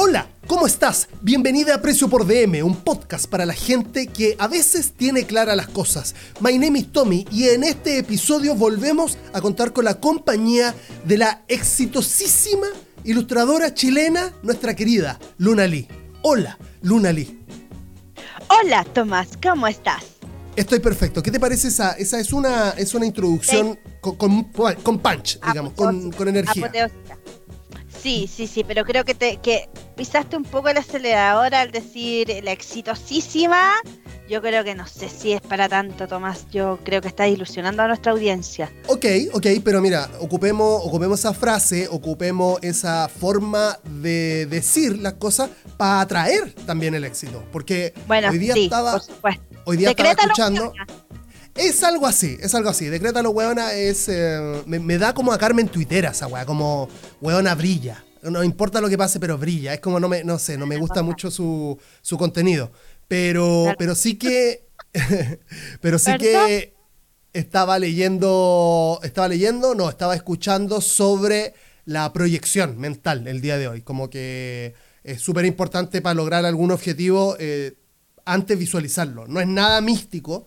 Hola, 0.00 0.28
¿cómo 0.46 0.68
estás? 0.68 1.08
Bienvenida 1.22 1.74
a 1.74 1.82
Precio 1.82 2.08
por 2.08 2.24
DM, 2.24 2.62
un 2.64 2.76
podcast 2.76 3.28
para 3.28 3.44
la 3.44 3.52
gente 3.52 4.06
que 4.06 4.36
a 4.38 4.46
veces 4.46 4.92
tiene 4.92 5.24
claras 5.24 5.56
las 5.56 5.66
cosas. 5.66 6.14
My 6.38 6.56
name 6.56 6.78
is 6.78 6.92
Tommy 6.92 7.26
y 7.32 7.48
en 7.48 7.64
este 7.64 7.98
episodio 7.98 8.54
volvemos 8.54 9.18
a 9.32 9.40
contar 9.40 9.72
con 9.72 9.84
la 9.84 9.98
compañía 9.98 10.72
de 11.04 11.18
la 11.18 11.42
exitosísima 11.48 12.68
ilustradora 13.02 13.74
chilena, 13.74 14.32
nuestra 14.44 14.76
querida 14.76 15.18
Luna 15.36 15.66
Lee. 15.66 15.88
Hola, 16.22 16.56
Luna 16.82 17.10
Lee. 17.10 17.44
Hola, 18.46 18.84
Tomás, 18.84 19.30
¿cómo 19.42 19.66
estás? 19.66 20.04
Estoy 20.54 20.78
perfecto. 20.78 21.24
¿Qué 21.24 21.32
te 21.32 21.40
parece 21.40 21.66
esa? 21.66 21.94
Esa 21.94 22.20
es 22.20 22.32
una, 22.32 22.70
es 22.70 22.94
una 22.94 23.04
introducción 23.04 23.76
con, 24.00 24.14
con, 24.44 24.98
punch, 25.00 25.40
digamos, 25.44 25.72
con, 25.72 26.12
con 26.12 26.28
energía. 26.28 26.70
Sí, 28.02 28.30
sí, 28.32 28.46
sí, 28.46 28.64
pero 28.64 28.84
creo 28.84 29.04
que, 29.04 29.14
te, 29.14 29.38
que 29.38 29.68
pisaste 29.96 30.36
un 30.36 30.44
poco 30.44 30.68
el 30.68 30.78
acelerador 30.78 31.54
al 31.54 31.70
decir 31.70 32.28
la 32.42 32.52
exitosísima. 32.52 33.72
Yo 34.28 34.42
creo 34.42 34.62
que 34.62 34.74
no 34.74 34.86
sé 34.86 35.08
si 35.08 35.32
es 35.32 35.40
para 35.40 35.68
tanto, 35.68 36.06
Tomás. 36.06 36.46
Yo 36.50 36.78
creo 36.84 37.00
que 37.00 37.08
estás 37.08 37.28
ilusionando 37.28 37.82
a 37.82 37.88
nuestra 37.88 38.12
audiencia. 38.12 38.70
Ok, 38.86 39.06
ok, 39.32 39.46
pero 39.64 39.80
mira, 39.80 40.10
ocupemos, 40.20 40.82
ocupemos 40.84 41.18
esa 41.20 41.32
frase, 41.32 41.88
ocupemos 41.90 42.58
esa 42.62 43.08
forma 43.08 43.78
de 43.84 44.46
decir 44.46 44.98
las 44.98 45.14
cosas 45.14 45.50
para 45.78 46.02
atraer 46.02 46.52
también 46.66 46.94
el 46.94 47.04
éxito. 47.04 47.42
Porque 47.50 47.94
hoy 48.08 48.38
día 48.38 48.54
estaba. 48.54 49.00
Hoy 49.64 49.76
día 49.78 49.90
estaba 49.90 50.10
escuchando. 50.10 50.72
Es 51.58 51.82
algo 51.82 52.06
así, 52.06 52.38
es 52.40 52.54
algo 52.54 52.70
así. 52.70 52.86
Decrétalo, 52.86 53.30
weona, 53.30 53.72
es. 53.72 54.08
Eh, 54.08 54.62
me, 54.66 54.96
da 54.96 55.12
como 55.12 55.32
a 55.32 55.38
Carmen 55.38 55.68
Twittera 55.68 56.10
esa 56.10 56.28
weá, 56.28 56.46
como 56.46 56.88
weona 57.20 57.54
brilla. 57.56 58.04
No 58.22 58.44
importa 58.44 58.80
lo 58.80 58.88
que 58.88 58.96
pase, 58.96 59.18
pero 59.18 59.36
brilla. 59.38 59.74
Es 59.74 59.80
como 59.80 59.98
no 59.98 60.08
me, 60.08 60.22
no 60.22 60.38
sé, 60.38 60.56
no 60.56 60.66
me 60.66 60.76
gusta 60.76 61.02
mucho 61.02 61.32
su, 61.32 61.76
su 62.00 62.16
contenido. 62.16 62.70
Pero, 63.08 63.74
pero 63.76 63.96
sí 63.96 64.16
que. 64.16 64.68
pero 65.80 65.98
sí 65.98 66.16
que 66.16 66.74
estaba 67.32 67.78
leyendo. 67.80 69.00
Estaba 69.02 69.26
leyendo, 69.26 69.74
no, 69.74 69.88
estaba 69.88 70.14
escuchando 70.14 70.80
sobre 70.80 71.54
la 71.84 72.12
proyección 72.12 72.78
mental 72.78 73.26
el 73.26 73.40
día 73.40 73.58
de 73.58 73.66
hoy. 73.66 73.82
Como 73.82 74.10
que 74.10 74.74
es 75.02 75.20
súper 75.20 75.44
importante 75.44 76.02
para 76.02 76.14
lograr 76.14 76.44
algún 76.44 76.70
objetivo 76.70 77.34
eh, 77.40 77.74
antes 78.24 78.56
visualizarlo. 78.56 79.26
No 79.26 79.40
es 79.40 79.48
nada 79.48 79.80
místico 79.80 80.46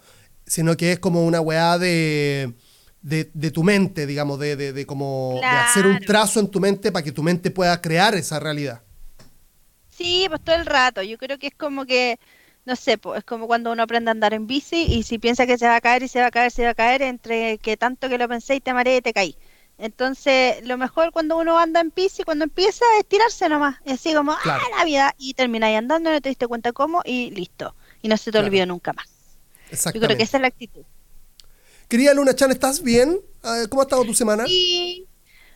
sino 0.51 0.75
que 0.75 0.91
es 0.91 0.99
como 0.99 1.23
una 1.23 1.39
weá 1.39 1.77
de, 1.77 2.53
de, 3.01 3.51
tu 3.51 3.63
mente, 3.63 4.05
digamos, 4.05 4.37
de, 4.37 4.57
de, 4.57 4.85
como 4.85 5.39
de 5.39 5.47
hacer 5.47 5.87
un 5.87 5.97
trazo 6.01 6.41
en 6.41 6.51
tu 6.51 6.59
mente 6.59 6.91
para 6.91 7.03
que 7.03 7.13
tu 7.13 7.23
mente 7.23 7.51
pueda 7.51 7.79
crear 7.79 8.15
esa 8.15 8.37
realidad. 8.37 8.81
Sí, 9.89 10.25
pues 10.27 10.41
todo 10.41 10.57
el 10.57 10.65
rato. 10.65 11.01
Yo 11.03 11.17
creo 11.17 11.37
que 11.37 11.47
es 11.47 11.55
como 11.55 11.85
que, 11.85 12.19
no 12.65 12.75
sé, 12.75 12.97
pues 12.97 13.19
es 13.19 13.23
como 13.23 13.47
cuando 13.47 13.71
uno 13.71 13.81
aprende 13.83 14.09
a 14.09 14.11
andar 14.11 14.33
en 14.33 14.45
bici 14.45 14.87
y 14.89 15.03
si 15.03 15.19
piensa 15.19 15.47
que 15.47 15.57
se 15.57 15.67
va 15.67 15.77
a 15.77 15.81
caer 15.81 16.03
y 16.03 16.09
se 16.09 16.19
va 16.19 16.27
a 16.27 16.31
caer, 16.31 16.51
se 16.51 16.65
va 16.65 16.71
a 16.71 16.75
caer, 16.75 17.01
entre 17.01 17.57
que 17.59 17.77
tanto 17.77 18.09
que 18.09 18.17
lo 18.17 18.27
pensé 18.27 18.55
y 18.55 18.59
te 18.59 18.73
mareé 18.73 18.97
y 18.97 19.01
te 19.01 19.13
caí. 19.13 19.37
Entonces, 19.77 20.67
lo 20.67 20.77
mejor 20.77 21.13
cuando 21.13 21.37
uno 21.37 21.57
anda 21.59 21.79
en 21.79 21.93
bici, 21.95 22.23
cuando 22.23 22.43
empieza, 22.43 22.83
es 22.99 23.05
tirarse 23.05 23.47
nomás. 23.47 23.77
Es 23.85 23.93
así 23.93 24.13
como, 24.13 24.33
ah, 24.33 24.59
la 24.77 24.83
vida. 24.83 25.15
Y 25.17 25.33
termináis 25.33 25.77
andando, 25.77 26.11
no 26.11 26.19
te 26.19 26.27
diste 26.27 26.45
cuenta 26.45 26.73
cómo 26.73 27.01
y 27.05 27.31
listo. 27.31 27.73
Y 28.01 28.09
no 28.09 28.17
se 28.17 28.33
te 28.33 28.37
olvidó 28.37 28.65
nunca 28.65 28.91
más. 28.91 29.10
Yo 29.71 30.01
creo 30.01 30.17
que 30.17 30.23
esa 30.23 30.37
es 30.37 30.41
la 30.41 30.47
actitud. 30.47 30.83
Querida 31.87 32.13
Luna 32.13 32.33
Chan, 32.33 32.51
¿estás 32.51 32.81
bien? 32.81 33.19
Ah, 33.43 33.63
¿Cómo 33.69 33.81
ha 33.81 33.83
estado 33.83 34.05
tu 34.05 34.13
semana? 34.13 34.45
Sí, 34.45 35.07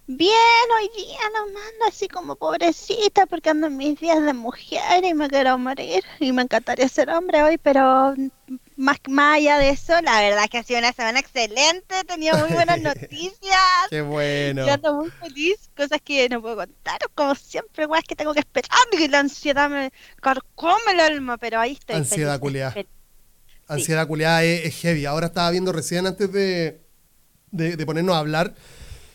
bien, 0.06 0.32
hoy 0.78 0.90
día 0.96 1.20
no 1.34 1.46
mando 1.46 1.86
así 1.88 2.08
como 2.08 2.36
pobrecita 2.36 3.26
porque 3.26 3.52
ando 3.52 3.68
en 3.68 3.78
mis 3.78 4.00
días 4.00 4.22
de 4.22 4.34
mujer 4.34 5.06
y 5.06 5.14
me 5.14 5.30
quiero 5.30 5.58
morir 5.58 6.04
y 6.20 6.34
me 6.34 6.42
encantaría 6.42 6.90
ser 6.90 7.10
hombre 7.10 7.42
hoy, 7.44 7.58
pero 7.58 8.16
más, 8.76 8.98
más 9.08 9.38
allá 9.38 9.58
de 9.60 9.70
eso, 9.70 9.94
la 10.02 10.20
verdad 10.20 10.44
es 10.44 10.50
que 10.50 10.58
ha 10.58 10.64
sido 10.64 10.80
una 10.80 10.92
semana 10.92 11.20
excelente, 11.20 12.00
he 12.00 12.04
tenido 12.04 12.38
muy 12.38 12.52
buenas 12.52 12.82
noticias. 12.82 13.88
Qué 13.90 14.02
bueno. 14.02 14.66
Yo 14.66 14.74
ando 14.74 14.94
muy 14.94 15.12
feliz, 15.12 15.70
cosas 15.76 16.02
que 16.04 16.28
no 16.28 16.42
puedo 16.42 16.58
contar, 16.58 17.00
como 17.16 17.34
siempre, 17.36 17.86
es 17.86 18.04
que 18.06 18.16
tengo 18.16 18.34
que 18.34 18.42
esperar 18.42 18.70
y 18.92 19.08
la 19.08 19.20
ansiedad 19.20 19.70
me 19.70 19.94
carcome 20.22 20.92
el 20.92 21.00
alma, 21.00 21.38
pero 21.38 21.60
ahí 21.60 21.74
estoy. 21.74 21.96
Ansiedad, 21.96 22.40
culiada 22.40 22.76
ansiedad 23.68 24.08
culiada 24.08 24.44
es, 24.44 24.76
heavy. 24.76 25.06
Ahora 25.06 25.28
estaba 25.28 25.50
viendo 25.52 25.72
recién 25.72 26.06
antes 26.06 26.32
de, 26.32 26.82
de, 27.52 27.86
ponernos 27.86 28.16
a 28.16 28.20
hablar. 28.20 28.54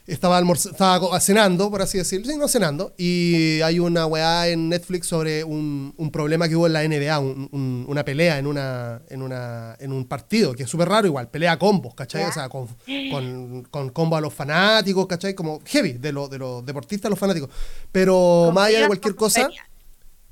Estaba, 0.07 0.41
estaba 0.41 1.21
cenando, 1.21 1.71
por 1.71 1.83
así 1.83 1.99
decirlo, 1.99 2.27
sí, 2.27 2.37
no 2.37 2.49
cenando, 2.49 2.95
y 2.99 3.61
hay 3.61 3.79
una 3.79 4.07
weá 4.07 4.49
en 4.49 4.69
Netflix 4.69 5.07
sobre 5.07 5.45
un, 5.45 5.95
un 5.97 6.11
problema 6.11 6.49
que 6.49 6.57
hubo 6.57 6.67
en 6.67 6.73
la 6.73 6.83
NBA, 6.83 7.19
una 7.21 8.05
pelea 8.05 8.39
en, 8.39 8.49
una, 8.49 9.03
en, 9.09 9.23
una, 9.23 9.77
en 9.79 9.93
un 9.93 10.07
partido, 10.07 10.53
que 10.55 10.65
es 10.65 10.71
súper 10.71 10.89
raro 10.89 11.07
igual, 11.07 11.29
pelea 11.29 11.57
combos, 11.61 11.95
¿cachai? 11.95 12.25
O 12.25 12.33
sea, 12.33 12.49
con, 12.49 12.67
con, 13.13 13.63
con, 13.71 13.91
combo 13.91 14.17
a 14.17 14.21
los 14.21 14.35
fanáticos, 14.35 15.07
¿cachai? 15.07 15.35
Como 15.35 15.61
heavy, 15.65 15.93
de, 15.93 16.11
lo, 16.11 16.27
de 16.27 16.39
los 16.39 16.67
deportistas 16.67 17.07
a 17.07 17.11
los 17.11 17.19
fanáticos. 17.19 17.51
Pero 17.93 18.51
más 18.53 18.69
allá 18.69 18.81
de 18.81 18.87
cualquier 18.89 19.15
cosa, 19.15 19.49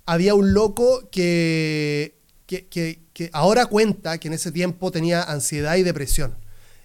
había 0.06 0.34
un 0.34 0.54
loco 0.54 1.08
que 1.08 2.18
que, 2.48 3.00
ahora 3.32 3.66
cuenta 3.66 4.18
que 4.18 4.28
en 4.28 4.34
ese 4.34 4.52
tiempo 4.52 4.90
tenía 4.90 5.22
ansiedad 5.22 5.76
y 5.76 5.82
depresión. 5.82 6.34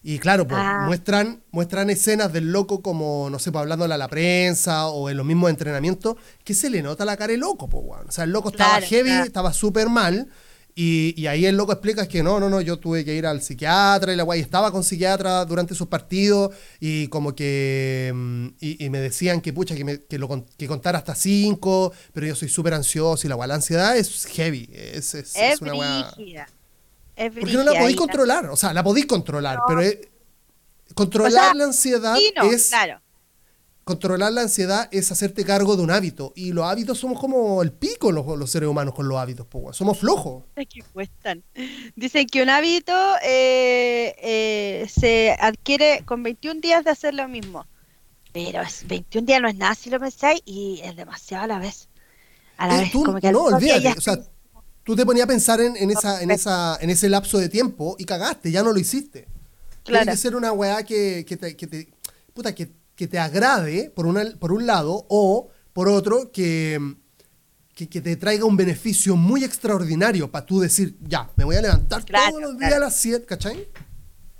Y 0.06 0.20
claro, 0.20 0.46
pues, 0.46 0.60
ah. 0.62 0.84
muestran, 0.86 1.42
muestran 1.52 1.90
escenas 1.90 2.34
del 2.34 2.52
loco 2.52 2.82
como, 2.82 3.30
no 3.30 3.40
sé, 3.40 3.54
pues, 3.54 3.62
hablándole 3.62 3.94
a 3.94 3.98
la 3.98 4.10
prensa 4.10 4.88
o 4.88 5.10
en 5.10 5.16
los 5.16 5.26
mismos 5.26 5.50
entrenamientos, 5.50 6.18
que 6.44 6.54
se 6.54 6.70
le 6.70 6.82
nota 6.82 7.06
la 7.06 7.16
cara 7.16 7.32
de 7.32 7.38
loco, 7.38 7.70
pues, 7.70 7.86
bueno. 7.86 8.06
O 8.10 8.12
sea, 8.12 8.26
el 8.26 8.32
loco 8.32 8.50
estaba 8.50 8.82
heavy, 8.82 9.12
estaba 9.12 9.54
súper 9.54 9.88
mal, 9.88 10.28
y, 10.76 11.28
ahí 11.28 11.46
el 11.46 11.56
loco 11.56 11.72
explica 11.72 12.08
que 12.08 12.24
no, 12.24 12.40
no, 12.40 12.50
no, 12.50 12.60
yo 12.60 12.80
tuve 12.80 13.06
que 13.06 13.14
ir 13.14 13.28
al 13.28 13.42
psiquiatra 13.42 14.12
y 14.12 14.16
la 14.16 14.24
guay 14.24 14.40
estaba 14.40 14.72
con 14.72 14.84
psiquiatra 14.84 15.46
durante 15.46 15.76
sus 15.76 15.88
partidos 15.88 16.56
y 16.80 17.08
como 17.10 17.36
que 17.36 18.12
mm, 18.14 18.48
y, 18.60 18.90
me 18.90 19.00
decían 19.00 19.40
que 19.42 19.54
pucha, 19.54 19.76
que, 19.76 19.84
me, 19.84 20.02
que, 20.02 20.18
lo, 20.18 20.46
que 20.58 20.68
contara 20.68 20.98
hasta 20.98 21.14
cinco, 21.14 21.94
pero 22.12 22.26
yo 22.26 22.36
soy 22.36 22.50
súper 22.50 22.74
ansioso 22.74 23.28
y 23.28 23.30
la 23.30 23.36
guay, 23.36 23.50
la 23.50 23.56
ansiedad 23.56 23.96
es 23.96 24.26
heavy, 24.26 24.68
es, 24.74 25.14
es, 25.14 25.36
es, 25.36 25.62
una 25.62 25.74
guay. 25.74 26.04
Porque 27.16 27.54
no 27.54 27.64
la 27.64 27.80
podéis 27.80 27.98
controlar, 27.98 28.50
o 28.50 28.56
sea, 28.56 28.74
la 28.74 28.84
podéis 28.84 29.06
controlar, 29.06 29.60
pero 29.68 29.82
controlar 30.96 31.56
la 31.56 31.66
ansiedad 31.66 32.18
es... 32.52 32.70
Claro 32.70 33.03
controlar 33.84 34.32
la 34.32 34.42
ansiedad 34.42 34.88
es 34.92 35.12
hacerte 35.12 35.44
cargo 35.44 35.76
de 35.76 35.84
un 35.84 35.92
hábito. 35.92 36.34
Y 36.36 36.52
los 36.54 36.66
hábitos 36.66 37.00
somos 37.00 37.20
como 37.20 37.62
el 37.62 37.72
pico 37.72 38.12
los, 38.12 38.26
los 38.38 38.50
seres 38.50 38.70
humanos 38.70 38.94
con 38.94 39.08
los 39.08 39.18
hábitos, 39.18 39.48
somos 39.72 40.00
flojos. 40.00 40.44
Es 40.56 40.68
que 40.68 40.82
cuestan. 40.82 41.44
Dicen 41.96 42.28
que 42.28 42.42
un 42.42 42.50
hábito 42.50 42.94
eh, 43.24 44.16
eh, 44.22 44.88
se 44.90 45.36
adquiere 45.40 46.04
con 46.06 46.24
21 46.24 46.62
días 46.62 46.84
de 46.84 46.92
hacer 46.92 47.14
lo 47.14 47.28
mismo. 47.28 47.66
Pero 48.32 48.62
21 48.88 49.26
días 49.26 49.42
no 49.42 49.48
es 49.48 49.56
nada 49.56 49.76
si 49.76 49.90
lo 49.90 50.00
pensáis 50.00 50.42
y 50.46 50.82
es 50.84 50.96
demasiado 50.96 51.44
a 51.44 51.48
la 51.48 51.60
vez. 51.60 51.90
A 52.58 52.68
la 52.68 52.78
vez, 52.78 52.92
como 52.92 53.20
que 53.20 53.32
no, 53.32 53.44
olvídate. 53.44 53.98
O 53.98 54.02
sea, 54.02 54.18
tú 54.84 54.96
te 54.96 55.06
ponías 55.06 55.26
a 55.26 55.28
pensar 55.28 55.62
en, 55.62 55.92
esa, 55.92 56.22
en, 56.22 56.32
esa, 56.32 56.78
en 56.82 56.90
ese 56.90 57.10
lapso 57.10 57.38
de 57.38 57.50
tiempo 57.50 57.96
y 58.00 58.06
cagaste, 58.06 58.52
ya 58.52 58.64
no 58.64 58.72
lo 58.72 58.80
hiciste. 58.80 59.28
Claro. 59.84 60.06
Tiene 60.06 60.12
que 60.14 60.18
ser 60.18 60.36
una 60.36 60.52
weá 60.52 60.84
que, 60.84 61.26
que 61.28 61.38
te, 61.38 61.56
que 61.56 61.68
te 61.68 61.94
puta, 62.34 62.56
que 62.56 62.72
que 62.96 63.08
te 63.08 63.20
agrade, 63.20 63.90
por, 63.90 64.06
una, 64.06 64.24
por 64.40 64.52
un 64.52 64.66
lado, 64.66 65.06
o 65.10 65.50
por 65.74 65.88
otro, 65.88 66.32
que, 66.32 66.80
que, 67.76 67.88
te 67.88 68.16
traiga 68.16 68.46
un 68.46 68.56
beneficio 68.56 69.16
muy 69.16 69.44
extraordinario 69.44 70.30
para 70.30 70.46
tú 70.46 70.60
decir, 70.60 70.96
ya, 71.02 71.30
me 71.36 71.44
voy 71.44 71.56
a 71.56 71.62
levantar 71.62 72.04
todos 72.04 72.42
los 72.42 72.58
días 72.58 72.74
a 72.74 72.80
las 72.80 72.96
7, 72.96 73.26
¿cachai? 73.26 73.68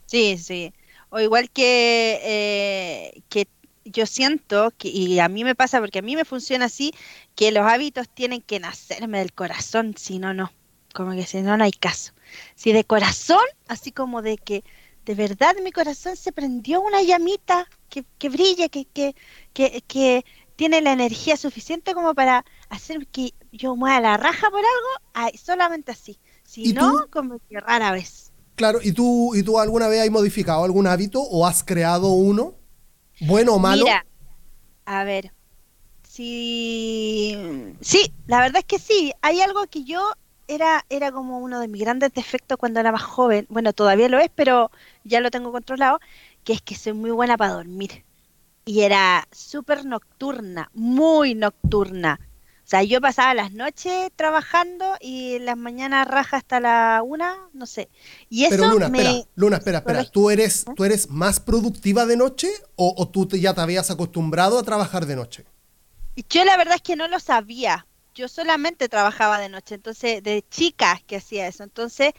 Sí, 0.06 0.38
sí. 0.38 0.74
O 1.10 1.20
igual 1.20 1.50
que, 1.50 2.20
eh, 2.24 3.22
que 3.30 3.48
yo 3.86 4.06
siento, 4.06 4.72
que, 4.78 4.90
y 4.90 5.20
a 5.20 5.28
mí 5.28 5.44
me 5.44 5.56
pasa 5.56 5.80
porque 5.80 6.00
a 6.00 6.04
mí 6.04 6.16
me 6.16 6.26
funciona 6.26 6.66
así, 6.66 6.94
que 7.36 7.52
los 7.52 7.66
hábitos 7.66 8.08
tienen 8.10 8.42
que 8.42 8.60
nacerme 8.60 9.20
del 9.20 9.34
corazón, 9.34 9.96
si 9.98 10.20
no, 10.20 10.34
no. 10.34 10.52
Como 10.94 11.14
que 11.14 11.26
si 11.26 11.42
no, 11.42 11.58
no 11.58 11.64
hay 11.64 11.72
caso. 11.72 12.14
Si 12.56 12.72
de 12.72 12.84
corazón, 12.84 13.44
así 13.68 13.92
como 13.92 14.22
de 14.22 14.38
que 14.38 14.64
de 15.06 15.16
verdad 15.16 15.56
mi 15.64 15.72
corazón 15.72 16.16
se 16.16 16.32
prendió 16.32 16.82
una 16.82 17.02
llamita 17.02 17.68
que, 17.90 18.06
que 18.18 18.30
brilla, 18.30 18.70
que, 18.70 18.86
que, 18.86 19.16
que, 19.54 20.26
tiene 20.56 20.82
la 20.82 20.92
energía 20.92 21.36
suficiente 21.36 21.96
como 21.96 22.14
para 22.14 22.46
hacer 22.70 23.08
que 23.08 23.34
yo 23.52 23.76
mueva 23.76 24.00
la 24.00 24.18
raja 24.18 24.52
por 24.52 24.60
algo, 24.60 25.36
solamente 25.44 25.92
así. 25.92 26.20
Si 26.44 26.74
no, 26.74 27.08
como 27.10 27.40
que 27.50 27.60
rara 27.60 27.92
vez. 27.92 28.32
Claro, 28.56 28.80
¿y 28.82 28.92
tú, 28.92 29.34
¿y 29.34 29.42
tú 29.42 29.60
alguna 29.60 29.88
vez 29.88 30.02
has 30.02 30.12
modificado 30.12 30.64
algún 30.64 30.86
hábito 30.86 31.22
o 31.22 31.48
has 31.48 31.64
creado 31.64 32.10
uno? 32.10 32.54
¿Bueno 33.22 33.56
o 33.56 33.60
malo? 33.60 33.84
Mira, 33.84 34.06
a 34.86 35.04
ver, 35.04 35.34
sí, 36.08 37.36
sí, 37.82 38.14
la 38.28 38.40
verdad 38.40 38.60
es 38.60 38.66
que 38.66 38.80
sí. 38.80 39.12
Hay 39.22 39.42
algo 39.42 39.66
que 39.66 39.84
yo 39.84 40.14
era, 40.48 40.86
era 40.90 41.12
como 41.12 41.40
uno 41.40 41.60
de 41.60 41.68
mis 41.68 41.82
grandes 41.82 42.14
defectos 42.14 42.58
cuando 42.58 42.80
era 42.80 42.92
más 42.92 43.04
joven. 43.04 43.46
Bueno, 43.50 43.74
todavía 43.74 44.10
lo 44.10 44.20
es, 44.20 44.30
pero 44.34 44.72
ya 45.04 45.22
lo 45.22 45.32
tengo 45.32 45.52
controlado, 45.52 46.00
que 46.44 46.54
es 46.54 46.62
que 46.62 46.76
soy 46.76 46.94
muy 46.94 47.12
buena 47.12 47.38
para 47.38 47.54
dormir. 47.54 48.04
Y 48.66 48.82
era 48.82 49.28
súper 49.32 49.86
nocturna, 49.86 50.70
muy 50.74 51.36
nocturna. 51.36 52.20
O 52.64 52.66
sea, 52.66 52.82
yo 52.82 53.02
pasaba 53.02 53.34
las 53.34 53.52
noches 53.52 54.10
trabajando 54.16 54.86
y 55.02 55.38
las 55.40 55.58
mañanas 55.58 56.08
raja 56.08 56.38
hasta 56.38 56.62
la 56.62 57.02
una, 57.04 57.36
no 57.52 57.66
sé. 57.66 57.90
Y 58.30 58.46
eso 58.46 58.52
Pero 58.52 58.72
Luna, 58.72 58.88
me... 58.88 59.00
espera, 59.00 59.26
Luna, 59.36 59.58
espera, 59.58 59.78
espera. 59.80 60.06
¿Tú 60.06 60.30
eres, 60.30 60.66
¿tú 60.74 60.86
eres 60.86 61.10
más 61.10 61.42
productiva 61.42 62.06
de 62.06 62.16
noche 62.16 62.50
o, 62.76 62.96
o 62.98 63.10
tú 63.10 63.28
te, 63.28 63.40
ya 63.42 63.54
te 63.54 63.60
habías 63.60 63.92
acostumbrado 63.92 64.58
a 64.58 64.64
trabajar 64.64 65.06
de 65.06 65.18
noche? 65.18 65.46
Yo 66.30 66.46
la 66.46 66.56
verdad 66.56 66.76
es 66.76 66.82
que 66.82 66.96
no 66.96 67.08
lo 67.10 67.20
sabía. 67.20 67.86
Yo 68.16 68.28
solamente 68.28 68.90
trabajaba 68.90 69.40
de 69.40 69.50
noche, 69.50 69.76
entonces 69.76 70.24
de 70.24 70.44
chica 70.50 71.02
que 71.08 71.18
hacía 71.18 71.48
eso. 71.48 71.64
Entonces 71.64 72.14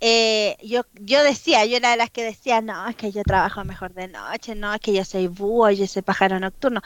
eh, 0.00 0.56
yo, 0.62 0.82
yo 0.94 1.22
decía, 1.22 1.64
yo 1.64 1.76
era 1.76 1.92
de 1.92 1.96
las 1.96 2.10
que 2.10 2.24
decía, 2.24 2.60
no, 2.60 2.88
es 2.88 2.96
que 2.96 3.12
yo 3.12 3.22
trabajo 3.22 3.64
mejor 3.64 3.94
de 3.94 4.08
noche, 4.08 4.56
no, 4.56 4.74
es 4.74 4.80
que 4.80 4.92
yo 4.92 5.04
soy 5.04 5.28
búho, 5.28 5.70
yo 5.70 5.86
soy 5.86 6.02
pájaro 6.02 6.40
nocturno. 6.40 6.82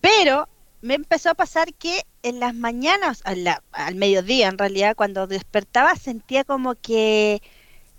Pero 0.00 0.48
me 0.82 0.94
empezó 0.94 1.30
a 1.30 1.34
pasar 1.34 1.74
que 1.74 2.04
en 2.22 2.40
las 2.40 2.54
mañanas, 2.54 3.22
al, 3.24 3.46
al 3.72 3.94
mediodía 3.94 4.48
en 4.48 4.58
realidad, 4.58 4.96
cuando 4.96 5.26
despertaba 5.28 5.94
sentía 5.96 6.44
como 6.44 6.74
que 6.74 7.40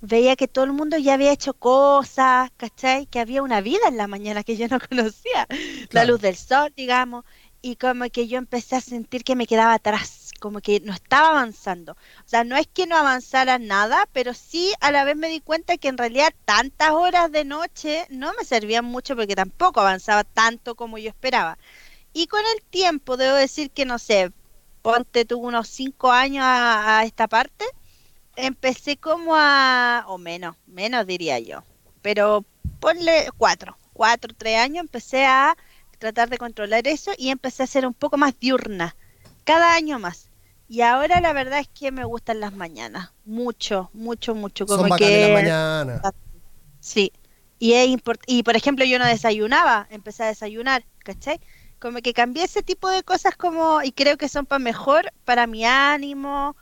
veía 0.02 0.36
que 0.36 0.48
todo 0.48 0.66
el 0.66 0.74
mundo 0.74 0.98
ya 0.98 1.14
había 1.16 1.32
hecho 1.32 1.54
cosas, 1.54 2.52
¿cachai? 2.58 3.08
Que 3.08 3.20
había 3.20 3.44
una 3.44 3.62
vida 3.62 3.88
en 3.88 3.98
la 3.98 4.08
mañana 4.08 4.44
que 4.44 4.58
yo 4.58 4.68
no 4.68 4.80
conocía, 4.90 5.48
la 5.92 6.06
luz 6.06 6.22
del 6.22 6.36
sol, 6.36 6.74
digamos, 6.76 7.26
y 7.62 7.76
como 7.76 8.06
que 8.10 8.28
yo 8.28 8.38
empecé 8.38 8.76
a 8.76 8.82
sentir 8.82 9.24
que 9.24 9.36
me 9.36 9.48
quedaba 9.48 9.74
atrás, 9.74 10.32
como 10.40 10.62
que 10.62 10.80
no 10.82 10.94
estaba 10.94 11.30
avanzando. 11.30 11.94
O 11.94 12.28
sea, 12.28 12.44
no 12.44 12.56
es 12.56 12.68
que 12.68 12.88
no 12.88 12.96
avanzara 12.96 13.60
nada, 13.60 14.08
pero 14.14 14.34
sí 14.34 14.74
a 14.80 14.92
la 14.92 15.04
vez 15.04 15.16
me 15.16 15.30
di 15.30 15.42
cuenta 15.42 15.78
que 15.78 15.88
en 15.88 15.98
realidad 15.98 16.34
tantas 16.46 16.92
horas 16.92 17.32
de 17.32 17.46
noche 17.46 18.06
no 18.10 18.34
me 18.34 18.46
servían 18.46 18.86
mucho 18.86 19.16
porque 19.16 19.36
tampoco 19.36 19.82
avanzaba 19.82 20.24
tanto 20.24 20.76
como 20.76 20.98
yo 20.98 21.10
esperaba. 21.10 21.58
Y 22.14 22.28
con 22.28 22.42
el 22.56 22.64
tiempo, 22.64 23.18
debo 23.18 23.36
decir 23.36 23.72
que 23.72 23.86
no 23.86 24.00
sé, 24.00 24.32
ponte 24.82 25.26
tú 25.26 25.40
unos 25.40 25.68
cinco 25.70 26.12
años 26.12 26.44
a, 26.46 27.00
a 27.00 27.06
esta 27.06 27.28
parte, 27.28 27.66
empecé 28.36 28.98
como 28.98 29.36
a, 29.36 30.06
o 30.08 30.18
menos, 30.18 30.56
menos 30.68 31.06
diría 31.08 31.40
yo, 31.40 31.64
pero 32.02 32.46
ponle 32.80 33.30
cuatro, 33.38 33.78
cuatro, 33.94 34.34
tres 34.38 34.60
años, 34.60 34.82
empecé 34.82 35.26
a 35.26 35.58
tratar 35.98 36.30
de 36.30 36.38
controlar 36.38 36.88
eso 36.88 37.12
y 37.18 37.30
empecé 37.30 37.64
a 37.64 37.68
ser 37.68 37.86
un 37.86 37.94
poco 37.94 38.18
más 38.18 38.40
diurna, 38.40 38.96
cada 39.44 39.74
año 39.74 40.00
más. 40.00 40.30
Y 40.70 40.82
ahora 40.82 41.22
la 41.22 41.32
verdad 41.34 41.60
es 41.60 41.70
que 41.70 41.92
me 41.92 42.04
gustan 42.04 42.40
las 42.42 42.54
mañanas, 42.54 43.12
mucho, 43.26 43.90
mucho, 43.94 44.36
mucho, 44.36 44.66
como 44.66 44.88
Son 44.88 44.98
que 44.98 45.22
las 45.22 45.44
mañanas. 45.44 46.02
Sí. 46.80 47.14
Y, 47.60 47.74
es 47.74 47.88
import- 47.88 48.24
y 48.28 48.44
por 48.44 48.56
ejemplo, 48.56 48.86
yo 48.86 49.00
no 49.00 49.06
desayunaba, 49.06 49.88
empecé 49.90 50.24
a 50.24 50.28
desayunar, 50.28 50.86
¿cachai? 51.00 51.40
Como 51.80 52.00
que 52.00 52.14
cambié 52.14 52.44
ese 52.44 52.64
tipo 52.64 52.90
de 52.90 53.04
cosas 53.04 53.36
como, 53.36 53.82
y 53.82 53.92
creo 53.92 54.18
que 54.18 54.30
son 54.30 54.46
para 54.46 54.60
mejor, 54.60 55.12
para 55.26 55.48
mi 55.48 55.66
ánimo, 55.66 56.56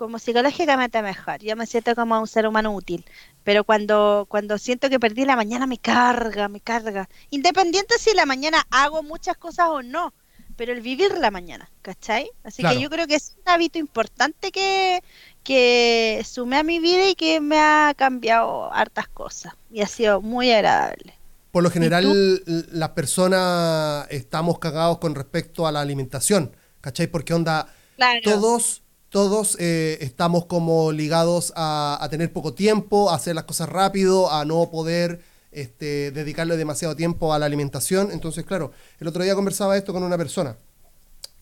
como 0.00 0.18
psicológicamente 0.18 1.02
mejor. 1.02 1.40
Yo 1.40 1.56
me 1.56 1.66
siento 1.66 1.94
como 1.94 2.18
un 2.18 2.26
ser 2.26 2.46
humano 2.46 2.72
útil. 2.74 3.04
Pero 3.44 3.64
cuando, 3.64 4.24
cuando 4.30 4.56
siento 4.56 4.88
que 4.88 4.98
perdí 4.98 5.26
la 5.26 5.36
mañana 5.36 5.66
me 5.66 5.76
carga, 5.76 6.48
me 6.48 6.60
carga. 6.60 7.06
Independiente 7.28 7.98
si 7.98 8.14
la 8.14 8.24
mañana 8.24 8.66
hago 8.70 9.02
muchas 9.02 9.36
cosas 9.36 9.66
o 9.68 9.82
no, 9.82 10.14
pero 10.56 10.72
el 10.72 10.80
vivir 10.80 11.18
la 11.18 11.30
mañana, 11.30 11.70
¿cachai? 11.82 12.30
Así 12.44 12.62
Claro. 12.62 12.76
que 12.76 12.82
yo 12.82 12.88
creo 12.88 13.06
que 13.06 13.16
es 13.16 13.36
un 13.36 13.52
hábito 13.52 13.78
importante 13.78 14.50
que, 14.50 15.02
que 15.44 16.22
sumé 16.24 16.56
a 16.56 16.62
mi 16.62 16.78
vida 16.78 17.10
y 17.10 17.14
que 17.14 17.42
me 17.42 17.58
ha 17.58 17.92
cambiado 17.94 18.72
hartas 18.72 19.06
cosas. 19.08 19.52
Y 19.70 19.82
ha 19.82 19.86
sido 19.86 20.22
muy 20.22 20.50
agradable. 20.50 21.12
Por 21.52 21.62
lo 21.62 21.70
general, 21.70 22.42
las 22.72 22.90
personas 22.90 24.06
estamos 24.08 24.58
cagados 24.60 24.96
con 24.96 25.14
respecto 25.14 25.66
a 25.66 25.72
la 25.72 25.82
alimentación, 25.82 26.56
¿cachai? 26.80 27.06
Porque 27.06 27.34
onda, 27.34 27.68
Claro. 27.96 28.20
todos, 28.24 28.79
todos 29.10 29.56
eh, 29.58 29.98
estamos 30.00 30.46
como 30.46 30.92
ligados 30.92 31.52
a, 31.56 32.06
tener 32.10 32.32
poco 32.32 32.54
tiempo, 32.54 33.10
a 33.10 33.16
hacer 33.16 33.34
las 33.34 33.44
cosas 33.44 33.68
rápido, 33.68 34.32
a 34.32 34.44
no 34.44 34.70
poder 34.70 35.20
este, 35.50 36.12
dedicarle 36.12 36.56
demasiado 36.56 36.94
tiempo 36.94 37.34
a 37.34 37.38
la 37.38 37.46
alimentación. 37.46 38.10
Entonces, 38.12 38.44
claro, 38.44 38.70
el 39.00 39.08
otro 39.08 39.24
día 39.24 39.34
conversaba 39.34 39.76
esto 39.76 39.92
con 39.92 40.04
una 40.04 40.16
persona 40.16 40.56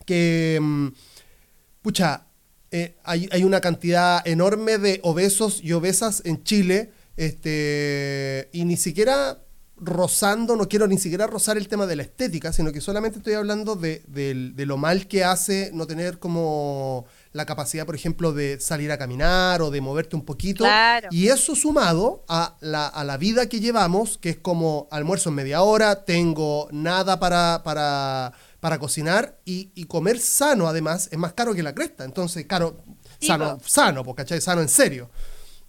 que, 0.06 0.58
mm, 0.60 0.88
pucha, 1.82 2.24
eh, 2.70 2.96
hay, 3.04 3.44
una 3.44 3.60
cantidad 3.60 4.26
enorme 4.26 4.78
de 4.78 5.00
obesos 5.02 5.60
y 5.62 5.72
obesas 5.72 6.22
en 6.24 6.42
Chile, 6.44 6.92
este, 7.16 8.48
y 8.52 8.64
ni 8.64 8.76
siquiera 8.78 9.42
rozando, 9.76 10.56
no 10.56 10.68
quiero 10.68 10.86
ni 10.86 10.98
siquiera 10.98 11.26
rozar 11.26 11.58
el 11.58 11.68
tema 11.68 11.86
de 11.86 11.96
la 11.96 12.02
estética, 12.02 12.52
sino 12.52 12.72
que 12.72 12.80
solamente 12.80 13.18
estoy 13.18 13.34
hablando 13.34 13.76
de 13.76 14.52
lo 14.56 14.76
mal 14.78 15.06
que 15.06 15.24
hace 15.24 15.70
no 15.74 15.86
tener 15.86 16.18
como 16.18 17.06
la 17.32 17.44
capacidad, 17.46 17.84
por 17.86 17.94
ejemplo, 17.94 18.32
de 18.32 18.58
salir 18.60 18.90
a 18.90 18.98
caminar 18.98 19.60
o 19.62 19.70
de 19.70 19.80
moverte 19.80 20.16
un 20.16 20.24
poquito. 20.24 20.64
Claro. 20.64 21.08
Y 21.10 21.28
eso 21.28 21.54
sumado 21.54 22.24
a 22.28 22.56
la, 22.60 22.86
a 22.86 23.04
la 23.04 23.16
vida 23.16 23.48
que 23.48 23.60
llevamos, 23.60 24.18
que 24.18 24.30
es 24.30 24.38
como 24.38 24.88
almuerzo 24.90 25.28
en 25.28 25.34
media 25.36 25.62
hora, 25.62 26.04
tengo 26.04 26.68
nada 26.72 27.20
para, 27.20 27.62
para, 27.64 28.32
para 28.60 28.78
cocinar 28.78 29.38
y, 29.44 29.70
y 29.74 29.84
comer 29.84 30.18
sano 30.18 30.66
además 30.68 31.08
es 31.12 31.18
más 31.18 31.32
caro 31.34 31.54
que 31.54 31.62
la 31.62 31.74
cresta. 31.74 32.04
Entonces, 32.04 32.46
claro, 32.46 32.82
Sí, 33.20 33.26
sano, 33.26 33.58
sano, 33.64 34.04
pues, 34.04 34.16
¿cachai? 34.16 34.40
Sano 34.40 34.60
en 34.62 34.68
serio. 34.68 35.10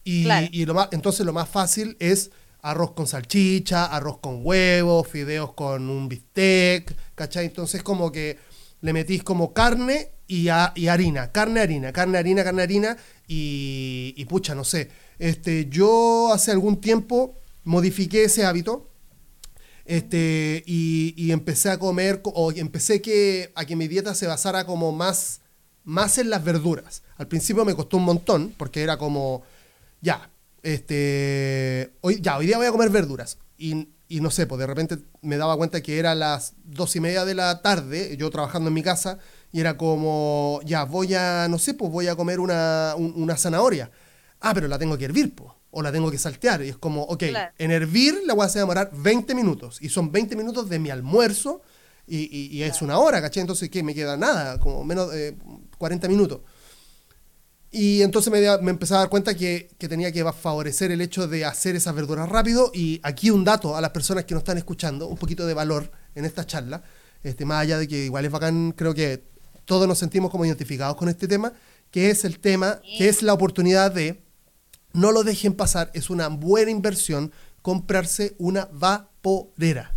Y, 0.03 0.23
Claro. 0.23 0.47
y 0.51 0.65
lo 0.65 0.73
más, 0.75 0.89
entonces 0.91 1.25
lo 1.25 1.33
más 1.33 1.49
fácil 1.49 1.97
es 1.99 2.29
arroz 2.61 2.91
con 2.91 3.07
salchicha, 3.07 3.85
arroz 3.85 4.19
con 4.19 4.41
huevo, 4.45 5.03
fideos 5.03 5.53
con 5.53 5.89
un 5.89 6.07
bistec, 6.07 6.95
¿cachai? 7.15 7.45
Entonces 7.47 7.81
como 7.83 8.11
que 8.11 8.37
le 8.81 8.93
metís 8.93 9.23
como 9.23 9.51
carne 9.53 10.11
y, 10.29 10.47
a- 10.49 10.71
y 10.75 10.87
harina, 10.87 11.31
carne, 11.33 11.59
harina, 11.59 11.91
carne, 11.91 12.17
harina, 12.19 12.43
carne, 12.45 12.61
harina 12.63 12.97
y, 13.27 14.13
y 14.15 14.25
pucha, 14.25 14.55
no 14.55 14.63
sé. 14.63 14.89
Este, 15.19 15.67
yo 15.69 16.31
hace 16.33 16.51
algún 16.51 16.79
tiempo 16.79 17.37
modifiqué 17.65 18.23
ese 18.23 18.45
hábito 18.45 18.89
este, 19.85 20.63
y, 20.65 21.13
y 21.17 21.31
empecé 21.31 21.69
a 21.69 21.79
comer, 21.79 22.21
co- 22.21 22.31
o 22.31 22.51
empecé 22.51 23.01
que, 23.01 23.51
a 23.55 23.65
que 23.65 23.75
mi 23.75 23.87
dieta 23.87 24.13
se 24.13 24.27
basara 24.27 24.65
como 24.65 24.91
más, 24.91 25.41
más 25.83 26.17
en 26.17 26.29
las 26.29 26.43
verduras. 26.43 27.01
Al 27.17 27.27
principio 27.27 27.65
me 27.65 27.75
costó 27.75 27.97
un 27.97 28.03
montón, 28.03 28.53
porque 28.57 28.83
era 28.83 28.97
como, 28.97 29.43
ya, 30.01 30.29
este, 30.63 31.91
hoy, 32.01 32.19
ya, 32.21 32.37
hoy 32.37 32.45
día 32.47 32.57
voy 32.57 32.67
a 32.67 32.71
comer 32.71 32.89
verduras. 32.89 33.37
Y, 33.57 33.89
y 34.07 34.21
no 34.21 34.31
sé, 34.31 34.45
pues 34.47 34.59
de 34.59 34.67
repente 34.67 34.97
me 35.21 35.37
daba 35.37 35.57
cuenta 35.57 35.81
que 35.81 35.97
era 35.99 36.15
las 36.15 36.53
dos 36.63 36.95
y 36.95 36.99
media 36.99 37.25
de 37.25 37.35
la 37.35 37.61
tarde, 37.61 38.15
yo 38.17 38.29
trabajando 38.29 38.67
en 38.69 38.73
mi 38.75 38.83
casa, 38.83 39.19
y 39.51 39.59
era 39.59 39.77
como, 39.77 40.59
ya, 40.65 40.83
voy 40.85 41.13
a, 41.15 41.47
no 41.49 41.57
sé, 41.57 41.73
pues 41.73 41.91
voy 41.91 42.07
a 42.07 42.15
comer 42.15 42.39
una, 42.39 42.93
un- 42.97 43.13
una 43.15 43.35
zanahoria. 43.37 43.89
Ah, 44.41 44.53
pero 44.53 44.67
la 44.67 44.77
tengo 44.79 44.97
que 44.97 45.05
hervir, 45.05 45.33
pues, 45.35 45.49
o 45.71 45.81
la 45.81 45.91
tengo 45.91 46.09
que 46.11 46.17
saltear. 46.17 46.63
Y 46.63 46.69
es 46.69 46.77
como, 46.77 47.03
ok, 47.03 47.23
Claro. 47.29 47.53
en 47.57 47.71
hervir 47.71 48.21
la 48.25 48.33
voy 48.33 48.43
a 48.43 48.45
hacer 48.45 48.61
demorar 48.61 48.91
20 48.93 49.33
minutos, 49.35 49.77
y 49.81 49.89
son 49.89 50.11
20 50.11 50.35
minutos 50.35 50.69
de 50.69 50.79
mi 50.79 50.89
almuerzo, 50.89 51.61
y, 52.07 52.17
y- 52.35 52.47
y 52.57 52.63
es 52.63 52.81
una 52.81 52.97
hora, 52.99 53.21
¿cachai? 53.21 53.41
Entonces, 53.41 53.69
¿qué? 53.69 53.83
Me 53.83 53.93
queda 53.93 54.17
nada, 54.17 54.59
como 54.59 54.83
menos 54.83 55.11
de 55.11 55.35
40 55.77 56.07
minutos. 56.07 56.41
Y 57.71 58.01
entonces 58.01 58.31
me, 58.33 58.39
me 58.63 58.71
empecé 58.71 58.95
a 58.95 58.99
dar 58.99 59.09
cuenta 59.09 59.35
que, 59.35 59.69
que 59.77 59.87
tenía 59.87 60.11
que 60.11 60.23
favorecer 60.33 60.91
el 60.91 61.01
hecho 61.01 61.27
de 61.27 61.45
hacer 61.45 61.75
esas 61.75 61.93
verduras 61.93 62.27
rápido. 62.27 62.71
Y 62.73 62.99
aquí 63.03 63.29
un 63.29 63.43
dato 63.43 63.75
a 63.75 63.81
las 63.81 63.91
personas 63.91 64.25
que 64.25 64.33
nos 64.33 64.41
están 64.41 64.57
escuchando, 64.57 65.05
un 65.07 65.17
poquito 65.17 65.45
de 65.45 65.53
valor 65.53 65.91
en 66.15 66.25
esta 66.25 66.45
charla. 66.47 66.81
Este, 67.21 67.45
más 67.45 67.61
allá 67.61 67.77
de 67.77 67.87
que 67.87 68.05
igual 68.05 68.25
es 68.25 68.31
bacán, 68.31 68.71
creo 68.75 68.95
que 68.95 69.23
todos 69.69 69.87
nos 69.87 69.99
sentimos 69.99 70.31
como 70.31 70.45
identificados 70.45 70.95
con 70.97 71.09
este 71.09 71.27
tema, 71.27 71.53
que 71.91 72.09
es 72.09 72.25
el 72.25 72.39
tema, 72.39 72.81
que 72.97 73.07
es 73.07 73.21
la 73.21 73.33
oportunidad 73.33 73.91
de, 73.91 74.19
no 74.93 75.11
lo 75.11 75.23
dejen 75.23 75.53
pasar, 75.53 75.91
es 75.93 76.09
una 76.09 76.27
buena 76.27 76.71
inversión 76.71 77.31
comprarse 77.61 78.33
una 78.39 78.67
vaporera. 78.71 79.95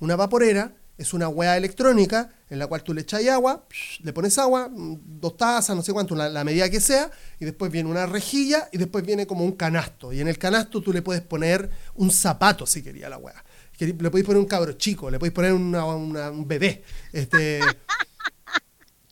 Una 0.00 0.16
vaporera 0.16 0.72
es 0.96 1.12
una 1.12 1.28
hueá 1.28 1.58
electrónica 1.58 2.32
en 2.48 2.58
la 2.58 2.68
cual 2.68 2.82
tú 2.82 2.94
le 2.94 3.02
echas 3.02 3.22
agua, 3.28 3.66
le 4.02 4.14
pones 4.14 4.38
agua, 4.38 4.70
mm, 4.70 5.20
dos 5.20 5.36
tazas, 5.36 5.76
no 5.76 5.82
sé 5.82 5.92
cuánto, 5.92 6.14
la, 6.14 6.30
la 6.30 6.42
medida 6.42 6.70
que 6.70 6.80
sea, 6.80 7.10
y 7.38 7.44
después 7.44 7.70
viene 7.70 7.90
una 7.90 8.06
rejilla 8.06 8.70
y 8.72 8.78
después 8.78 9.04
viene 9.04 9.26
como 9.26 9.44
un 9.44 9.52
canasto. 9.52 10.10
Y 10.14 10.22
en 10.22 10.28
el 10.28 10.38
canasto 10.38 10.80
tú 10.80 10.90
le 10.90 11.02
puedes 11.02 11.20
poner 11.22 11.68
un 11.96 12.10
zapato 12.10 12.64
si 12.64 12.82
quería 12.82 13.10
la 13.10 13.18
hueá. 13.18 13.44
Le 13.78 13.92
podéis 14.10 14.24
poner 14.24 14.40
un 14.40 14.46
cabro 14.48 14.72
chico, 14.72 15.10
le 15.10 15.18
podéis 15.18 15.34
poner 15.34 15.52
una- 15.52 15.84
una- 15.84 16.30
un 16.30 16.48
bebé. 16.48 16.82
Este, 17.12 17.60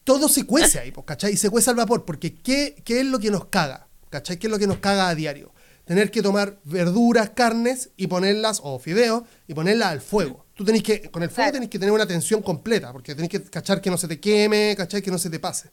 todo 0.05 0.29
se 0.29 0.45
cuece 0.45 0.79
ahí, 0.79 0.91
pues, 0.93 1.07
¿cachai? 1.07 1.33
Y 1.33 1.37
se 1.37 1.51
cuece 1.51 1.71
al 1.71 1.77
vapor, 1.77 2.05
porque 2.05 2.35
¿qué, 2.35 2.77
¿qué 2.85 3.01
es 3.01 3.07
lo 3.07 3.19
que 3.19 3.31
nos 3.31 3.47
caga? 3.47 3.89
¿Cachai? 4.11 4.39
¿Qué 4.39 4.47
es 4.47 4.51
lo 4.51 4.59
que 4.59 4.67
nos 4.67 4.79
caga 4.79 5.09
a 5.09 5.15
diario? 5.15 5.53
Tener 5.85 6.11
que 6.11 6.23
tomar 6.23 6.61
verduras, 6.65 7.31
carnes 7.31 7.91
y 7.97 8.07
ponerlas, 8.07 8.61
o 8.63 8.79
fideos, 8.79 9.25
y 9.49 9.55
ponerlas 9.55 9.89
al 9.89 10.01
fuego. 10.01 10.47
Tú 10.55 10.65
tenés 10.65 10.83
que, 10.83 11.11
con 11.11 11.23
el 11.23 11.31
fuego 11.31 11.53
tenés 11.53 11.69
que 11.69 11.79
tener 11.79 11.93
una 11.93 12.05
atención 12.05 12.41
completa, 12.43 12.93
porque 12.93 13.15
tenés 13.15 13.29
que 13.31 13.43
cachar 13.43 13.81
que 13.81 13.91
no 13.91 13.99
se 13.99 14.09
te 14.09 14.21
queme, 14.21 14.75
cachai 14.77 15.03
que 15.03 15.11
no 15.11 15.19
se 15.19 15.29
te 15.31 15.39
pase. 15.41 15.71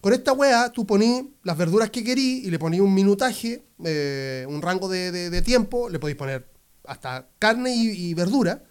Con 0.00 0.12
esta 0.12 0.32
wea, 0.32 0.70
tú 0.70 0.86
ponís 0.86 1.24
las 1.42 1.56
verduras 1.58 1.90
que 1.90 2.02
querís 2.04 2.44
y 2.46 2.50
le 2.50 2.58
ponís 2.58 2.80
un 2.80 2.94
minutaje, 2.94 3.64
eh, 3.84 4.46
un 4.48 4.62
rango 4.62 4.88
de, 4.88 5.10
de- 5.12 5.30
de 5.30 5.42
tiempo, 5.42 5.88
le 5.88 5.98
podéis 5.98 6.16
poner 6.16 6.46
hasta 6.84 7.28
carne 7.38 7.74
y, 7.74 7.90
y 8.10 8.14
verdura, 8.14 8.62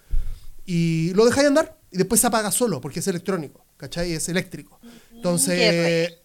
y 0.66 1.14
lo 1.14 1.26
dejáis 1.26 1.48
andar, 1.48 1.78
y 1.92 1.98
después 1.98 2.22
se 2.22 2.28
apaga 2.28 2.52
solo, 2.52 2.80
porque 2.80 3.00
es 3.00 3.08
electrónico, 3.08 3.66
¿cachai? 3.78 4.14
Es 4.14 4.30
eléctrico. 4.30 4.79
Entonces, 5.20 6.16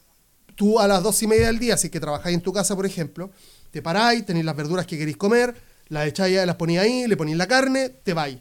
tú 0.55 0.79
a 0.79 0.87
las 0.87 1.03
dos 1.03 1.21
y 1.21 1.27
media 1.27 1.49
del 1.49 1.59
día, 1.59 1.77
si 1.77 1.89
es 1.89 1.91
que 1.91 1.99
trabajáis 1.99 2.37
en 2.37 2.43
tu 2.43 2.53
casa, 2.53 2.77
por 2.77 2.87
ejemplo, 2.87 3.33
te 3.73 3.83
paráis, 3.83 4.25
tenéis 4.25 4.45
las 4.45 4.55
verduras 4.55 4.87
que 4.87 4.97
queréis 4.97 5.17
comer, 5.17 5.57
las 5.89 6.07
echáis, 6.07 6.47
las 6.47 6.55
ponéis 6.55 6.79
ahí, 6.79 7.09
le 7.09 7.17
ponéis 7.17 7.37
la 7.37 7.49
carne, 7.49 7.89
te 7.89 8.15
vais. 8.15 8.39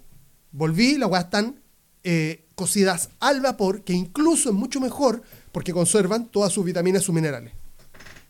Volví, 0.52 1.00
las 1.00 1.10
weas 1.10 1.24
están 1.24 1.60
eh, 2.04 2.46
cocidas 2.54 3.10
al 3.20 3.42
vapor, 3.42 3.84
que 3.84 3.94
incluso 3.94 4.50
es 4.50 4.56
mucho 4.56 4.80
mejor 4.80 5.24
porque 5.52 5.74
conservan 5.74 6.28
todas 6.28 6.54
sus 6.54 6.64
vitaminas 6.64 7.02
y 7.02 7.06
sus 7.06 7.16
minerales. 7.16 7.52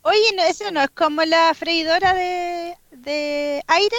Oye, 0.04 0.34
no, 0.38 0.44
eso 0.44 0.72
no 0.72 0.82
es 0.82 0.90
como 0.92 1.24
la 1.26 1.54
freidora 1.54 2.14
de, 2.14 2.78
de 2.92 3.62
aire. 3.68 3.98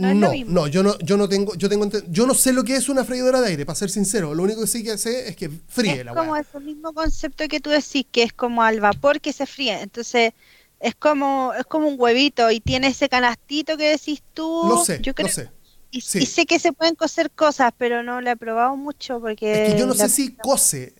No, 0.00 0.32
no, 0.46 0.66
yo 0.66 0.82
no, 0.82 0.98
yo 1.00 1.16
no 1.16 1.28
tengo, 1.28 1.54
yo 1.54 1.68
tengo, 1.68 1.88
yo 2.08 2.26
no 2.26 2.34
sé 2.34 2.52
lo 2.52 2.64
que 2.64 2.74
es 2.76 2.88
una 2.88 3.04
freidora 3.04 3.40
de 3.40 3.48
aire, 3.48 3.66
para 3.66 3.76
ser 3.76 3.90
sincero. 3.90 4.34
Lo 4.34 4.42
único 4.42 4.62
que 4.62 4.66
sí 4.66 4.82
que 4.82 4.96
sé 4.96 5.28
es 5.28 5.36
que 5.36 5.50
fríe 5.68 6.02
la 6.02 6.12
Es 6.12 6.16
como 6.16 6.36
ese 6.36 6.60
mismo 6.60 6.92
concepto 6.92 7.46
que 7.48 7.60
tú 7.60 7.70
decís, 7.70 8.06
que 8.10 8.22
es 8.22 8.32
como 8.32 8.62
al 8.62 8.80
vapor 8.80 9.20
que 9.20 9.32
se 9.32 9.46
fríe. 9.46 9.80
Entonces, 9.82 10.32
es 10.80 10.94
como, 10.94 11.52
es 11.58 11.64
como 11.66 11.88
un 11.88 11.96
huevito 11.98 12.50
y 12.50 12.60
tiene 12.60 12.88
ese 12.88 13.08
canastito 13.08 13.76
que 13.76 13.90
decís 13.90 14.22
tú. 14.32 14.64
Lo 14.68 14.84
sé, 14.84 15.00
yo 15.02 15.14
creo, 15.14 15.28
lo 15.28 15.32
sé. 15.32 15.50
Y, 15.92 16.00
sé 16.00 16.46
que 16.46 16.58
se 16.58 16.72
pueden 16.72 16.94
cocer 16.94 17.30
cosas, 17.30 17.72
pero 17.76 18.02
no 18.02 18.20
lo 18.20 18.30
he 18.30 18.36
probado 18.36 18.76
mucho 18.76 19.20
porque... 19.20 19.66
Es 19.66 19.72
que 19.74 19.80
yo 19.80 19.86
no 19.86 19.94
sé 19.94 20.08
si 20.08 20.36
cose, 20.36 20.94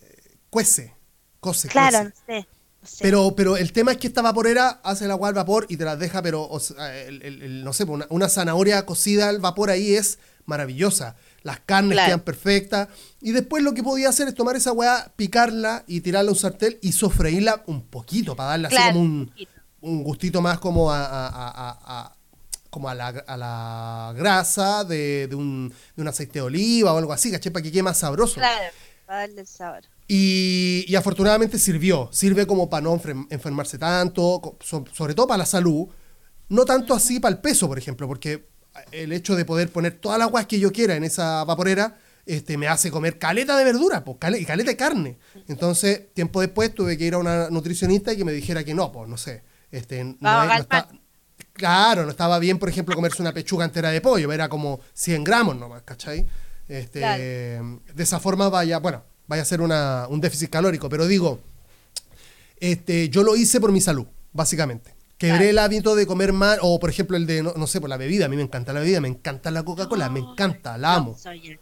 cuece, 0.49 0.93
cose. 1.39 1.69
Claro, 1.69 2.03
no 2.03 2.11
sé. 2.27 2.45
Pero, 2.99 3.35
pero 3.35 3.57
el 3.57 3.71
tema 3.73 3.91
es 3.91 3.97
que 3.97 4.07
esta 4.07 4.21
vaporera 4.21 4.81
hace 4.83 5.05
el 5.05 5.11
agua 5.11 5.29
al 5.29 5.35
vapor 5.35 5.67
y 5.69 5.77
te 5.77 5.85
la 5.85 5.95
deja, 5.95 6.21
pero, 6.21 6.49
no 6.49 7.73
sé, 7.73 7.85
pues, 7.85 8.05
una, 8.09 8.29
zanahoria 8.29 8.85
cocida 8.85 9.29
al 9.29 9.39
vapor 9.39 9.69
ahí 9.69 9.93
es 9.93 10.17
maravillosa. 10.45 11.15
Las 11.43 11.59
carnes 11.59 11.99
quedan 12.03 12.21
perfectas. 12.21 12.87
Y 13.21 13.31
después 13.31 13.63
lo 13.63 13.73
que 13.73 13.83
podía 13.83 14.09
hacer 14.09 14.27
es 14.27 14.35
tomar 14.35 14.55
esa 14.55 14.71
weá, 14.71 15.11
picarla 15.15 15.83
y 15.87 16.01
tirarla 16.01 16.29
a 16.29 16.33
un 16.33 16.39
sartén 16.39 16.77
y 16.81 16.91
sofreírla 16.91 17.63
un 17.67 17.83
poquito 17.83 18.35
para 18.35 18.49
darle 18.51 18.67
así 18.67 18.77
como 18.77 18.99
un, 18.99 19.31
un, 19.81 20.03
gustito 20.03 20.41
más 20.41 20.59
como 20.59 20.91
a, 20.91 22.15
como 22.71 22.89
a 22.89 22.95
la, 22.95 24.13
grasa 24.15 24.83
de, 24.83 25.29
un, 25.33 25.73
aceite 26.07 26.39
de 26.39 26.41
oliva 26.41 26.93
o 26.93 26.97
algo 26.97 27.13
así, 27.13 27.31
¿caché? 27.31 27.51
Para 27.51 27.61
que 27.61 27.71
quede 27.71 27.83
más 27.83 27.99
sabroso. 27.99 28.35
Claro, 28.35 28.73
para 29.05 29.19
darle 29.19 29.41
el 29.41 29.47
sabor. 29.47 29.83
Y, 30.13 30.93
afortunadamente 30.97 31.57
sirvió, 31.57 32.09
sirve 32.11 32.45
como 32.45 32.69
para 32.69 32.81
no 32.81 33.01
enfermarse 33.29 33.77
tanto, 33.77 34.57
sobre 34.59 35.13
todo 35.13 35.25
para 35.25 35.37
la 35.37 35.45
salud, 35.45 35.87
no 36.49 36.65
tanto 36.65 36.93
así 36.93 37.21
para 37.21 37.33
el 37.33 37.39
peso, 37.39 37.69
por 37.69 37.77
ejemplo, 37.77 38.09
porque 38.09 38.49
el 38.91 39.13
hecho 39.13 39.37
de 39.37 39.45
poder 39.45 39.71
poner 39.71 39.93
todas 39.93 40.19
las 40.19 40.27
aguas 40.27 40.47
que 40.47 40.59
yo 40.59 40.73
quiera 40.73 40.97
en 40.97 41.05
esa 41.05 41.45
vaporera 41.45 41.97
este, 42.25 42.57
me 42.57 42.67
hace 42.67 42.91
comer 42.91 43.19
caleta 43.19 43.55
de 43.55 43.63
verdura 43.63 44.03
pues, 44.03 44.17
y 44.37 44.43
caleta 44.43 44.71
de 44.71 44.75
carne. 44.75 45.17
Entonces, 45.47 46.13
tiempo 46.13 46.41
después 46.41 46.75
tuve 46.75 46.97
que 46.97 47.05
ir 47.05 47.13
a 47.13 47.17
una 47.17 47.49
nutricionista 47.49 48.11
y 48.11 48.17
que 48.17 48.25
me 48.25 48.33
dijera 48.33 48.65
que 48.65 48.73
no, 48.73 48.91
pues 48.91 49.07
no 49.07 49.15
sé. 49.15 49.45
Este, 49.71 50.03
no, 50.03 50.17
claro, 51.53 52.03
no 52.03 52.11
estaba 52.11 52.37
bien, 52.37 52.59
por 52.59 52.67
ejemplo, 52.67 52.95
comerse 52.95 53.21
una 53.21 53.33
pechuga 53.33 53.63
entera 53.63 53.91
de 53.91 54.01
pollo, 54.01 54.33
era 54.33 54.49
como 54.49 54.81
100 54.91 55.23
gramos 55.23 55.55
nomás, 55.55 55.83
¿cachai? 55.83 56.27
Este, 56.67 56.99
De 56.99 58.03
esa 58.03 58.19
forma 58.19 58.49
vaya, 58.49 58.79
bueno, 58.79 59.05
vaya 59.31 59.43
a 59.43 59.45
ser 59.45 59.61
un 59.61 60.19
déficit 60.19 60.49
calórico, 60.49 60.89
pero 60.89 61.07
digo, 61.07 61.39
este, 62.59 63.07
yo 63.07 63.23
lo 63.23 63.37
hice 63.37 63.61
por 63.61 63.71
mi 63.71 63.79
salud, 63.79 64.05
básicamente. 64.33 64.93
Quebré 65.17 65.51
el 65.51 65.57
hábito 65.57 65.95
de 65.95 66.05
comer 66.05 66.33
más, 66.33 66.57
o 66.61 66.77
por 66.81 66.89
ejemplo 66.89 67.15
el 67.15 67.25
de, 67.25 67.41
no, 67.41 67.65
sé, 67.65 67.79
por 67.79 67.89
la 67.89 67.95
bebida, 67.95 68.25
a 68.25 68.27
mí 68.27 68.35
me 68.35 68.41
encanta 68.41 68.73
la 68.73 68.81
bebida, 68.81 68.99
me 68.99 69.07
encanta 69.07 69.49
la 69.49 69.63
Coca-Cola, 69.63 70.09
me 70.09 70.19
encanta, 70.19 70.77
la 70.77 70.95
amo. 70.95 71.17
soy 71.17 71.57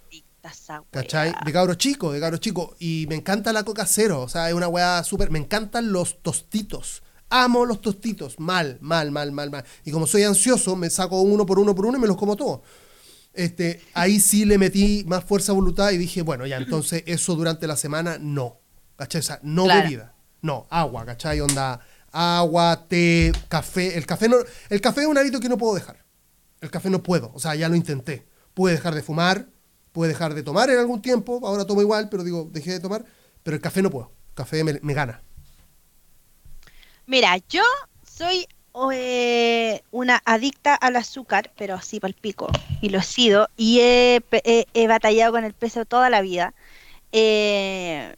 ¿Cachai? 0.90 1.36
De 1.46 1.54
cabro 1.54 1.76
chico, 1.76 2.12
de 2.12 2.20
cabro 2.20 2.38
chico. 2.38 2.76
Y 2.80 3.06
me 3.08 3.14
encanta 3.14 3.54
la 3.54 3.62
Coca 3.62 3.86
Cero, 3.86 4.22
o 4.22 4.30
sea, 4.30 4.50
es 4.50 4.56
una 4.56 4.68
weá 4.68 5.04
súper, 5.04 5.30
me 5.30 5.38
encantan 5.38 5.92
los 5.92 6.24
tostitos. 6.24 7.04
Amo 7.30 7.66
los 7.66 7.82
tostitos, 7.82 8.40
mal, 8.40 8.80
mal, 8.82 9.12
mal, 9.12 9.32
mal, 9.32 9.52
mal. 9.52 9.64
Y 9.86 9.92
como 9.92 10.08
soy 10.08 10.24
ansioso, 10.24 10.76
me 10.76 10.90
saco 10.90 11.22
uno 11.22 11.46
por 11.46 11.60
uno 11.60 11.76
por 11.76 11.86
uno 11.86 12.00
y 12.00 12.02
me 12.02 12.08
los 12.08 12.18
como 12.18 12.36
todos. 12.36 12.62
Este, 13.34 13.82
ahí 13.94 14.20
sí 14.20 14.46
le 14.46 14.58
metí 14.58 15.04
más 15.08 15.24
fuerza 15.24 15.54
voluntad 15.54 15.92
y 15.92 15.98
dije, 15.98 16.22
bueno, 16.22 16.46
ya, 16.46 16.58
entonces 16.58 17.04
eso 17.06 17.36
durante 17.36 17.68
la 17.68 17.78
semana 17.78 18.18
no. 18.20 18.60
¿Cachai? 18.98 19.20
O 19.20 19.24
sea, 19.24 19.40
no 19.44 19.68
bebida. 19.68 20.14
No, 20.42 20.68
agua, 20.70 21.06
¿cachai? 21.06 21.40
Onda, 21.42 21.80
agua, 22.12 22.86
té, 22.88 23.32
café. 23.48 23.98
El 23.98 24.06
café, 24.06 24.28
no, 24.28 24.38
el 24.70 24.82
café 24.82 25.02
es 25.02 25.08
un 25.08 25.18
hábito 25.18 25.40
que 25.40 25.50
no 25.50 25.58
puedo 25.58 25.76
dejar. 25.76 26.04
El 26.62 26.72
café 26.72 26.90
no 26.90 27.02
puedo, 27.02 27.32
o 27.34 27.40
sea, 27.40 27.56
ya 27.56 27.70
lo 27.70 27.76
intenté. 27.76 28.28
Pude 28.54 28.74
dejar 28.74 28.94
de 28.94 29.02
fumar, 29.02 29.48
pude 29.92 30.10
dejar 30.10 30.34
de 30.34 30.44
tomar 30.44 30.70
en 30.70 30.78
algún 30.78 31.02
tiempo, 31.02 31.40
ahora 31.46 31.66
tomo 31.66 31.82
igual, 31.82 32.10
pero 32.10 32.24
digo, 32.24 32.50
dejé 32.52 32.72
de 32.72 32.80
tomar, 32.80 33.06
pero 33.44 33.56
el 33.56 33.62
café 33.62 33.82
no 33.82 33.90
puedo. 33.90 34.12
El 34.30 34.36
café 34.36 34.64
me, 34.64 34.80
me 34.82 34.94
gana. 34.94 35.24
Mira, 37.06 37.38
yo 37.50 37.64
soy 38.06 38.46
eh, 38.94 39.84
una 39.92 40.22
adicta 40.26 40.76
al 40.76 40.96
azúcar, 40.96 41.52
pero 41.58 41.76
así 41.76 42.00
para 42.00 42.10
el 42.10 42.16
pico, 42.16 42.50
y 42.82 42.90
lo 42.90 43.00
he 43.00 43.04
sido, 43.04 43.50
y 43.58 43.80
he, 43.82 44.88
batallado 44.88 45.34
con 45.34 45.44
el 45.44 45.54
peso 45.54 45.86
toda 45.86 46.10
la 46.10 46.22
vida. 46.22 46.54
Eh, 47.12 48.16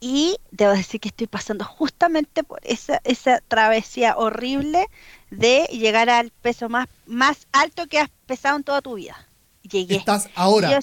y 0.00 0.38
debo 0.50 0.72
decir 0.72 1.00
que 1.00 1.08
estoy 1.08 1.26
pasando 1.26 1.64
justamente 1.64 2.42
por 2.42 2.60
esa, 2.62 3.00
esa 3.04 3.40
travesía 3.46 4.16
horrible 4.16 4.88
de 5.30 5.64
llegar 5.72 6.08
al 6.08 6.30
peso 6.30 6.68
más, 6.70 6.88
más 7.06 7.46
alto 7.52 7.86
que 7.86 7.98
has 7.98 8.08
pesado 8.26 8.56
en 8.56 8.64
toda 8.64 8.80
tu 8.80 8.94
vida. 8.94 9.28
Llegué. 9.62 9.96
¿Estás 9.96 10.30
ahora? 10.34 10.80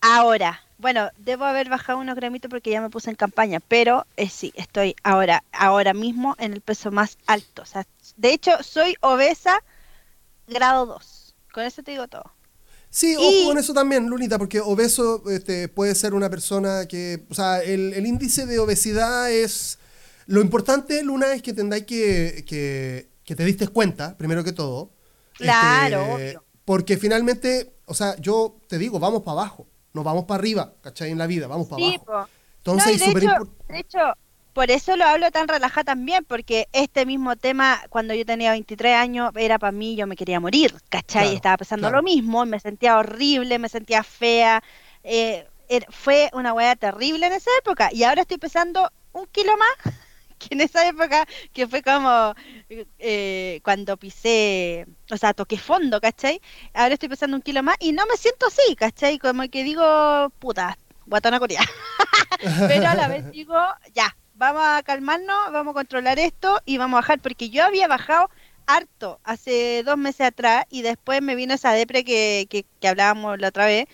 ahora. 0.00 0.65
Bueno, 0.78 1.10
debo 1.16 1.44
haber 1.44 1.70
bajado 1.70 1.98
unos 1.98 2.16
gramitos 2.16 2.50
porque 2.50 2.70
ya 2.70 2.82
me 2.82 2.90
puse 2.90 3.08
en 3.08 3.16
campaña, 3.16 3.60
pero 3.60 4.06
eh, 4.16 4.28
sí, 4.28 4.52
estoy 4.56 4.94
ahora, 5.02 5.42
ahora 5.52 5.94
mismo 5.94 6.34
en 6.38 6.52
el 6.52 6.60
peso 6.60 6.90
más 6.90 7.16
alto. 7.26 7.62
O 7.62 7.66
sea, 7.66 7.86
de 8.16 8.32
hecho, 8.32 8.62
soy 8.62 8.96
obesa 9.00 9.62
grado 10.46 10.86
2. 10.86 11.34
Con 11.52 11.64
eso 11.64 11.82
te 11.82 11.92
digo 11.92 12.08
todo. 12.08 12.30
Sí, 12.90 13.16
ojo 13.16 13.48
con 13.48 13.58
eso 13.58 13.74
también, 13.74 14.06
Lunita, 14.06 14.38
porque 14.38 14.60
obeso 14.60 15.22
este, 15.30 15.68
puede 15.68 15.94
ser 15.94 16.14
una 16.14 16.30
persona 16.30 16.86
que, 16.86 17.24
o 17.30 17.34
sea, 17.34 17.62
el, 17.62 18.06
índice 18.06 18.46
de 18.46 18.58
obesidad 18.58 19.30
es... 19.30 19.78
Lo 20.26 20.40
importante, 20.40 21.02
Luna, 21.02 21.32
es 21.34 21.42
que 21.42 21.52
tendáis 21.52 21.84
que, 21.84 22.44
que, 22.46 23.08
que 23.24 23.36
te 23.36 23.44
diste 23.44 23.68
cuenta, 23.68 24.16
primero 24.16 24.42
que 24.42 24.52
todo. 24.52 24.90
Claro, 25.34 26.18
este, 26.18 26.38
Porque 26.64 26.96
finalmente, 26.96 27.74
o 27.84 27.94
sea, 27.94 28.16
yo 28.16 28.58
te 28.68 28.76
digo, 28.76 28.98
vamos 28.98 29.22
para 29.22 29.40
abajo 29.40 29.68
nos 29.96 30.04
vamos 30.04 30.26
para 30.26 30.38
arriba, 30.38 30.74
¿cachai? 30.80 31.10
En 31.10 31.18
la 31.18 31.26
vida, 31.26 31.48
vamos 31.48 31.66
para 31.66 31.84
abajo. 31.84 32.28
Entonces, 32.58 33.00
de, 33.00 33.06
hecho, 33.10 33.48
de 33.68 33.78
hecho, 33.78 33.98
por 34.52 34.70
eso 34.70 34.96
lo 34.96 35.04
hablo 35.04 35.30
tan 35.30 35.48
relajada 35.48 35.84
también, 35.84 36.24
porque 36.24 36.68
este 36.72 37.06
mismo 37.06 37.34
tema, 37.36 37.82
cuando 37.88 38.14
yo 38.14 38.24
tenía 38.24 38.52
23 38.52 38.94
años, 38.94 39.32
era 39.34 39.58
para 39.58 39.72
mí, 39.72 39.96
yo 39.96 40.06
me 40.06 40.16
quería 40.16 40.38
morir, 40.38 40.74
¿cachai? 40.88 41.34
Estaba 41.34 41.56
pensando 41.56 41.90
lo 41.90 42.02
mismo, 42.02 42.44
me 42.46 42.60
sentía 42.60 42.98
horrible, 42.98 43.58
me 43.58 43.68
sentía 43.68 44.02
fea. 44.02 44.62
Eh, 45.02 45.46
er, 45.68 45.86
fue 45.90 46.30
una 46.32 46.52
hueá 46.52 46.76
terrible 46.76 47.26
en 47.26 47.32
esa 47.32 47.50
época, 47.60 47.88
y 47.92 48.04
ahora 48.04 48.22
estoy 48.22 48.38
pesando 48.38 48.90
un 49.12 49.26
kilo 49.26 49.52
más 49.56 49.94
que 50.48 50.48
en 50.54 50.60
esa 50.60 50.86
época, 50.86 51.26
que 51.52 51.66
fue 51.66 51.82
como 51.82 52.34
eh, 52.98 53.60
cuando 53.62 53.96
pisé, 53.96 54.86
o 55.10 55.16
sea, 55.16 55.34
toqué 55.34 55.58
fondo, 55.58 56.00
¿cachai? 56.00 56.40
Ahora 56.74 56.94
estoy 56.94 57.08
pesando 57.08 57.36
un 57.36 57.42
kilo 57.42 57.62
más 57.62 57.76
y 57.80 57.92
no 57.92 58.04
me 58.06 58.16
siento 58.16 58.46
así, 58.46 58.76
¿cachai? 58.76 59.18
Como 59.18 59.48
que 59.48 59.64
digo, 59.64 60.30
puta, 60.38 60.78
guatona 61.06 61.38
coreana. 61.38 61.68
Pero 62.68 62.88
a 62.88 62.94
la 62.94 63.08
vez 63.08 63.30
digo, 63.30 63.56
ya, 63.94 64.16
vamos 64.34 64.62
a 64.64 64.82
calmarnos, 64.82 65.52
vamos 65.52 65.72
a 65.72 65.74
controlar 65.74 66.18
esto 66.18 66.60
y 66.64 66.78
vamos 66.78 66.98
a 66.98 67.00
bajar, 67.00 67.20
porque 67.20 67.50
yo 67.50 67.64
había 67.64 67.88
bajado 67.88 68.30
harto 68.66 69.20
hace 69.22 69.82
dos 69.84 69.96
meses 69.96 70.26
atrás 70.26 70.64
y 70.70 70.82
después 70.82 71.22
me 71.22 71.36
vino 71.36 71.54
esa 71.54 71.72
depre 71.72 72.04
que, 72.04 72.46
que, 72.50 72.66
que 72.80 72.88
hablábamos 72.88 73.38
la 73.38 73.48
otra 73.48 73.66
vez, 73.66 73.86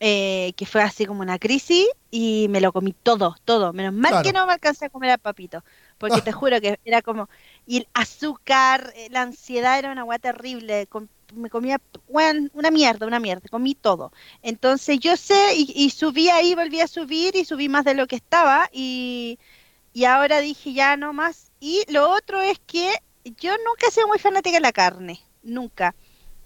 eh, 0.00 0.52
que 0.56 0.64
fue 0.64 0.80
así 0.82 1.06
como 1.06 1.22
una 1.22 1.40
crisis 1.40 1.86
y 2.10 2.46
me 2.50 2.60
lo 2.60 2.72
comí 2.72 2.92
todo, 2.92 3.34
todo. 3.44 3.72
Menos 3.72 3.92
mal 3.92 4.22
que 4.22 4.32
no 4.32 4.46
me 4.46 4.52
alcancé 4.52 4.86
a 4.86 4.90
comer 4.90 5.10
al 5.10 5.18
papito, 5.18 5.64
porque 5.98 6.22
te 6.22 6.30
juro 6.32 6.60
que 6.60 6.78
era 6.84 7.02
como, 7.02 7.28
y 7.66 7.78
el 7.78 7.88
azúcar, 7.94 8.92
eh, 8.94 9.08
la 9.10 9.22
ansiedad 9.22 9.78
era 9.78 9.90
una 9.90 10.02
agua 10.02 10.18
terrible, 10.20 10.88
me 11.34 11.50
comía 11.50 11.80
una 12.08 12.70
mierda, 12.70 13.06
una 13.06 13.18
mierda, 13.18 13.48
comí 13.50 13.74
todo. 13.74 14.12
Entonces 14.42 15.00
yo 15.00 15.16
sé, 15.16 15.54
y, 15.56 15.90
subí 15.90 16.28
ahí, 16.28 16.54
volví 16.54 16.80
a 16.80 16.86
subir 16.86 17.34
y 17.34 17.44
subí 17.44 17.68
más 17.68 17.84
de 17.84 17.94
lo 17.94 18.06
que 18.06 18.16
estaba 18.16 18.70
y, 18.72 19.38
y 19.92 20.04
ahora 20.04 20.38
dije 20.40 20.72
ya 20.72 20.96
no 20.96 21.12
más. 21.12 21.50
Y 21.60 21.82
lo 21.88 22.10
otro 22.10 22.40
es 22.40 22.60
que 22.60 22.92
yo 23.24 23.50
nunca 23.58 23.88
he 23.88 23.90
sido 23.90 24.06
muy 24.06 24.18
fanática 24.18 24.56
de 24.56 24.60
la 24.60 24.72
carne, 24.72 25.20
nunca. 25.42 25.94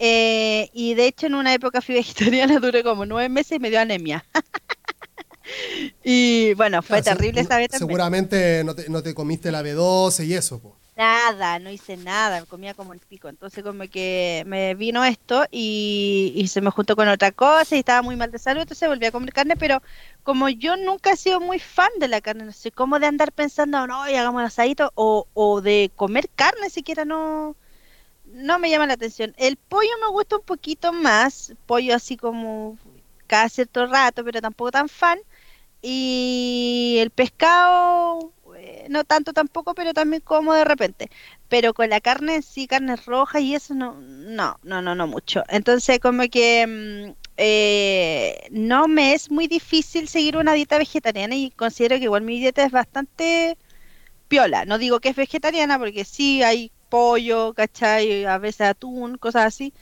Eh, 0.04 0.68
y 0.72 0.94
de 0.94 1.06
hecho 1.06 1.28
en 1.28 1.36
una 1.36 1.54
época 1.54 1.80
fui 1.80 1.94
vegetariana, 2.34 2.58
duré 2.58 2.82
como 2.82 3.06
nueve 3.06 3.28
meses 3.28 3.52
y 3.52 3.60
me 3.60 3.70
dio 3.70 3.78
anemia. 3.78 4.24
y 6.02 6.54
bueno, 6.54 6.82
fue 6.82 7.02
terrible 7.02 7.42
esa 7.42 7.56
vez 7.56 7.68
Seguramente 7.70 8.64
no 8.64 8.74
te, 8.74 8.88
no 8.88 9.00
te, 9.00 9.14
comiste 9.14 9.52
la 9.52 9.62
B12 9.62 10.26
y 10.26 10.34
eso. 10.34 10.60
nada, 10.96 11.60
no 11.60 11.70
hice 11.70 11.96
nada, 11.96 12.44
comía 12.46 12.74
como 12.74 12.94
el 12.94 12.98
pico. 12.98 13.28
Entonces 13.28 13.62
como 13.62 13.84
que 13.84 14.42
me 14.44 14.74
vino 14.74 15.04
esto 15.04 15.44
y, 15.52 16.32
y, 16.34 16.48
se 16.48 16.60
me 16.62 16.72
juntó 16.72 16.96
con 16.96 17.06
otra 17.06 17.30
cosa 17.30 17.76
y 17.76 17.78
estaba 17.78 18.02
muy 18.02 18.16
mal 18.16 18.32
de 18.32 18.40
salud, 18.40 18.62
entonces 18.62 18.88
volví 18.88 19.06
a 19.06 19.12
comer 19.12 19.32
carne, 19.32 19.54
pero 19.54 19.82
como 20.24 20.48
yo 20.48 20.76
nunca 20.76 21.12
he 21.12 21.16
sido 21.16 21.38
muy 21.38 21.60
fan 21.60 21.90
de 22.00 22.08
la 22.08 22.20
carne, 22.20 22.44
no 22.44 22.52
sé 22.52 22.72
cómo 22.72 22.98
de 22.98 23.06
andar 23.06 23.30
pensando, 23.30 23.86
no, 23.86 24.10
y 24.10 24.16
hagamos 24.16 24.40
un 24.40 24.46
asadito, 24.46 24.90
o, 24.96 25.28
o 25.32 25.60
de 25.60 25.92
comer 25.94 26.28
carne 26.34 26.70
siquiera 26.70 27.04
no, 27.04 27.54
no 28.32 28.58
me 28.58 28.70
llama 28.70 28.86
la 28.86 28.94
atención. 28.94 29.34
El 29.38 29.56
pollo 29.56 29.90
me 30.00 30.08
gusta 30.10 30.36
un 30.36 30.42
poquito 30.42 30.92
más, 30.92 31.54
pollo 31.66 31.94
así 31.94 32.16
como 32.16 32.78
cada 33.26 33.48
cierto 33.48 33.86
rato, 33.86 34.24
pero 34.24 34.40
tampoco 34.40 34.70
tan 34.72 34.88
fan. 34.88 35.18
Y 35.82 36.98
el 37.00 37.10
pescado, 37.10 38.32
eh, 38.56 38.86
no 38.90 39.04
tanto 39.04 39.32
tampoco, 39.32 39.74
pero 39.74 39.94
también 39.94 40.22
como 40.22 40.54
de 40.54 40.64
repente. 40.64 41.10
Pero 41.48 41.74
con 41.74 41.90
la 41.90 42.00
carne 42.00 42.42
sí, 42.42 42.66
carne 42.66 42.96
roja 42.96 43.40
y 43.40 43.54
eso 43.54 43.74
no, 43.74 43.94
no, 44.00 44.58
no, 44.62 44.82
no, 44.82 44.94
no 44.94 45.06
mucho. 45.06 45.42
Entonces 45.48 45.98
como 46.00 46.22
que 46.30 46.66
mm, 46.66 47.12
eh, 47.36 48.48
no 48.50 48.88
me 48.88 49.14
es 49.14 49.30
muy 49.30 49.48
difícil 49.48 50.08
seguir 50.08 50.36
una 50.36 50.52
dieta 50.54 50.78
vegetariana 50.78 51.34
y 51.34 51.50
considero 51.50 51.96
que 51.98 52.04
igual 52.04 52.22
mi 52.22 52.38
dieta 52.38 52.64
es 52.64 52.72
bastante 52.72 53.58
piola. 54.28 54.64
No 54.64 54.78
digo 54.78 55.00
que 55.00 55.10
es 55.10 55.16
vegetariana 55.16 55.78
porque 55.78 56.04
sí 56.04 56.42
hay 56.42 56.72
pollo, 56.92 57.54
¿cachai? 57.54 58.26
A 58.26 58.38
veces 58.38 58.62
atún, 58.68 59.16
cosas 59.16 59.46
así. 59.46 59.72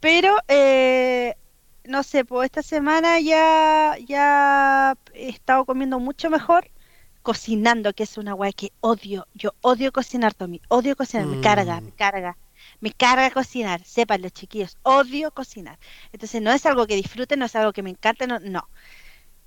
Pero 0.00 0.36
eh, 0.48 1.36
no 1.84 2.02
sé, 2.02 2.24
pues 2.26 2.46
esta 2.46 2.62
semana 2.62 3.18
ya, 3.20 3.96
ya 4.06 4.94
he 5.14 5.30
estado 5.30 5.64
comiendo 5.66 5.98
mucho 6.00 6.28
mejor 6.30 6.70
cocinando, 7.22 7.94
que 7.94 8.04
es 8.04 8.18
una 8.18 8.34
weá 8.34 8.52
que 8.52 8.72
odio. 8.80 9.26
Yo 9.34 9.50
odio 9.62 9.90
cocinar, 9.92 10.34
Tommy. 10.34 10.60
Odio 10.68 10.96
cocinar. 10.96 11.26
Me 11.26 11.40
carga, 11.40 11.80
me 11.80 11.90
mm. 11.90 11.96
carga. 11.96 12.36
Me 12.80 12.92
carga 12.92 13.30
cocinar. 13.30 13.82
Sepan 13.84 14.22
los 14.22 14.32
chiquillos. 14.32 14.76
Odio 14.82 15.30
cocinar. 15.32 15.78
Entonces 16.12 16.42
no 16.42 16.52
es 16.52 16.66
algo 16.66 16.86
que 16.86 16.96
disfrute, 16.96 17.36
no 17.36 17.46
es 17.46 17.56
algo 17.56 17.72
que 17.72 17.82
me 17.82 17.90
encante, 17.90 18.26
no. 18.26 18.38
no. 18.40 18.68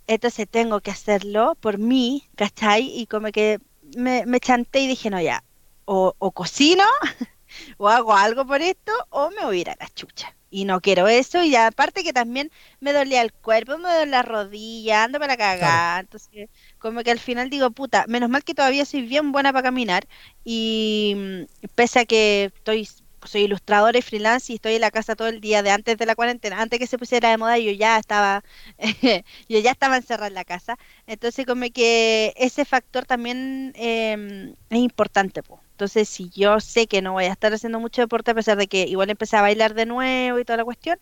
Entonces 0.08 0.48
tengo 0.50 0.82
que 0.82 0.92
hacerlo 0.92 1.56
por 1.62 1.78
mí, 1.78 2.28
¿cachai? 2.36 2.84
Y 3.00 3.08
como 3.08 3.32
que 3.32 3.60
me, 3.96 4.26
me 4.26 4.40
chanté 4.40 4.80
y 4.82 4.88
dije, 4.88 5.10
no, 5.10 5.22
ya. 5.22 5.44
O, 5.86 6.16
o 6.18 6.32
cocino, 6.32 6.84
o 7.78 7.88
hago 7.90 8.16
algo 8.16 8.46
por 8.46 8.62
esto, 8.62 8.92
o 9.10 9.30
me 9.32 9.46
voy 9.46 9.58
a 9.58 9.62
ir 9.62 9.70
a 9.70 9.76
la 9.80 9.90
chucha. 9.90 10.36
Y 10.50 10.66
no 10.66 10.82
quiero 10.82 11.08
eso 11.08 11.44
y 11.44 11.56
aparte 11.56 12.04
que 12.04 12.14
también 12.14 12.52
me 12.80 12.94
dolía 12.94 13.24
el 13.24 13.34
cuerpo, 13.34 13.78
me 13.80 13.90
dolía 13.90 14.06
la 14.06 14.22
rodilla, 14.22 15.04
ando 15.04 15.20
para 15.20 15.36
cagar, 15.36 16.02
entonces 16.04 16.48
como 16.78 17.02
que 17.02 17.10
al 17.10 17.20
final 17.20 17.50
digo, 17.50 17.72
puta, 17.72 18.06
menos 18.08 18.30
mal 18.30 18.44
que 18.44 18.54
todavía 18.54 18.86
soy 18.86 19.02
bien 19.02 19.32
buena 19.32 19.52
para 19.52 19.64
caminar 19.64 20.08
y 20.44 21.16
mm, 21.18 21.68
pese 21.74 22.02
a 22.02 22.06
que 22.06 22.52
estoy 22.56 22.88
soy 23.26 23.44
ilustradora 23.44 23.98
y 23.98 24.02
freelance 24.02 24.52
y 24.52 24.56
estoy 24.56 24.76
en 24.76 24.82
la 24.82 24.92
casa 24.92 25.16
todo 25.16 25.28
el 25.28 25.42
día 25.42 25.64
de 25.64 25.72
antes 25.72 25.98
de 25.98 26.06
la 26.06 26.16
cuarentena, 26.16 26.62
antes 26.62 26.80
que 26.80 26.88
se 26.88 26.98
pusiera 27.00 27.30
de 27.32 27.38
moda 27.38 27.58
yo 27.58 27.72
ya 27.72 27.98
estaba 27.98 28.44
yo 29.50 29.60
ya 29.60 29.72
estaba 29.72 29.98
encerrada 29.98 30.28
en 30.28 30.34
la 30.36 30.46
casa, 30.46 30.78
entonces 31.08 31.46
como 31.48 31.66
que 31.74 32.34
ese 32.38 32.66
factor 32.66 33.06
también 33.06 33.74
eh, 33.76 34.54
es 34.70 34.80
importante, 34.80 35.42
pues. 35.44 35.62
Entonces, 35.84 36.08
si 36.08 36.30
yo 36.30 36.62
sé 36.62 36.88
que 36.88 37.02
no 37.02 37.12
voy 37.12 37.26
a 37.26 37.34
estar 37.34 37.54
haciendo 37.54 37.78
mucho 37.78 38.02
deporte, 38.02 38.32
a 38.32 38.34
pesar 38.36 38.58
de 38.58 38.68
que 38.68 38.84
igual 38.88 39.10
empecé 39.10 39.36
a 39.36 39.42
bailar 39.42 39.74
de 39.74 39.86
nuevo 39.86 40.40
y 40.40 40.46
toda 40.46 40.56
la 40.58 40.64
cuestión, 40.64 40.98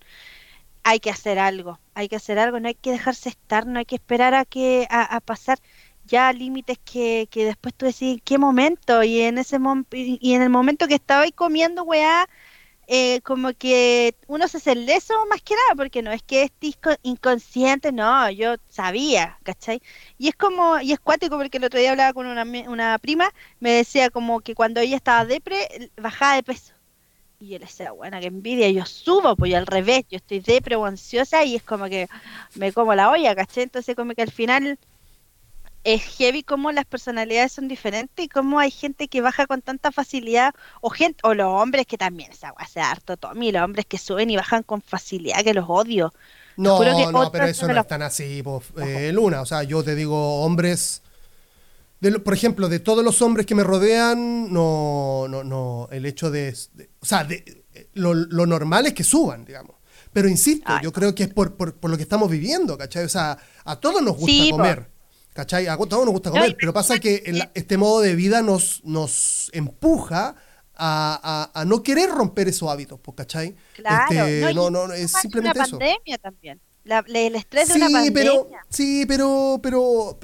hay 0.83 0.99
que 0.99 1.11
hacer 1.11 1.39
algo, 1.39 1.79
hay 1.93 2.09
que 2.09 2.15
hacer 2.15 2.39
algo, 2.39 2.59
no 2.59 2.67
hay 2.67 2.75
que 2.75 2.91
dejarse 2.91 3.29
estar, 3.29 3.67
no 3.67 3.79
hay 3.79 3.85
que 3.85 3.95
esperar 3.95 4.33
a 4.33 4.45
que 4.45 4.87
a, 4.89 5.19
pasar 5.21 5.59
ya 6.05 6.33
límites 6.33 6.79
que, 6.79 7.27
que 7.31 7.45
después 7.45 7.75
tú 7.75 7.85
decís 7.85 8.13
en 8.15 8.19
qué 8.21 8.39
momento 8.39 9.03
y 9.03 9.21
en 9.21 9.37
ese 9.37 9.57
y 9.91 10.33
en 10.33 10.41
el 10.41 10.49
momento 10.49 10.87
que 10.87 10.95
estaba 10.95 11.23
ahí 11.23 11.31
comiendo 11.31 11.83
weá 11.83 12.27
eh, 12.93 13.21
como 13.21 13.53
que 13.53 14.15
uno 14.27 14.49
se 14.49 14.57
hace 14.57 14.75
leso 14.75 15.13
más 15.27 15.41
que 15.41 15.55
nada, 15.55 15.75
porque 15.77 16.01
no 16.01 16.11
es 16.11 16.21
que 16.23 16.43
es 16.43 16.51
inconsciente, 17.03 17.93
no, 17.93 18.29
yo 18.31 18.55
sabía, 18.67 19.39
¿cachai? 19.43 19.81
Y 20.17 20.27
es 20.27 20.35
como, 20.35 20.77
y 20.81 20.91
es 20.91 20.99
cuático 20.99 21.37
porque 21.37 21.57
el 21.57 21.63
otro 21.63 21.79
día 21.79 21.91
hablaba 21.91 22.11
con 22.11 22.25
una, 22.27 22.43
una 22.69 22.99
prima, 22.99 23.31
me 23.61 23.71
decía 23.71 24.09
como 24.09 24.41
que 24.41 24.55
cuando 24.55 24.81
ella 24.81 24.97
estaba 24.97 25.23
depre, 25.25 25.91
bajaba 25.95 26.35
de 26.35 26.43
peso. 26.43 26.73
Y 27.39 27.49
yo 27.49 27.59
le 27.59 27.65
decía, 27.65 27.91
bueno, 27.93 28.19
que 28.19 28.27
envidia, 28.27 28.69
yo 28.71 28.85
subo, 28.85 29.35
pues 29.37 29.53
al 29.55 29.67
revés, 29.67 30.03
yo 30.09 30.17
estoy 30.17 30.41
depre 30.41 30.75
o 30.75 30.85
ansiosa 30.85 31.45
y 31.45 31.55
es 31.55 31.63
como 31.63 31.85
que 31.85 32.09
me 32.55 32.73
como 32.73 32.93
la 32.95 33.09
olla, 33.09 33.35
¿cachai? 33.35 33.63
Entonces 33.63 33.95
como 33.95 34.13
que 34.15 34.23
al 34.23 34.31
final 34.31 34.77
es 35.83 36.03
heavy 36.03 36.43
cómo 36.43 36.71
las 36.71 36.85
personalidades 36.85 37.53
son 37.53 37.67
diferentes 37.67 38.25
y 38.25 38.29
cómo 38.29 38.59
hay 38.59 38.71
gente 38.71 39.07
que 39.07 39.21
baja 39.21 39.47
con 39.47 39.61
tanta 39.61 39.91
facilidad 39.91 40.53
o 40.79 40.89
gente 40.89 41.19
o 41.23 41.33
los 41.33 41.47
hombres 41.47 41.87
que 41.87 41.97
también 41.97 42.31
esa 42.31 42.53
hace 42.57 42.79
harto 42.79 43.17
Tommy 43.17 43.51
los 43.51 43.63
hombres 43.63 43.85
que 43.87 43.97
suben 43.97 44.29
y 44.29 44.35
bajan 44.35 44.63
con 44.63 44.81
facilidad 44.81 45.43
que 45.43 45.53
los 45.53 45.65
odio. 45.67 46.13
No 46.57 46.79
no 47.11 47.31
pero 47.31 47.45
eso 47.45 47.67
no 47.67 47.79
es 47.79 47.87
tan 47.87 48.03
así 48.03 48.43
eh, 48.77 49.11
Luna. 49.11 49.41
O 49.41 49.45
sea 49.45 49.63
yo 49.63 49.83
te 49.83 49.95
digo 49.95 50.43
hombres 50.43 51.01
por 52.23 52.33
ejemplo 52.33 52.67
de 52.69 52.79
todos 52.79 53.03
los 53.03 53.21
hombres 53.21 53.45
que 53.45 53.55
me 53.55 53.63
rodean 53.63 54.51
no 54.51 55.25
no 55.29 55.43
no 55.43 55.87
el 55.91 56.05
hecho 56.05 56.29
de, 56.29 56.55
o 56.99 57.05
sea 57.05 57.23
de, 57.23 57.63
lo, 57.93 58.13
normal 58.45 58.85
es 58.85 58.93
que 58.93 59.03
suban 59.03 59.45
digamos. 59.45 59.77
Pero 60.13 60.27
insisto, 60.27 60.69
yo 60.83 60.91
creo 60.91 61.15
que 61.15 61.23
es 61.23 61.33
por, 61.33 61.55
por, 61.55 61.89
lo 61.89 61.95
que 61.95 62.03
estamos 62.03 62.29
viviendo, 62.29 62.77
¿cachai? 62.77 63.05
O 63.05 63.09
sea, 63.09 63.37
a 63.63 63.77
todos 63.77 64.01
nos 64.01 64.17
gusta 64.17 64.49
comer. 64.51 64.91
¿Cachai? 65.33 65.67
A 65.67 65.77
todos 65.77 66.05
nos 66.05 66.13
gusta 66.13 66.29
comer, 66.29 66.55
pero 66.59 66.73
pasa 66.73 66.99
que 66.99 67.23
este 67.53 67.77
modo 67.77 68.01
de 68.01 68.15
vida 68.15 68.41
nos, 68.41 68.81
nos 68.83 69.49
empuja 69.53 70.35
a, 70.75 71.63
no 71.65 71.83
querer 71.83 72.09
romper 72.09 72.47
esos 72.47 72.69
hábitos, 72.69 72.99
pues, 73.01 73.15
¿cachai? 73.15 73.55
Claro, 73.75 74.25
este, 74.25 74.53
no, 74.53 74.69
no, 74.69 74.91
es 74.91 75.11
simplemente 75.11 75.59
una 75.59 75.67
pandemia 75.67 76.17
también. 76.17 76.59
el 76.85 77.35
estrés 77.35 77.69
de 77.69 77.75
una 77.75 77.89
pandemia. 77.89 78.13
Pero, 78.13 78.49
sí, 78.69 79.05
pero, 79.07 79.59
pero, 79.61 80.19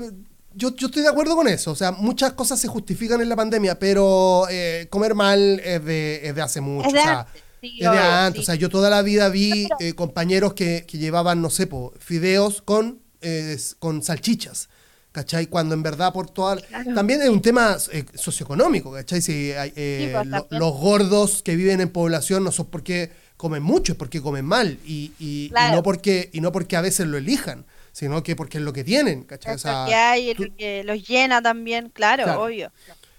yo, 0.54 0.76
yo, 0.76 0.88
estoy 0.88 1.04
de 1.04 1.10
acuerdo 1.10 1.36
con 1.36 1.48
eso. 1.48 1.72
O 1.72 1.76
sea, 1.76 1.92
muchas 1.92 2.34
cosas 2.34 2.60
se 2.60 2.68
justifican 2.68 3.22
en 3.22 3.30
la 3.30 3.36
pandemia, 3.36 3.78
pero 3.80 4.48
eh, 4.50 4.88
comer 4.90 5.16
mal 5.16 5.62
es 5.64 5.86
de, 5.86 6.28
es 6.28 6.36
de 6.36 6.42
hace 6.42 6.60
mucho. 6.60 6.88
Es 6.88 6.94
de, 6.94 7.00
o 7.00 7.94
sea, 7.94 8.26
antes. 8.26 8.42
O 8.42 8.46
sea, 8.46 8.56
yo 8.56 8.70
toda 8.70 8.90
la 8.90 9.02
vida 9.04 9.30
vi 9.30 9.68
eh, 9.80 9.94
compañeros 9.94 10.54
que, 10.54 10.86
que, 10.88 10.98
llevaban, 10.98 11.42
no 11.42 11.50
sé, 11.50 11.70
fideos 12.00 12.62
con, 12.62 13.00
eh, 13.22 13.58
con 13.80 14.04
salchichas. 14.04 14.70
¿Cachai? 15.18 15.48
Cuando 15.48 15.74
en 15.74 15.82
verdad 15.82 16.14
por 16.14 16.30
toda... 16.30 16.58
También 16.94 17.24
es 17.24 17.30
un 17.30 17.42
tema 17.42 17.76
eh, 17.92 18.06
socioeconómico, 18.14 18.92
¿cachai? 18.92 19.20
Si 19.20 19.52
eh, 19.52 20.14
pues, 20.14 20.46
los 20.52 20.74
gordos 20.76 21.42
que 21.42 21.56
viven 21.56 21.82
en 21.82 21.90
población 21.90 22.44
no 22.44 22.52
son 22.52 22.68
porque 22.68 23.10
comen 23.36 23.64
mucho, 23.64 23.94
es 23.94 23.98
porque 23.98 24.22
comen 24.22 24.46
mal 24.46 24.78
y, 24.86 25.12
y, 25.18 25.52
no 25.72 25.82
porque, 25.82 26.30
y 26.34 26.42
no 26.42 26.52
porque 26.52 26.76
a 26.76 26.82
veces 26.82 27.08
lo 27.08 27.18
elijan, 27.18 27.66
sino 27.94 28.22
que 28.22 28.36
porque 28.36 28.60
es 28.60 28.64
lo 28.64 28.74
que 28.74 28.84
tienen, 28.84 29.24
¿cachai? 29.24 29.56
Es 29.56 29.66
lo 29.66 29.86
que 29.88 29.96
hay, 29.96 30.36
lo 30.36 30.56
que 30.56 30.84
los 30.84 31.08
llena 31.08 31.42
también, 31.42 31.90
claro, 31.90 32.40
obvio. 32.40 32.72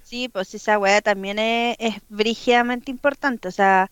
Sí, 0.04 0.28
pues 0.28 0.54
esa 0.54 0.78
weá 0.78 1.00
también 1.00 1.40
es, 1.40 1.76
es 1.80 1.94
brígidamente 2.08 2.92
importante, 2.92 3.48
o 3.48 3.52
sea... 3.52 3.90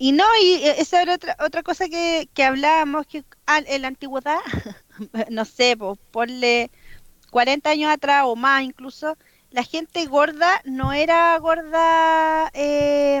Y 0.00 0.12
no, 0.12 0.24
y 0.40 0.54
e, 0.54 0.80
esa 0.80 1.02
era 1.02 1.14
otra, 1.14 1.36
otra 1.40 1.64
cosa 1.64 1.88
que, 1.88 2.28
que 2.32 2.44
hablábamos, 2.44 3.04
que 3.06 3.24
en 3.66 3.82
la 3.82 3.88
antigüedad, 3.88 4.38
no 5.30 5.44
sé, 5.44 5.76
pues 5.76 5.98
ponle 6.12 6.70
40 7.30 7.70
años 7.70 7.90
atrás 7.90 8.24
o 8.26 8.36
más 8.36 8.62
incluso, 8.62 9.16
la 9.50 9.62
gente 9.62 10.04
gorda 10.06 10.60
no 10.64 10.92
era 10.92 11.38
gorda 11.38 12.50
eh, 12.54 13.20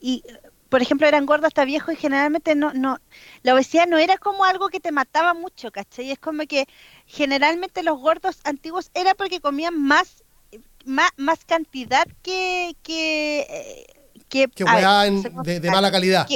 y 0.00 0.22
por 0.68 0.82
ejemplo 0.82 1.06
eran 1.06 1.26
gordos 1.26 1.48
hasta 1.48 1.64
viejos 1.64 1.94
y 1.94 1.96
generalmente 1.96 2.54
no 2.54 2.72
no 2.72 2.98
la 3.42 3.54
obesidad 3.54 3.86
no 3.86 3.98
era 3.98 4.18
como 4.18 4.44
algo 4.44 4.68
que 4.68 4.80
te 4.80 4.92
mataba 4.92 5.34
mucho 5.34 5.70
¿cachai? 5.70 6.10
es 6.10 6.18
como 6.18 6.44
que 6.46 6.66
generalmente 7.06 7.82
los 7.82 7.98
gordos 7.98 8.40
antiguos 8.44 8.90
era 8.94 9.14
porque 9.14 9.40
comían 9.40 9.80
más 9.80 10.22
más, 10.84 11.10
más 11.16 11.44
cantidad 11.44 12.06
que 12.22 12.74
que 12.82 13.40
eh, 13.48 13.86
que, 14.28 14.48
de, 15.44 15.70
mala 15.70 15.90
calidad 15.90 16.26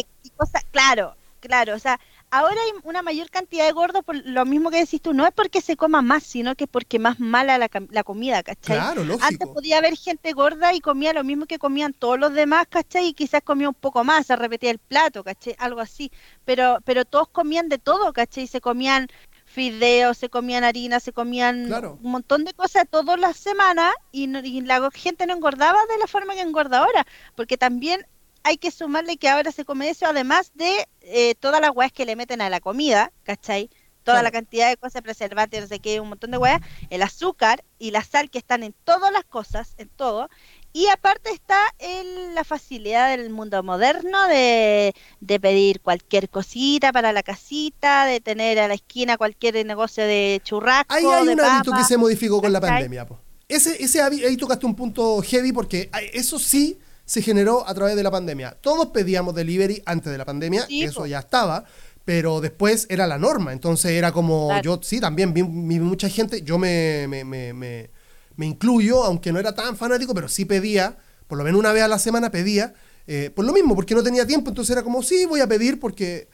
claro 0.71 1.17
claro 1.41 1.75
o 1.75 1.79
sea 1.79 1.99
Ahora 2.31 2.57
hay 2.61 2.73
una 2.83 3.03
mayor 3.03 3.31
cantidad 3.31 3.67
de 3.67 3.73
gordos, 3.73 4.05
por 4.05 4.17
lo 4.17 4.45
mismo 4.45 4.71
que 4.71 4.79
decís 4.79 5.01
tú, 5.01 5.15
no 5.15 5.27
es 5.27 5.33
porque 5.33 5.61
se 5.61 5.77
coma 5.77 6.03
más, 6.03 6.25
sino 6.25 6.55
que 6.57 6.65
es 6.65 6.71
porque 6.71 6.99
más 6.99 7.21
mala 7.21 7.57
la, 7.57 7.69
la 7.91 8.03
comida, 8.03 8.43
¿cachai? 8.43 8.77
Claro, 8.77 9.05
lógico. 9.05 9.27
Antes 9.27 9.49
podía 9.49 9.79
haber 9.79 9.97
gente 9.97 10.33
gorda 10.33 10.75
y 10.75 10.81
comía 10.81 11.13
lo 11.13 11.25
mismo 11.25 11.47
que 11.47 11.59
comían 11.59 11.93
todos 11.93 12.19
los 12.19 12.33
demás, 12.35 12.67
¿cachai? 12.69 13.07
Y 13.09 13.15
quizás 13.15 13.43
comía 13.43 13.69
un 13.69 13.75
poco 13.75 14.03
más, 14.03 14.27
se 14.27 14.37
repetía 14.37 14.71
el 14.71 14.79
plato, 14.79 15.23
¿cachai? 15.23 15.55
Algo 15.59 15.81
así. 15.81 16.11
Pero, 16.45 16.79
pero 16.85 17.05
todos 17.05 17.29
comían 17.29 17.69
de 17.69 17.79
todo, 17.79 18.13
¿cachai? 18.13 18.47
Se 18.47 18.61
comían 18.61 19.09
fideos, 19.47 20.19
se 20.19 20.29
comían 20.29 20.65
harina, 20.65 21.01
se 21.01 21.13
comían 21.13 21.73
un 21.73 22.11
montón 22.11 22.45
de 22.45 22.53
cosas 22.53 22.85
todas 22.91 23.19
las 23.19 23.37
semanas 23.37 23.95
y, 24.13 24.25
y, 24.47 24.61
la 24.61 24.91
gente 24.93 25.27
no 25.27 25.35
engordaba 25.35 25.79
de 25.89 25.99
la 25.99 26.07
forma 26.07 26.35
que 26.35 26.41
engorda 26.41 26.81
ahora, 26.81 27.07
porque 27.37 27.57
también 27.57 28.07
hay 28.47 28.59
que 28.59 28.71
sumarle 28.71 29.17
que 29.17 29.29
ahora 29.29 29.51
se 29.51 29.65
come 29.65 29.91
eso, 29.91 30.07
además 30.07 30.53
de 30.55 30.87
eh, 31.01 31.35
todas 31.35 31.61
las 31.61 31.73
weas 31.75 31.91
que 31.91 32.07
le 32.07 32.15
meten 32.15 32.41
a 32.41 32.49
la 32.49 32.61
comida, 32.61 33.13
¿cachai? 33.25 33.71
Toda 34.05 34.23
la 34.23 34.31
cantidad 34.31 34.69
de 34.69 34.77
cosas 34.77 35.03
preservantes, 35.03 35.61
no 35.61 35.67
sé 35.67 35.81
qué, 35.81 35.99
un 35.99 36.11
montón 36.11 36.31
de 36.31 36.39
weas, 36.39 36.61
el 36.91 37.03
azúcar 37.03 37.65
y 37.81 37.91
la 37.91 38.05
sal 38.05 38.31
que 38.31 38.39
están 38.39 38.63
en 38.63 38.73
todas 38.85 39.11
las 39.13 39.25
cosas, 39.25 39.75
en 39.79 39.89
todo, 39.89 40.31
Y 40.73 40.87
aparte 40.89 41.31
está 41.31 41.59
en 41.81 42.37
la 42.37 42.45
facilidad 42.45 43.17
del 43.17 43.31
mundo 43.31 43.61
moderno 43.65 44.29
de, 44.29 44.95
de, 45.21 45.41
pedir 45.41 45.81
cualquier 45.81 46.29
cosita 46.29 46.93
para 46.93 47.13
la 47.13 47.25
casita, 47.25 48.05
de 48.05 48.21
tener 48.21 48.61
a 48.61 48.69
la 48.69 48.75
esquina 48.75 49.17
cualquier 49.17 49.67
negocio 49.67 50.05
de 50.05 50.41
churrasco. 50.45 50.95
Ahí 50.95 51.05
hay 51.05 51.27
de 51.27 51.33
un 51.33 51.41
hábito 51.41 51.73
papa. 51.73 51.83
que 51.83 51.89
se 51.89 51.97
modificó 51.97 52.41
con 52.41 52.53
la 52.53 52.61
pandemia. 52.61 53.07
po. 53.07 53.19
Ese, 53.49 53.83
ese 53.83 54.01
hábito, 54.01 54.29
ahí 54.29 54.37
tocaste 54.37 54.67
un 54.67 54.77
punto 54.77 55.21
heavy 55.23 55.51
porque 55.51 55.91
eso 56.13 56.39
sí 56.39 56.79
se 57.07 57.23
generó 57.23 57.67
a 57.67 57.73
través 57.75 57.97
de 57.97 58.03
la 58.03 58.11
pandemia. 58.11 58.59
Todos 58.61 58.89
pedíamos 58.89 59.35
delivery 59.35 59.83
antes 59.87 60.13
de 60.13 60.19
la 60.19 60.25
pandemia, 60.27 60.67
Sí, 60.67 60.83
eso 60.83 61.07
ya 61.07 61.21
estaba, 61.21 61.65
pero 62.05 62.41
después 62.43 62.87
era 62.91 63.07
la 63.07 63.17
norma. 63.17 63.53
Entonces 63.55 63.93
era 63.93 64.13
como, 64.13 64.49
Claro. 64.49 64.63
yo 64.63 64.81
sí, 64.83 65.01
también 65.01 65.33
vi, 65.33 65.41
vi 65.43 65.81
mucha 65.81 66.09
gente, 66.11 66.43
yo 66.43 66.59
me, 66.59 67.07
me, 67.09 67.25
me, 67.25 67.53
me- 67.55 67.91
me 68.37 68.45
incluyo, 68.47 69.03
aunque 69.05 69.33
no 69.33 69.39
era 69.41 69.55
tan 69.55 69.77
fanático, 69.79 70.13
pero 70.13 70.29
sí 70.29 70.45
pedía, 70.45 70.99
por 71.27 71.39
lo 71.39 71.45
menos 71.45 71.59
una 71.59 71.73
vez 71.73 71.83
a 71.85 71.89
la 71.89 71.99
semana 71.99 72.31
pedía, 72.31 72.75
eh, 73.07 73.31
por 73.35 73.45
lo 73.47 73.53
mismo, 73.55 73.75
porque 73.75 73.95
no 73.95 74.03
tenía 74.03 74.27
tiempo, 74.27 74.51
entonces 74.51 74.73
era 74.73 74.83
como, 74.83 75.03
sí, 75.03 75.25
voy 75.25 75.41
a 75.41 75.47
pedir 75.47 75.81
porque... 75.81 76.29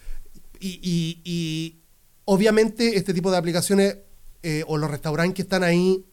Y, 0.59 0.81
y- 0.83 1.21
y 1.25 1.83
obviamente 2.25 2.97
este 2.97 3.13
tipo 3.13 3.31
de 3.31 3.37
aplicaciones 3.37 3.99
eh, 4.43 4.65
o 4.67 4.79
los 4.79 4.91
restaurantes 4.91 5.35
que 5.35 5.43
están 5.43 5.63
ahí, 5.65 6.05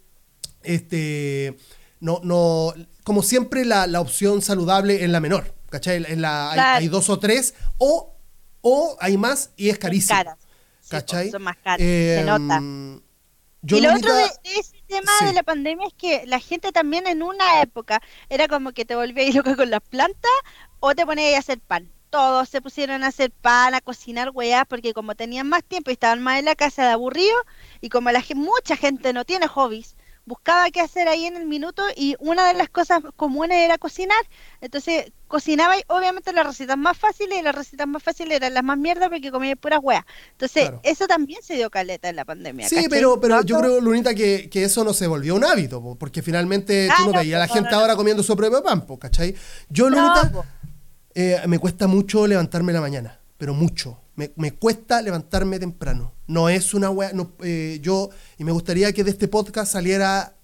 este, 0.63 1.56
no, 2.00 2.20
no, 2.24 2.74
como 3.04 3.24
siempre 3.24 3.66
la, 3.66 3.88
la 3.88 4.02
opción 4.02 4.42
saludable 4.42 5.04
es 5.04 5.10
la 5.10 5.20
menor, 5.20 5.54
¿cachai? 5.70 6.04
En 6.08 6.22
la, 6.22 6.50
hay- 6.52 6.56
Claro. 6.56 6.78
hay, 6.80 6.88
dos 6.88 7.10
o 7.10 7.20
tres, 7.20 7.54
o, 7.78 8.16
o 8.62 8.98
hay 9.00 9.18
más 9.18 9.52
y 9.58 9.70
es 9.70 9.78
carísimo. 9.80 10.18
caras. 10.18 10.38
Sí, 10.82 10.90
¿Cachai? 10.90 11.24
pues, 11.26 11.32
son 11.34 11.44
más 11.44 11.58
caras, 11.58 11.80
se 11.80 12.20
Eh, 12.22 12.24
nota. 12.26 12.62
Yo 13.62 13.78
y 13.78 13.82
lo 13.82 13.94
otro 13.94 14.14
de, 14.16 14.22
de 14.24 14.60
ese 14.60 14.78
tema 14.88 15.12
Sí. 15.20 15.26
de 15.26 15.34
la 15.34 15.44
pandemia 15.44 15.86
es 15.88 15.94
que 15.94 16.24
la 16.26 16.40
gente 16.40 16.72
también 16.72 17.06
en 17.08 17.22
una 17.22 17.62
época 17.62 18.02
era 18.30 18.48
como 18.48 18.72
que 18.72 18.86
te 18.86 18.96
volvías 18.96 19.36
loca 19.36 19.56
con 19.58 19.70
las 19.70 19.82
plantas 19.82 20.32
o 20.80 20.96
te 20.96 21.06
ponías 21.06 21.36
a 21.36 21.40
hacer 21.40 21.60
pan. 21.60 21.92
Todos 22.10 22.50
se 22.50 22.62
pusieron 22.62 23.04
a 23.04 23.08
hacer 23.08 23.30
pan, 23.32 23.76
a 23.76 23.82
cocinar 23.82 24.32
weá, 24.34 24.66
porque 24.66 24.94
como 24.94 25.14
tenían 25.16 25.48
más 25.48 25.64
tiempo 25.64 25.92
y 25.92 25.94
estaban 25.94 26.24
más 26.24 26.40
en 26.40 26.46
la 26.46 26.56
casa 26.56 26.84
de 26.86 26.92
aburrido, 26.94 27.36
y 27.82 27.90
como 27.90 28.10
la 28.12 28.24
mucha 28.34 28.76
gente 28.78 29.14
no 29.14 29.26
tiene 29.26 29.48
hobbies, 29.48 29.96
buscaba 30.30 30.70
qué 30.70 30.80
hacer 30.80 31.08
ahí 31.08 31.26
en 31.26 31.36
el 31.36 31.46
minuto 31.48 31.82
y 31.96 32.15
una 32.20 32.48
de 32.48 32.54
las 32.54 32.70
cosas 32.70 33.02
comunes 33.15 33.58
era 33.58 33.78
cocinar. 33.80 34.24
Entonces 34.62 35.12
cocinaba 35.28 35.76
y 35.78 35.82
obviamente 35.88 36.32
las 36.34 36.46
recetas 36.46 36.78
más 36.78 36.98
fáciles 36.98 37.39
y 37.39 37.42
las 37.42 37.54
recetas 37.56 37.88
más 37.88 38.02
fáciles 38.04 38.38
eran 38.38 38.54
las 38.54 38.63
más 38.63 38.78
mierdas 38.78 39.10
porque 39.10 39.32
comía 39.32 39.56
puras 39.56 39.80
weas. 39.82 40.06
Entonces 40.32 40.63
Claro. 40.63 40.80
eso 40.84 41.08
también 41.08 41.42
se 41.42 41.56
dio 41.56 41.70
caleta 41.70 42.10
en 42.10 42.15
la 42.15 42.26
pandemia. 42.26 42.70
Sí, 42.70 42.76
¿cachai? 42.76 42.89
pero, 42.89 43.20
pero 43.20 43.38
No 43.38 43.42
yo 43.44 43.58
creo, 43.60 43.82
Lunita, 43.82 44.13
que, 44.13 44.50
que 44.50 44.63
eso 44.63 44.84
no 44.84 44.94
se 44.94 45.08
volvió 45.08 45.36
un 45.36 45.44
hábito, 45.44 45.82
po, 45.82 45.96
porque 45.96 46.22
finalmente 46.22 46.88
Ah, 46.92 46.96
tú 46.98 47.06
no 47.08 47.13
no, 47.13 47.20
veías 47.20 47.38
a 47.38 47.39
la 47.39 47.48
no, 47.48 47.54
gente 47.54 47.76
ahora 47.76 47.96
comiendo 47.96 48.22
su 48.24 48.36
propio 48.38 48.62
pan, 48.63 48.86
¿cachai? 49.00 49.36
Yo, 49.70 49.89
Lunita, 49.89 50.32
eh, 51.15 51.42
me 51.48 51.58
cuesta 51.60 51.88
mucho 51.88 52.28
levantarme 52.28 52.72
en 52.72 52.76
la 52.76 52.82
mañana, 52.82 53.20
pero 53.38 53.54
mucho. 53.54 54.00
Me, 54.20 54.34
me 54.36 54.52
cuesta 54.52 55.02
levantarme 55.02 55.60
temprano. 55.60 56.14
No 56.28 56.50
es 56.50 56.74
una 56.74 56.90
wea, 56.90 57.14
no, 57.14 57.32
eh, 57.42 57.80
yo, 57.82 58.10
y 58.38 58.44
me 58.44 58.52
gustaría 58.52 58.92
que 58.92 59.06
de 59.06 59.12
este 59.12 59.30
podcast 59.30 59.72
saliera 59.72 60.36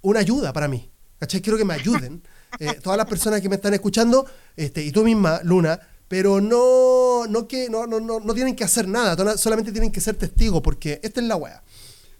una 0.00 0.20
ayuda 0.20 0.52
para 0.52 0.68
mí. 0.68 0.92
¿Cachai? 1.18 1.40
Quiero 1.40 1.58
que 1.58 1.64
me 1.64 1.74
ayuden. 1.74 2.22
eh, 2.60 2.74
todas 2.80 2.96
las 2.96 3.08
personas 3.08 3.40
que 3.40 3.48
me 3.48 3.56
están 3.56 3.74
escuchando, 3.74 4.26
este, 4.54 4.84
y 4.84 4.92
tú 4.92 5.02
misma, 5.02 5.40
Luna, 5.42 5.80
pero 6.06 6.40
no, 6.40 7.26
no, 7.26 7.48
que, 7.48 7.68
no, 7.68 7.88
no, 7.88 7.98
no, 7.98 8.20
no 8.20 8.32
tienen 8.32 8.54
que 8.54 8.62
hacer 8.62 8.86
nada, 8.86 9.36
solamente 9.36 9.72
tienen 9.72 9.90
que 9.90 10.00
ser 10.00 10.14
testigos, 10.14 10.62
porque 10.62 11.00
esta 11.02 11.20
es 11.20 11.26
la 11.26 11.34
wea. 11.34 11.64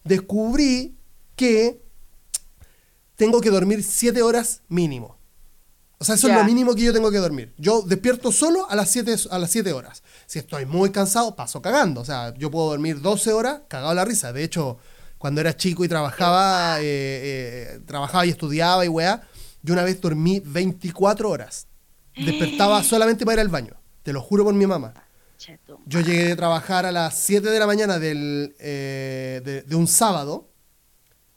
Descubrí 0.02 0.96
que 1.36 1.84
tengo 3.14 3.40
que 3.40 3.50
dormir 3.50 3.84
siete 3.84 4.22
horas 4.22 4.62
mínimo. 4.68 5.15
O 5.98 6.04
sea, 6.04 6.14
eso 6.14 6.28
es 6.28 6.34
lo 6.34 6.44
mínimo 6.44 6.74
que 6.74 6.82
yo 6.82 6.92
tengo 6.92 7.10
que 7.10 7.18
dormir. 7.18 7.54
Yo 7.56 7.80
despierto 7.80 8.30
solo 8.30 8.68
a 8.68 8.76
las 8.76 8.90
7 8.90 9.14
a 9.30 9.38
las 9.38 9.50
siete 9.50 9.72
horas. 9.72 10.02
Si 10.26 10.38
estoy 10.38 10.66
muy 10.66 10.90
cansado, 10.90 11.34
paso 11.34 11.62
cagando. 11.62 12.02
O 12.02 12.04
sea, 12.04 12.34
yo 12.36 12.50
puedo 12.50 12.68
dormir 12.68 13.00
12 13.00 13.32
horas 13.32 13.62
cagado 13.68 13.94
la 13.94 14.04
risa. 14.04 14.32
De 14.32 14.44
hecho, 14.44 14.78
cuando 15.16 15.40
era 15.40 15.56
chico 15.56 15.84
y 15.84 15.88
trabajaba, 15.88 16.80
eh, 16.80 16.82
eh, 16.84 17.80
trabajaba 17.86 18.26
y 18.26 18.30
estudiaba 18.30 18.84
y 18.84 18.88
weá, 18.88 19.22
yo 19.62 19.72
una 19.72 19.84
vez 19.84 20.00
dormí 20.00 20.40
24 20.44 21.30
horas. 21.30 21.66
Despertaba 22.14 22.82
solamente 22.84 23.24
para 23.24 23.36
ir 23.36 23.40
al 23.40 23.48
baño. 23.48 23.74
Te 24.02 24.12
lo 24.12 24.20
juro 24.20 24.44
por 24.44 24.54
mi 24.54 24.66
mamá. 24.66 24.92
Yo 25.86 26.00
llegué 26.00 26.24
de 26.24 26.36
trabajar 26.36 26.84
a 26.86 26.92
las 26.92 27.18
7 27.18 27.48
de 27.48 27.58
la 27.58 27.66
mañana 27.66 27.98
del, 27.98 28.54
eh, 28.58 29.40
de, 29.44 29.62
de 29.62 29.76
un 29.76 29.86
sábado 29.86 30.50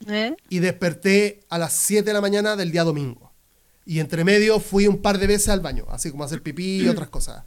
¿Eh? 0.08 0.36
y 0.50 0.60
desperté 0.60 1.42
a 1.50 1.58
las 1.58 1.74
7 1.74 2.04
de 2.04 2.14
la 2.14 2.22
mañana 2.22 2.56
del 2.56 2.72
día 2.72 2.84
domingo. 2.84 3.29
Y 3.90 4.00
entre 4.00 4.24
medio 4.24 4.60
fui 4.60 4.86
un 4.86 5.02
par 5.02 5.18
de 5.18 5.26
veces 5.26 5.50
al 5.50 5.62
baño, 5.62 5.88
así 5.90 6.12
como 6.12 6.22
a 6.22 6.28
hacer 6.28 6.44
pipí 6.44 6.84
y 6.84 6.88
otras 6.88 7.10
cosas. 7.10 7.44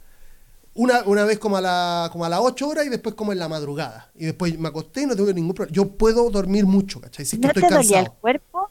Una, 0.73 1.01
una 1.03 1.23
vez 1.23 1.39
como 1.39 1.55
a, 1.55 1.61
la, 1.61 2.09
como 2.11 2.25
a 2.25 2.29
las 2.29 2.41
8 2.41 2.67
horas 2.67 2.85
y 2.85 2.89
después 2.89 3.15
como 3.15 3.31
en 3.31 3.39
la 3.39 3.47
madrugada. 3.47 4.11
Y 4.13 4.25
después 4.25 4.59
me 4.59 4.67
acosté 4.67 5.03
y 5.03 5.05
no 5.05 5.15
tuve 5.15 5.33
ningún 5.33 5.53
problema. 5.53 5.73
Yo 5.73 5.95
puedo 5.95 6.29
dormir 6.29 6.65
mucho, 6.65 6.99
¿cachai? 6.99 7.23
Si 7.25 7.37
es 7.37 7.39
que 7.39 7.47
¿No 7.47 7.53
estoy 7.53 7.63
te 7.63 7.73
dolía 7.73 7.99
el 7.99 8.05
cansado. 8.07 8.19
cuerpo? 8.19 8.67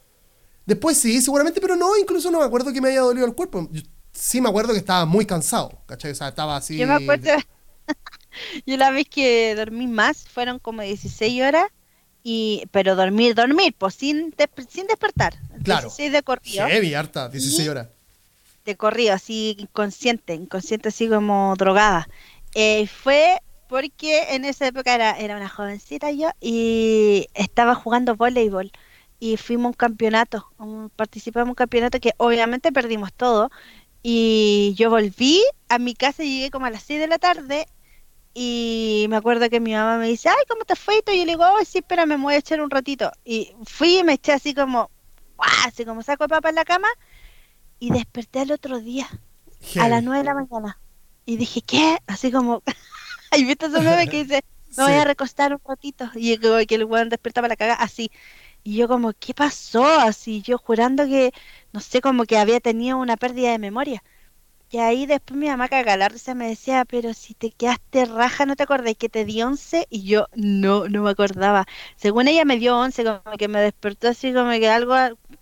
Después 0.67 0.99
sí, 0.99 1.19
seguramente, 1.19 1.59
pero 1.59 1.75
no, 1.75 1.97
incluso 1.97 2.29
no 2.29 2.37
me 2.37 2.45
acuerdo 2.45 2.71
que 2.71 2.79
me 2.79 2.89
haya 2.89 3.01
dolido 3.01 3.25
el 3.25 3.33
cuerpo. 3.33 3.67
Yo 3.71 3.81
sí 4.11 4.39
me 4.39 4.49
acuerdo 4.49 4.73
que 4.73 4.77
estaba 4.77 5.07
muy 5.07 5.25
cansado, 5.25 5.81
¿cachai? 5.87 6.11
O 6.11 6.15
sea, 6.15 6.27
estaba 6.27 6.55
así... 6.55 6.77
Yo 6.77 6.85
me 6.85 6.93
acuerdo, 6.93 7.31
yo 8.67 8.77
la 8.77 8.91
vez 8.91 9.07
que 9.09 9.55
dormí 9.55 9.87
más 9.87 10.29
fueron 10.29 10.59
como 10.59 10.83
16 10.83 11.41
horas, 11.41 11.65
y 12.23 12.63
pero 12.71 12.95
dormir, 12.95 13.35
dormir, 13.35 13.75
pues 13.77 13.95
sin, 13.95 14.31
des- 14.37 14.49
sin 14.69 14.87
despertar. 14.87 15.33
Claro. 15.63 15.87
16 15.89 16.11
de 16.11 16.23
corrido, 16.23 16.67
Heavy, 16.67 16.93
harta, 16.93 17.29
16 17.29 17.65
Y- 17.65 17.69
horas. 17.69 17.87
de 18.65 18.75
corrido, 18.77 19.13
así 19.13 19.55
inconsciente, 19.59 20.33
inconsciente 20.33 20.89
así 20.89 21.09
como 21.09 21.53
drogada. 21.57 22.07
Eh, 22.55 22.87
fue 22.87 23.37
porque 23.67 24.35
en 24.35 24.45
esa 24.45 24.67
época 24.67 24.93
era, 24.95 25.17
era 25.19 25.35
una 25.35 25.49
jovencita 25.49 26.11
yo 26.11 26.29
y 26.39 27.27
estaba 27.33 27.75
jugando 27.75 28.15
voleibol 28.15 28.71
y 29.19 29.37
fuimos 29.37 29.65
a 29.65 29.67
un 29.69 29.73
campeonato, 29.73 30.47
un- 30.59 30.89
participamos 30.95 31.47
en 31.47 31.49
un 31.49 31.55
campeonato 31.55 31.99
que 31.99 32.11
obviamente 32.17 32.71
perdimos 32.71 33.11
todo 33.13 33.49
y 34.01 34.73
yo 34.77 34.89
volví 34.89 35.41
a 35.69 35.79
mi 35.79 35.93
casa 35.93 36.23
y 36.23 36.37
llegué 36.37 36.51
como 36.51 36.65
a 36.65 36.69
las 36.69 36.83
6 36.83 36.99
de 36.99 37.07
la 37.07 37.17
tarde 37.19 37.65
y 38.33 39.05
me 39.09 39.17
acuerdo 39.17 39.49
que 39.49 39.59
mi 39.59 39.73
mamá 39.73 39.97
me 39.97 40.07
dice, 40.07 40.29
ay, 40.29 40.43
¿cómo 40.49 40.65
te 40.65 40.75
fue? 40.75 41.03
Y 41.07 41.17
yo 41.19 41.25
le 41.25 41.33
digo, 41.33 41.43
ay, 41.43 41.65
sí, 41.65 41.79
espera, 41.79 42.05
me 42.05 42.17
voy 42.17 42.33
a 42.33 42.37
echar 42.37 42.61
un 42.61 42.69
ratito. 42.69 43.11
Y 43.23 43.53
fui 43.65 43.99
y 43.99 44.03
me 44.03 44.13
eché 44.13 44.33
así 44.33 44.55
como, 44.55 44.89
¡guau! 45.37 45.49
así 45.67 45.85
como 45.85 46.01
saco 46.01 46.23
de 46.23 46.29
papa 46.29 46.49
en 46.49 46.55
la 46.55 46.65
cama 46.65 46.87
y 47.79 47.91
desperté 47.91 48.39
al 48.39 48.51
otro 48.51 48.79
día 48.79 49.07
a 49.79 49.87
las 49.87 50.03
9 50.03 50.19
de 50.19 50.23
la 50.23 50.33
mañana. 50.33 50.79
Y 51.25 51.37
dije, 51.37 51.61
¿qué? 51.61 51.99
Así 52.07 52.31
como, 52.31 52.63
y 53.37 53.43
viste 53.45 53.67
ese 53.67 53.79
meme 53.81 54.07
que 54.07 54.23
dice, 54.23 54.43
me 54.77 54.83
voy 54.83 54.93
a 54.93 55.05
recostar 55.05 55.53
un 55.53 55.61
ratito. 55.63 56.09
Y 56.15 56.37
como 56.37 56.57
que 56.65 56.75
el 56.75 56.85
weón 56.85 57.09
despertaba 57.09 57.47
la 57.47 57.55
caga 57.55 57.75
así. 57.75 58.11
Y 58.63 58.77
yo 58.77 58.87
como, 58.87 59.13
¿qué 59.13 59.33
pasó? 59.33 59.85
Así, 59.85 60.41
yo 60.41 60.57
jurando 60.57 61.05
que, 61.05 61.33
no 61.71 61.81
sé, 61.81 62.01
como 62.01 62.25
que 62.25 62.37
había 62.37 62.59
tenido 62.59 62.97
una 62.97 63.17
pérdida 63.17 63.51
de 63.51 63.59
memoria. 63.59 64.03
Y 64.73 64.79
ahí 64.79 65.05
después 65.05 65.37
mi 65.39 65.47
mamá 65.47 65.69
caga 65.69 65.95
la 65.97 66.09
risa 66.09 66.33
me 66.33 66.47
decía, 66.49 66.83
pero 66.85 67.13
si 67.13 67.35
te 67.35 67.51
quedaste 67.51 68.05
raja, 68.05 68.47
¿no 68.47 68.55
te 68.55 68.63
acordás 68.63 68.95
que 68.97 69.07
te 69.07 69.23
di 69.23 69.43
11? 69.43 69.85
Y 69.91 70.03
yo 70.03 70.25
no, 70.35 70.89
no 70.89 71.03
me 71.03 71.11
acordaba. 71.11 71.65
Según 71.95 72.27
ella 72.27 72.43
me 72.43 72.57
dio 72.57 72.75
11, 72.79 73.03
como 73.03 73.37
que 73.37 73.47
me 73.47 73.61
despertó 73.61 74.07
así 74.07 74.33
como 74.33 74.49
que 74.51 74.67
algo, 74.69 74.95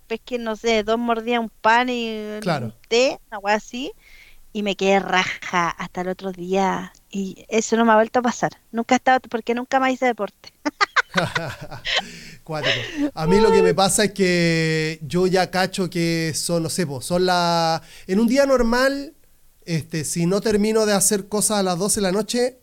es 0.10 0.20
que 0.26 0.38
no 0.38 0.58
sé, 0.58 0.84
dos 0.84 1.00
mordía 1.00 1.40
un 1.40 1.50
pan 1.50 1.88
y 1.90 2.42
Claro. 2.42 2.66
un 2.68 2.74
té, 2.90 3.20
una 3.32 3.40
cosa 3.40 3.54
así. 3.56 3.94
Y 4.54 4.64
me 4.64 4.76
quedé 4.76 5.00
raja 5.00 5.70
hasta 5.70 6.02
el 6.02 6.10
otro 6.10 6.32
día. 6.34 6.94
Y 7.10 7.46
eso 7.50 7.78
no 7.78 7.86
me 7.86 7.94
ha 7.94 7.96
vuelto 7.96 8.20
a 8.20 8.24
pasar. 8.24 8.52
Nunca 8.72 8.96
he 8.96 8.98
estado, 8.98 9.22
porque 9.30 9.56
nunca 9.56 9.80
más 9.80 9.92
hice 9.94 10.08
deporte. 10.08 10.52
Cuático. 12.44 12.76
A 13.14 13.28
mí 13.28 13.40
lo 13.40 13.52
que 13.52 13.62
me 13.62 13.74
pasa 13.74 14.06
es 14.06 14.12
que 14.14 15.00
yo 15.04 15.28
ya 15.28 15.52
cacho 15.52 15.90
que 15.90 16.34
son, 16.36 16.64
no 16.64 16.70
sé, 16.70 16.86
po, 16.88 17.02
son 17.02 17.26
las... 17.26 17.82
En 18.08 18.20
un 18.20 18.28
día 18.28 18.46
normal, 18.46 19.14
este, 19.76 20.04
si 20.04 20.26
no 20.26 20.42
termino 20.42 20.86
de 20.86 20.94
hacer 20.94 21.28
cosas 21.28 21.60
a 21.60 21.64
las 21.64 21.78
12 21.78 22.00
de 22.00 22.02
la 22.02 22.12
noche, 22.12 22.58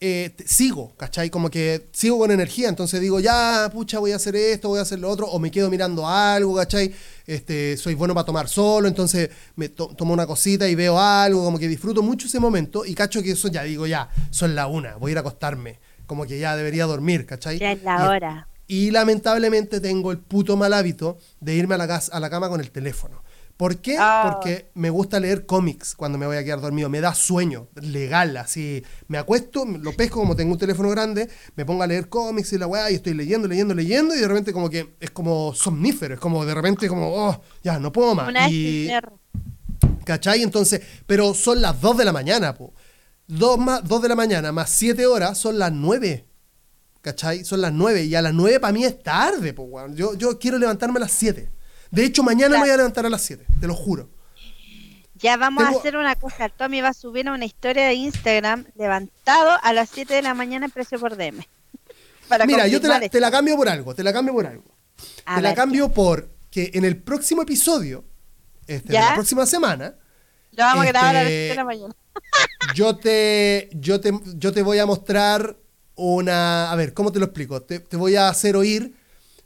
eh, 0.00 0.30
te- 0.36 0.46
sigo, 0.46 0.94
¿cachai? 0.96 1.28
Como 1.28 1.50
que 1.50 1.88
sigo 1.92 2.18
con 2.18 2.30
energía, 2.30 2.68
entonces 2.68 3.00
digo, 3.00 3.18
ya, 3.18 3.68
pucha, 3.72 3.98
voy 3.98 4.12
a 4.12 4.16
hacer 4.16 4.36
esto, 4.36 4.68
voy 4.68 4.78
a 4.78 4.82
hacer 4.82 5.00
lo 5.00 5.10
otro, 5.10 5.26
o 5.26 5.38
me 5.40 5.50
quedo 5.50 5.68
mirando 5.70 6.06
algo, 6.06 6.54
¿cachai? 6.54 6.92
Este, 7.26 7.76
soy 7.76 7.94
bueno 7.94 8.14
para 8.14 8.24
tomar 8.24 8.48
solo, 8.48 8.86
entonces 8.86 9.30
me 9.56 9.68
to- 9.70 9.88
tomo 9.96 10.12
una 10.14 10.26
cosita 10.26 10.68
y 10.68 10.74
veo 10.76 11.00
algo, 11.00 11.42
como 11.44 11.58
que 11.58 11.66
disfruto 11.66 12.00
mucho 12.02 12.28
ese 12.28 12.38
momento 12.38 12.84
y 12.84 12.94
cacho 12.94 13.22
que 13.22 13.32
eso 13.32 13.48
ya 13.48 13.64
digo, 13.64 13.86
ya, 13.88 14.08
son 14.30 14.54
la 14.54 14.68
una, 14.68 14.94
voy 14.96 15.10
a 15.10 15.12
ir 15.12 15.18
a 15.18 15.20
acostarme, 15.22 15.80
como 16.06 16.26
que 16.26 16.38
ya 16.38 16.54
debería 16.56 16.84
dormir, 16.86 17.26
¿cachai? 17.26 17.58
Ya 17.58 17.72
es 17.72 17.80
Y 17.80 17.84
la 17.84 18.08
hora. 18.08 18.48
y 18.68 18.90
lamentablemente 18.92 19.80
tengo 19.80 20.12
el 20.12 20.18
puto 20.18 20.56
mal 20.56 20.74
hábito 20.74 21.18
de 21.40 21.54
irme 21.56 21.74
a 21.74 21.78
la, 21.78 21.88
casa, 21.88 22.12
a 22.14 22.20
la 22.20 22.30
cama 22.30 22.48
con 22.48 22.60
el 22.60 22.70
teléfono. 22.70 23.22
¿Por 23.58 23.78
qué? 23.78 23.96
Ah. 23.98 24.30
Porque 24.32 24.70
me 24.74 24.88
gusta 24.88 25.18
leer 25.18 25.44
cómics 25.44 25.96
cuando 25.96 26.16
me 26.16 26.26
voy 26.26 26.36
a 26.36 26.44
quedar 26.44 26.60
dormido. 26.60 26.88
Me 26.88 27.00
da 27.00 27.12
sueño, 27.12 27.66
legal, 27.74 28.36
así. 28.36 28.84
Me 29.08 29.18
acuesto, 29.18 29.64
lo 29.64 29.92
pesco 29.94 30.20
como 30.20 30.36
tengo 30.36 30.52
un 30.52 30.58
teléfono 30.58 30.88
grande, 30.90 31.28
me 31.56 31.66
pongo 31.66 31.82
a 31.82 31.88
leer 31.88 32.08
cómics 32.08 32.52
y 32.52 32.58
la 32.58 32.68
weá, 32.68 32.88
y 32.88 32.94
estoy 32.94 33.14
leyendo, 33.14 33.48
leyendo, 33.48 33.74
leyendo, 33.74 34.14
y 34.14 34.20
de 34.20 34.28
repente 34.28 34.52
como 34.52 34.70
que 34.70 34.94
es 35.00 35.10
como 35.10 35.52
somnífero, 35.54 36.14
es 36.14 36.20
como 36.20 36.46
de 36.46 36.54
repente 36.54 36.86
como, 36.86 37.12
oh, 37.12 37.42
ya, 37.64 37.80
no 37.80 37.92
puedo 37.92 38.14
más. 38.14 38.28
Una 38.28 38.48
Y. 38.48 38.90
¿Cachai? 40.04 40.44
Entonces, 40.44 40.80
pero 41.04 41.34
son 41.34 41.60
las 41.60 41.80
2 41.80 41.98
de 41.98 42.04
la 42.04 42.12
mañana, 42.12 42.54
po. 42.54 42.72
2, 43.26 43.58
más, 43.58 43.88
2 43.88 44.02
de 44.02 44.08
la 44.08 44.14
mañana 44.14 44.52
más 44.52 44.70
7 44.70 45.04
horas 45.04 45.36
son 45.36 45.58
las 45.58 45.72
9. 45.72 46.24
¿Cachai? 47.00 47.44
Son 47.44 47.60
las 47.60 47.72
9. 47.72 48.04
Y 48.04 48.14
a 48.14 48.22
las 48.22 48.34
9 48.34 48.60
para 48.60 48.72
mí 48.72 48.84
es 48.84 49.02
tarde, 49.02 49.52
po, 49.52 49.64
weón. 49.64 49.96
Yo, 49.96 50.14
yo 50.14 50.38
quiero 50.38 50.58
levantarme 50.58 50.98
a 50.98 51.00
las 51.00 51.12
7. 51.12 51.57
De 51.90 52.04
hecho, 52.04 52.22
mañana 52.22 52.56
me 52.56 52.62
voy 52.62 52.70
a 52.70 52.76
levantar 52.76 53.06
a 53.06 53.10
las 53.10 53.22
7, 53.22 53.44
te 53.60 53.66
lo 53.66 53.74
juro. 53.74 54.08
Ya 55.14 55.36
vamos 55.36 55.64
Tengo- 55.64 55.76
a 55.76 55.80
hacer 55.80 55.96
una 55.96 56.14
cosa. 56.14 56.48
Tommy 56.48 56.80
va 56.80 56.88
a 56.88 56.94
subir 56.94 57.28
una 57.28 57.44
historia 57.44 57.86
de 57.86 57.94
Instagram 57.94 58.66
levantado 58.76 59.58
a 59.62 59.72
las 59.72 59.88
7 59.90 60.14
de 60.14 60.22
la 60.22 60.34
mañana 60.34 60.66
en 60.66 60.70
precio 60.70 60.98
por 60.98 61.16
DM. 61.16 61.44
Para 62.28 62.46
Mira, 62.46 62.66
yo 62.68 62.80
te 62.80 62.88
la, 62.88 63.00
te 63.00 63.20
cambio 63.30 63.56
por 63.56 63.68
algo, 63.68 63.94
te 63.94 64.02
la 64.04 64.12
cambio 64.12 64.34
por 64.34 64.46
algo. 64.46 64.64
A 65.24 65.36
te 65.36 65.42
la 65.42 65.54
cambio 65.54 65.90
por 65.92 66.30
que 66.50 66.70
en 66.74 66.84
el 66.84 66.96
próximo 67.02 67.42
episodio, 67.42 68.04
este, 68.66 68.92
la 68.92 69.14
próxima 69.14 69.46
semana, 69.46 69.94
Lo 70.52 70.64
vamos 70.64 70.84
a 70.84 70.88
grabar 70.88 71.16
a 71.16 71.22
las 71.24 71.32
este, 71.32 71.38
7 71.46 71.48
de 71.48 71.54
la 71.54 71.64
mañana. 71.64 71.94
yo 72.74 72.96
te, 72.96 73.70
yo 73.72 74.00
te, 74.00 74.12
yo 74.36 74.52
te 74.52 74.62
voy 74.62 74.78
a 74.78 74.86
mostrar 74.86 75.56
una, 75.94 76.70
a 76.70 76.76
ver, 76.76 76.94
¿cómo 76.94 77.10
te 77.10 77.18
lo 77.18 77.24
explico? 77.26 77.62
Te, 77.62 77.80
te 77.80 77.96
voy 77.96 78.16
a 78.16 78.28
hacer 78.28 78.56
oír 78.56 78.94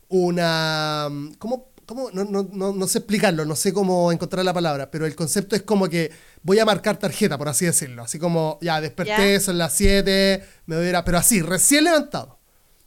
una, 0.08 1.08
¿cómo? 1.38 1.71
Cómo? 1.86 2.10
No, 2.12 2.24
no, 2.24 2.48
no, 2.52 2.72
no 2.72 2.86
sé 2.88 2.98
explicarlo, 2.98 3.44
no 3.44 3.56
sé 3.56 3.72
cómo 3.72 4.10
encontrar 4.12 4.44
la 4.44 4.52
palabra, 4.54 4.90
pero 4.90 5.06
el 5.06 5.14
concepto 5.14 5.56
es 5.56 5.62
como 5.62 5.88
que 5.88 6.10
voy 6.42 6.58
a 6.58 6.64
marcar 6.64 6.96
tarjeta, 6.96 7.36
por 7.38 7.48
así 7.48 7.64
decirlo, 7.66 8.02
así 8.02 8.18
como, 8.18 8.58
ya, 8.60 8.80
desperté, 8.80 9.40
son 9.40 9.58
las 9.58 9.72
7, 9.74 10.44
me 10.66 10.76
voy 10.76 10.86
a 10.86 10.88
ir 10.90 10.96
a, 10.96 11.04
pero 11.04 11.18
así, 11.18 11.42
recién 11.42 11.84
levantado. 11.84 12.38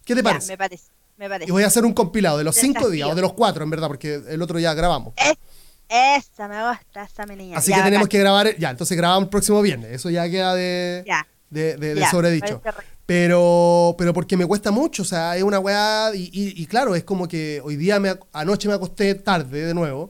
¿Qué 0.03 0.15
te 0.15 0.23
parece? 0.23 0.53
me 0.53 0.58
parece. 0.58 0.86
Me 1.17 1.29
parece. 1.29 1.49
Y 1.49 1.51
voy 1.51 1.63
a 1.63 1.67
hacer 1.67 1.86
un 1.86 1.93
compilado 1.93 2.38
de 2.38 2.43
los 2.43 2.55
cinco 2.55 2.73
Desafío. 2.79 2.91
días, 2.91 3.10
o 3.10 3.15
de 3.15 3.21
los 3.21 3.34
cuatro, 3.34 3.63
en 3.63 3.69
verdad, 3.69 3.88
porque 3.88 4.21
el 4.27 4.41
otro 4.41 4.60
ya 4.60 4.73
grabamos. 4.73 5.13
Es- 5.17 5.38
esa 5.88 6.47
me 6.47 6.67
gusta, 6.67 7.03
esa 7.03 7.25
mi 7.25 7.36
niña. 7.36 7.58
Así 7.58 7.71
Ya, 7.71 7.77
que 7.77 7.84
tenemos 7.84 8.08
que 8.10 8.19
grabar, 8.19 8.58
ya, 8.58 8.69
entonces 8.71 8.97
grabamos 8.97 9.23
el 9.25 9.29
próximo 9.29 9.62
viernes, 9.62 9.91
eso 9.91 10.10
ya 10.10 10.29
queda 10.29 10.53
de, 10.55 11.05
de, 11.49 11.77
de, 11.77 11.93
de 11.95 12.01
Ya, 12.01 12.10
sobredicho. 12.12 12.62
Pero, 13.05 13.95
pero 13.97 14.13
porque 14.13 14.35
me 14.35 14.47
cuesta 14.47 14.71
mucho, 14.71 15.03
o 15.03 15.05
sea, 15.05 15.37
es 15.37 15.43
una 15.43 15.59
weá, 15.59 16.09
y, 16.15 16.29
y- 16.33 16.65
claro, 16.65 16.95
es 16.95 17.03
como 17.03 17.27
que 17.27 17.61
hoy 17.63 17.75
día, 17.75 17.99
me, 17.99 18.17
anoche 18.33 18.67
me 18.67 18.73
acosté 18.73 19.13
tarde 19.13 19.63
de 19.63 19.73
nuevo, 19.75 20.09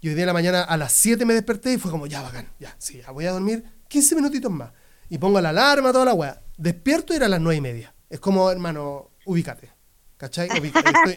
y 0.00 0.08
hoy 0.08 0.14
día 0.14 0.22
en 0.22 0.28
la 0.28 0.32
mañana 0.32 0.62
a 0.62 0.76
las 0.76 0.92
7 0.92 1.24
me 1.24 1.34
desperté 1.34 1.72
y 1.72 1.78
fue 1.78 1.90
como, 1.90 2.06
ya, 2.06 2.22
bacán, 2.22 2.48
ya, 2.60 2.74
sí, 2.78 3.00
ya 3.04 3.10
voy 3.10 3.26
a 3.26 3.32
dormir 3.32 3.64
15 3.88 4.14
minutitos 4.14 4.52
más. 4.52 4.70
Y 5.10 5.18
pongo 5.18 5.40
la 5.40 5.48
alarma, 5.48 5.90
toda 5.92 6.04
la 6.04 6.14
weá. 6.14 6.40
Despierto 6.56 7.12
y 7.12 7.16
era 7.16 7.26
a 7.26 7.28
las 7.30 7.40
9 7.40 7.56
y 7.56 7.60
media. 7.60 7.94
Es 8.08 8.20
como, 8.20 8.50
hermano, 8.50 9.10
ubícate. 9.24 9.70
¿Cachai? 10.18 10.48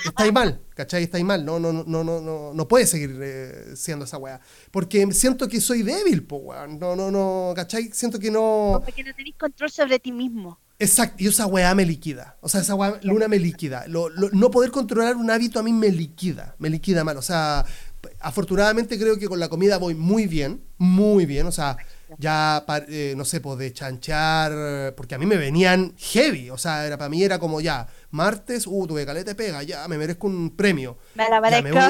Estáis 0.05 0.31
mal, 0.31 0.61
¿cachai? 0.75 1.03
Estáis 1.03 1.25
mal. 1.25 1.43
No, 1.43 1.59
no, 1.59 1.73
no, 1.73 1.83
no, 2.03 2.03
no, 2.21 2.53
no, 2.53 2.67
puede 2.67 2.85
seguir 2.85 3.17
eh, 3.19 3.75
siendo 3.75 4.05
esa 4.05 4.17
weá. 4.19 4.39
Porque 4.69 5.11
siento 5.11 5.47
que 5.47 5.59
soy 5.59 5.81
débil, 5.81 6.23
po, 6.23 6.37
weón. 6.37 6.77
No, 6.79 6.95
no, 6.95 7.09
no, 7.09 7.51
¿cachai? 7.55 7.89
Siento 7.91 8.19
que 8.19 8.29
no. 8.29 8.73
Como 8.75 8.85
que 8.95 9.03
no 9.03 9.13
tenés 9.15 9.35
control 9.35 9.71
sobre 9.71 9.97
ti 9.99 10.11
mismo. 10.11 10.59
Exacto, 10.81 11.23
y 11.23 11.27
esa 11.27 11.45
weá 11.45 11.75
me 11.75 11.85
liquida. 11.85 12.37
O 12.41 12.49
sea, 12.49 12.61
esa 12.61 12.73
weá, 12.75 12.99
luna 13.03 13.27
me 13.27 13.37
liquida. 13.37 13.85
Lo- 13.87 14.09
lo- 14.09 14.29
no 14.31 14.49
poder 14.49 14.71
controlar 14.71 15.15
un 15.15 15.29
hábito 15.29 15.59
a 15.59 15.63
mí 15.63 15.71
me 15.71 15.89
liquida. 15.89 16.55
Me 16.57 16.69
liquida 16.71 17.03
mal. 17.03 17.17
O 17.17 17.21
sea, 17.21 17.63
afortunadamente 18.19 18.97
creo 18.99 19.17
que 19.19 19.27
con 19.27 19.39
la 19.39 19.47
comida 19.47 19.77
voy 19.77 19.93
muy 19.95 20.25
bien. 20.27 20.63
Muy 20.79 21.27
bien. 21.27 21.45
O 21.45 21.51
sea, 21.51 21.77
ya, 22.17 22.65
eh, 22.89 23.13
no 23.15 23.25
sé, 23.25 23.41
pues 23.41 23.59
de 23.59 23.71
chanchar. 23.73 24.95
Porque 24.95 25.13
a 25.13 25.19
mí 25.19 25.25
me 25.27 25.37
venían 25.37 25.93
heavy. 25.97 26.49
O 26.49 26.57
sea, 26.57 26.85
era, 26.87 26.97
para 26.97 27.09
mí 27.09 27.23
era 27.23 27.37
como 27.37 27.61
ya, 27.61 27.87
martes, 28.09 28.65
uh, 28.65 28.87
tuve 28.87 29.05
caleta 29.05 29.35
pega, 29.35 29.61
ya, 29.63 29.87
me 29.87 29.99
merezco 29.99 30.25
un 30.27 30.49
premio. 30.55 30.97
Me 31.15 31.29
la 31.29 31.49
Ya, 31.49 31.61
me 31.61 31.71
voy- 31.71 31.81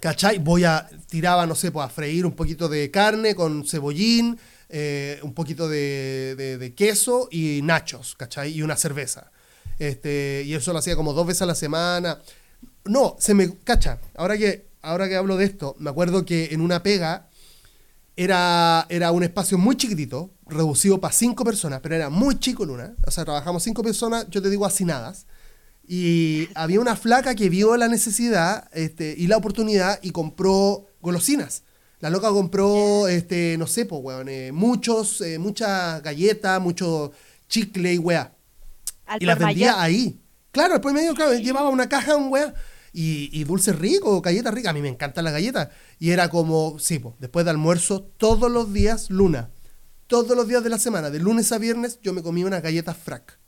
¿Cachai? 0.00 0.38
Voy 0.38 0.64
a, 0.64 0.88
tiraba, 1.08 1.46
no 1.46 1.54
sé, 1.54 1.70
pues 1.70 1.86
a 1.86 1.88
freír 1.88 2.26
un 2.26 2.32
poquito 2.32 2.68
de 2.68 2.90
carne 2.90 3.34
con 3.34 3.64
cebollín, 3.64 4.38
eh, 4.76 5.20
un 5.22 5.34
poquito 5.34 5.68
de, 5.68 6.34
de- 6.58 6.74
queso 6.74 7.28
y 7.30 7.60
nachos, 7.62 8.16
¿cachai? 8.16 8.50
Y 8.52 8.62
una 8.62 8.76
cerveza. 8.76 9.30
Este, 9.78 10.42
y 10.44 10.54
eso 10.54 10.72
lo 10.72 10.80
hacía 10.80 10.96
como 10.96 11.12
dos 11.12 11.28
veces 11.28 11.42
a 11.42 11.46
la 11.46 11.54
semana. 11.54 12.18
No, 12.84 13.14
se 13.20 13.34
me, 13.34 13.56
cacha, 13.58 14.00
ahora 14.16 14.36
que, 14.36 14.66
ahora 14.82 15.08
que 15.08 15.14
hablo 15.14 15.36
de 15.36 15.44
esto, 15.44 15.76
me 15.78 15.90
acuerdo 15.90 16.24
que 16.24 16.48
en 16.50 16.60
una 16.60 16.82
pega 16.82 17.28
era, 18.16 18.86
era 18.88 19.12
un 19.12 19.22
espacio 19.22 19.58
muy 19.58 19.76
chiquitito, 19.76 20.32
reducido 20.46 21.00
para 21.00 21.14
cinco 21.14 21.44
personas, 21.44 21.78
pero 21.80 21.94
era 21.94 22.10
muy 22.10 22.40
chico 22.40 22.64
Luna. 22.64 22.96
O 23.06 23.12
sea, 23.12 23.24
trabajamos 23.24 23.62
cinco 23.62 23.84
personas, 23.84 24.26
yo 24.28 24.42
te 24.42 24.50
digo 24.50 24.66
hacinadas. 24.66 25.26
Y 25.86 26.48
había 26.56 26.80
una 26.80 26.96
flaca 26.96 27.36
que 27.36 27.48
vio 27.48 27.76
la 27.76 27.86
necesidad 27.86 28.68
este, 28.72 29.14
y 29.16 29.28
la 29.28 29.36
oportunidad 29.36 30.00
y 30.02 30.10
compró 30.10 30.86
golosinas. 31.00 31.62
La 32.04 32.10
loca 32.10 32.28
compró, 32.28 33.08
este, 33.08 33.56
no 33.56 33.66
sé, 33.66 33.86
pues, 33.86 34.02
weón, 34.04 34.28
eh, 34.28 34.52
muchos, 34.52 35.22
eh, 35.22 35.38
muchas 35.38 36.02
galletas, 36.02 36.60
mucho 36.60 37.12
chicle 37.48 37.94
y 37.94 37.96
weá. 37.98 38.30
Al 39.06 39.22
Y 39.22 39.24
las 39.24 39.38
vendía 39.38 39.68
mayor. 39.72 39.82
ahí. 39.82 40.20
Claro, 40.50 40.74
después 40.74 40.94
medio, 40.94 41.14
claro, 41.14 41.32
llevaba 41.32 41.70
una 41.70 41.88
caja, 41.88 42.14
un 42.16 42.30
weá. 42.30 42.52
Y, 42.92 43.30
y 43.32 43.44
dulces 43.44 43.74
ricos, 43.78 44.20
galletas 44.20 44.52
ricas. 44.52 44.68
A 44.70 44.74
mí 44.74 44.82
me 44.82 44.88
encantan 44.90 45.24
las 45.24 45.32
galletas. 45.32 45.70
Y 45.98 46.10
era 46.10 46.28
como, 46.28 46.78
sí, 46.78 46.98
pues, 46.98 47.14
después 47.20 47.46
de 47.46 47.52
almuerzo, 47.52 48.02
todos 48.18 48.52
los 48.52 48.70
días, 48.74 49.08
luna. 49.08 49.48
Todos 50.06 50.36
los 50.36 50.46
días 50.46 50.62
de 50.62 50.68
la 50.68 50.78
semana, 50.78 51.08
de 51.08 51.20
lunes 51.20 51.50
a 51.52 51.58
viernes, 51.58 52.00
yo 52.02 52.12
me 52.12 52.22
comía 52.22 52.44
unas 52.44 52.62
galletas 52.62 52.98
frac. 52.98 53.38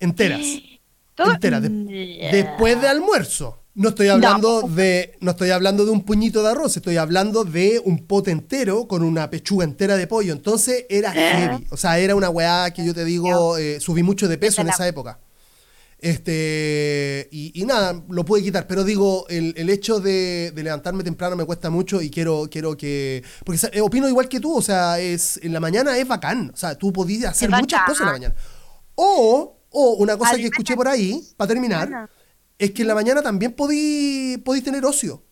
Enteras. 0.00 0.42
Enteras. 1.16 1.62
de- 1.62 1.70
Mm, 1.70 1.86
después 2.30 2.78
de 2.78 2.88
almuerzo. 2.88 3.61
No 3.74 3.88
estoy 3.88 4.08
hablando 4.08 4.62
de 4.62 5.16
no 5.20 5.30
estoy 5.30 5.50
hablando 5.50 5.86
de 5.86 5.90
un 5.90 6.04
puñito 6.04 6.42
de 6.42 6.50
arroz, 6.50 6.76
estoy 6.76 6.98
hablando 6.98 7.44
de 7.44 7.80
un 7.82 8.06
pote 8.06 8.30
entero 8.30 8.86
con 8.86 9.02
una 9.02 9.30
pechuga 9.30 9.64
entera 9.64 9.96
de 9.96 10.06
pollo. 10.06 10.32
Entonces 10.32 10.84
era 10.90 11.10
heavy. 11.12 11.66
O 11.70 11.76
sea, 11.76 11.98
era 11.98 12.14
una 12.14 12.28
weá 12.28 12.70
que 12.72 12.84
yo 12.84 12.92
te 12.94 13.04
digo, 13.04 13.56
eh, 13.56 13.80
subí 13.80 14.02
mucho 14.02 14.28
de 14.28 14.36
peso 14.36 14.60
en 14.60 14.68
esa 14.68 14.86
época. 14.86 15.18
Este, 15.98 17.28
y, 17.30 17.52
y 17.54 17.64
nada, 17.64 18.02
lo 18.08 18.24
pude 18.24 18.42
quitar, 18.42 18.66
pero 18.66 18.82
digo, 18.82 19.24
el, 19.28 19.54
el 19.56 19.70
hecho 19.70 20.00
de, 20.00 20.50
de 20.52 20.62
levantarme 20.64 21.04
temprano 21.04 21.36
me 21.36 21.44
cuesta 21.44 21.70
mucho 21.70 22.02
y 22.02 22.10
quiero, 22.10 22.48
quiero 22.50 22.76
que, 22.76 23.22
porque 23.44 23.60
eh, 23.72 23.80
opino 23.80 24.08
igual 24.08 24.28
que 24.28 24.40
tú, 24.40 24.52
o 24.56 24.62
sea, 24.62 24.98
es, 24.98 25.38
en 25.44 25.52
la 25.52 25.60
mañana 25.60 25.96
es 25.96 26.08
bacán, 26.08 26.50
o 26.52 26.56
sea, 26.56 26.74
tú 26.74 26.92
podías 26.92 27.30
hacer 27.30 27.48
muchas 27.50 27.82
cosas 27.86 28.00
en 28.00 28.06
la 28.06 28.12
mañana. 28.12 28.34
O, 28.96 29.60
o 29.70 29.90
una 29.92 30.16
cosa 30.16 30.34
que 30.34 30.46
escuché 30.46 30.74
por 30.74 30.88
ahí, 30.88 31.22
para 31.36 31.46
terminar. 31.46 32.10
Es 32.58 32.70
que 32.72 32.82
en 32.82 32.88
la 32.88 32.94
mañana 32.94 33.22
también 33.22 33.52
podí, 33.54 34.38
podí 34.44 34.62
tener 34.62 34.84
ocio. 34.84 35.22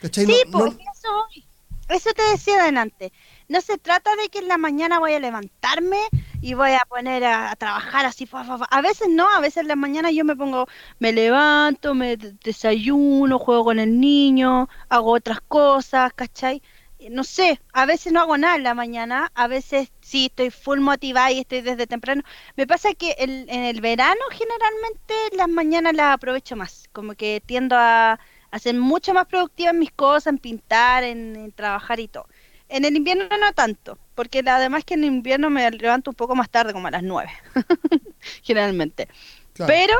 ¿Cachai? 0.00 0.26
Sí, 0.26 0.32
No- 0.46 0.58
pues 0.58 0.74
no- 0.74 0.80
eso 0.80 1.08
voy. 1.12 1.44
Eso 1.88 2.10
te 2.12 2.22
decía 2.30 2.60
adelante. 2.60 3.12
No 3.48 3.62
se 3.62 3.78
trata 3.78 4.14
de 4.16 4.28
que 4.28 4.40
en 4.40 4.48
la 4.48 4.58
mañana 4.58 4.98
voy 4.98 5.14
a 5.14 5.20
levantarme 5.20 5.98
y 6.42 6.52
voy 6.52 6.72
a 6.72 6.82
poner 6.86 7.24
a, 7.24 7.50
a 7.50 7.56
trabajar 7.56 8.04
así. 8.04 8.26
fa, 8.26 8.44
fa, 8.44 8.58
fa. 8.58 8.66
A 8.66 8.82
veces 8.82 9.08
no, 9.10 9.26
a 9.34 9.40
veces 9.40 9.58
en 9.62 9.68
la 9.68 9.76
mañana 9.76 10.10
yo 10.10 10.22
me 10.24 10.36
pongo, 10.36 10.66
me 10.98 11.12
levanto, 11.12 11.94
me 11.94 12.18
de- 12.18 12.34
desayuno, 12.44 13.38
juego 13.38 13.64
con 13.64 13.78
el 13.78 13.98
niño, 13.98 14.68
hago 14.90 15.12
otras 15.12 15.40
cosas, 15.40 16.12
¿cachai? 16.12 16.62
No 17.10 17.24
sé, 17.24 17.60
a 17.72 17.86
veces 17.86 18.12
no 18.12 18.20
hago 18.20 18.36
nada 18.38 18.56
en 18.56 18.62
la 18.64 18.74
mañana, 18.74 19.30
a 19.34 19.46
veces 19.48 19.92
sí 20.00 20.26
estoy 20.26 20.50
full 20.50 20.80
motivada 20.80 21.30
y 21.32 21.40
estoy 21.40 21.60
desde 21.62 21.86
temprano. 21.86 22.22
Me 22.56 22.66
pasa 22.66 22.94
que 22.94 23.12
el- 23.18 23.46
en 23.48 23.64
el 23.64 23.80
verano 23.80 24.20
generalmente 24.32 25.14
las 25.36 25.48
mañanas 25.48 25.94
las 25.94 26.14
aprovecho 26.14 26.56
más, 26.56 26.84
como 26.92 27.14
que 27.14 27.42
tiendo 27.44 27.76
a, 27.76 28.18
a 28.50 28.58
ser 28.58 28.74
mucho 28.76 29.14
más 29.14 29.26
productiva 29.26 29.70
en 29.70 29.78
mis 29.78 29.92
cosas, 29.92 30.28
en 30.32 30.38
pintar, 30.38 31.04
en, 31.04 31.36
en 31.36 31.52
trabajar 31.52 32.00
y 32.00 32.08
todo. 32.08 32.26
En 32.68 32.84
el 32.84 32.96
invierno 32.96 33.24
no 33.40 33.52
tanto, 33.54 33.98
porque 34.14 34.42
además 34.46 34.84
que 34.84 34.94
en 34.94 35.00
el 35.04 35.06
invierno 35.10 35.48
me 35.50 35.70
levanto 35.70 36.10
un 36.10 36.14
poco 36.16 36.34
más 36.34 36.50
tarde, 36.50 36.72
como 36.74 36.88
a 36.88 36.90
las 36.90 37.02
9, 37.02 37.30
generalmente. 38.42 39.08
claro. 39.52 39.80
Pero 39.80 39.94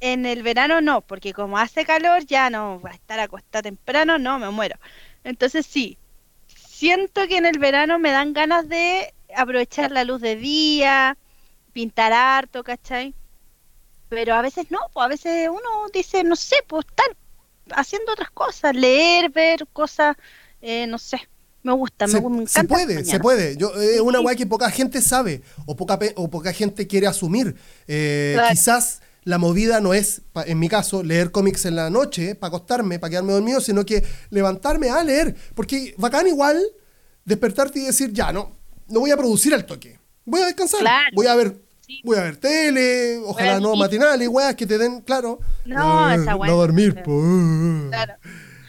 en 0.00 0.26
el 0.26 0.42
verano 0.42 0.80
no, 0.80 1.02
porque 1.02 1.32
como 1.32 1.58
hace 1.58 1.84
calor 1.84 2.24
ya 2.26 2.50
no 2.50 2.80
va 2.80 2.90
a 2.90 2.94
estar 2.94 3.20
acostada 3.20 3.62
temprano, 3.62 4.18
no, 4.18 4.38
me 4.38 4.50
muero. 4.50 4.76
Entonces 5.24 5.66
sí, 5.66 5.98
siento 6.82 7.28
que 7.28 7.36
en 7.36 7.46
el 7.46 7.60
verano 7.60 8.00
me 8.00 8.10
dan 8.10 8.32
ganas 8.32 8.68
de 8.68 9.14
aprovechar 9.36 9.92
la 9.92 10.02
luz 10.02 10.20
de 10.20 10.34
día, 10.34 11.16
pintar 11.72 12.12
harto, 12.12 12.64
¿cachai? 12.64 13.14
Pero 14.08 14.34
a 14.34 14.42
veces 14.42 14.66
no, 14.70 14.80
pues 14.92 15.04
a 15.04 15.08
veces 15.08 15.48
uno 15.48 15.86
dice, 15.94 16.24
no 16.24 16.34
sé, 16.34 16.56
pues 16.66 16.84
estar 16.88 17.06
haciendo 17.70 18.10
otras 18.10 18.32
cosas, 18.32 18.74
leer, 18.74 19.30
ver 19.30 19.64
cosas, 19.72 20.16
eh, 20.60 20.88
no 20.88 20.98
sé, 20.98 21.20
me 21.62 21.72
gusta, 21.72 22.08
me, 22.08 22.14
se, 22.14 22.20
me 22.20 22.46
se 22.48 22.62
encanta. 22.62 22.66
puede, 22.66 23.04
se 23.04 23.20
puede. 23.20 23.56
Yo, 23.56 23.68
eh, 23.80 23.94
es 23.94 24.00
una 24.00 24.18
weá 24.20 24.34
que 24.34 24.46
poca 24.46 24.68
gente 24.68 25.00
sabe 25.02 25.40
o 25.66 25.76
poca, 25.76 26.00
o 26.16 26.28
poca 26.30 26.52
gente 26.52 26.88
quiere 26.88 27.06
asumir. 27.06 27.54
Eh, 27.86 28.32
Claro. 28.34 28.48
Quizás 28.50 29.02
la 29.24 29.38
movida 29.38 29.80
no 29.80 29.94
es, 29.94 30.22
en 30.46 30.58
mi 30.58 30.68
caso, 30.68 31.02
leer 31.02 31.30
cómics 31.30 31.64
en 31.66 31.76
la 31.76 31.90
noche 31.90 32.34
para 32.34 32.48
acostarme, 32.48 32.98
para 32.98 33.10
quedarme 33.10 33.32
dormido, 33.32 33.60
sino 33.60 33.84
que 33.86 34.02
levantarme 34.30 34.90
a 34.90 35.02
leer. 35.04 35.34
Porque 35.54 35.94
bacán 35.98 36.26
igual 36.26 36.60
despertarte 37.24 37.78
y 37.78 37.86
decir, 37.86 38.12
ya, 38.12 38.32
no, 38.32 38.50
no 38.88 39.00
voy 39.00 39.10
a 39.10 39.16
producir 39.16 39.54
al 39.54 39.64
toque. 39.64 39.98
Voy 40.24 40.40
a 40.42 40.46
descansar. 40.46 40.80
Claro. 40.80 41.06
Voy 41.14 41.26
a 41.26 41.34
ver. 41.34 41.56
Sí. 41.86 42.00
Voy 42.04 42.16
a 42.16 42.22
ver 42.22 42.36
tele, 42.36 43.18
ojalá 43.24 43.54
no 43.60 43.68
dormir. 43.68 43.78
matinales, 43.84 44.28
weas 44.28 44.54
que 44.54 44.66
te 44.66 44.78
den, 44.78 45.00
claro. 45.02 45.40
No, 45.64 46.10
Eh, 46.10 46.14
esa 46.14 46.36
wea 46.36 46.48
No 46.50 46.56
no 46.56 46.60
dormir, 46.60 46.94
po. 47.02 47.20
Claro. 47.90 48.14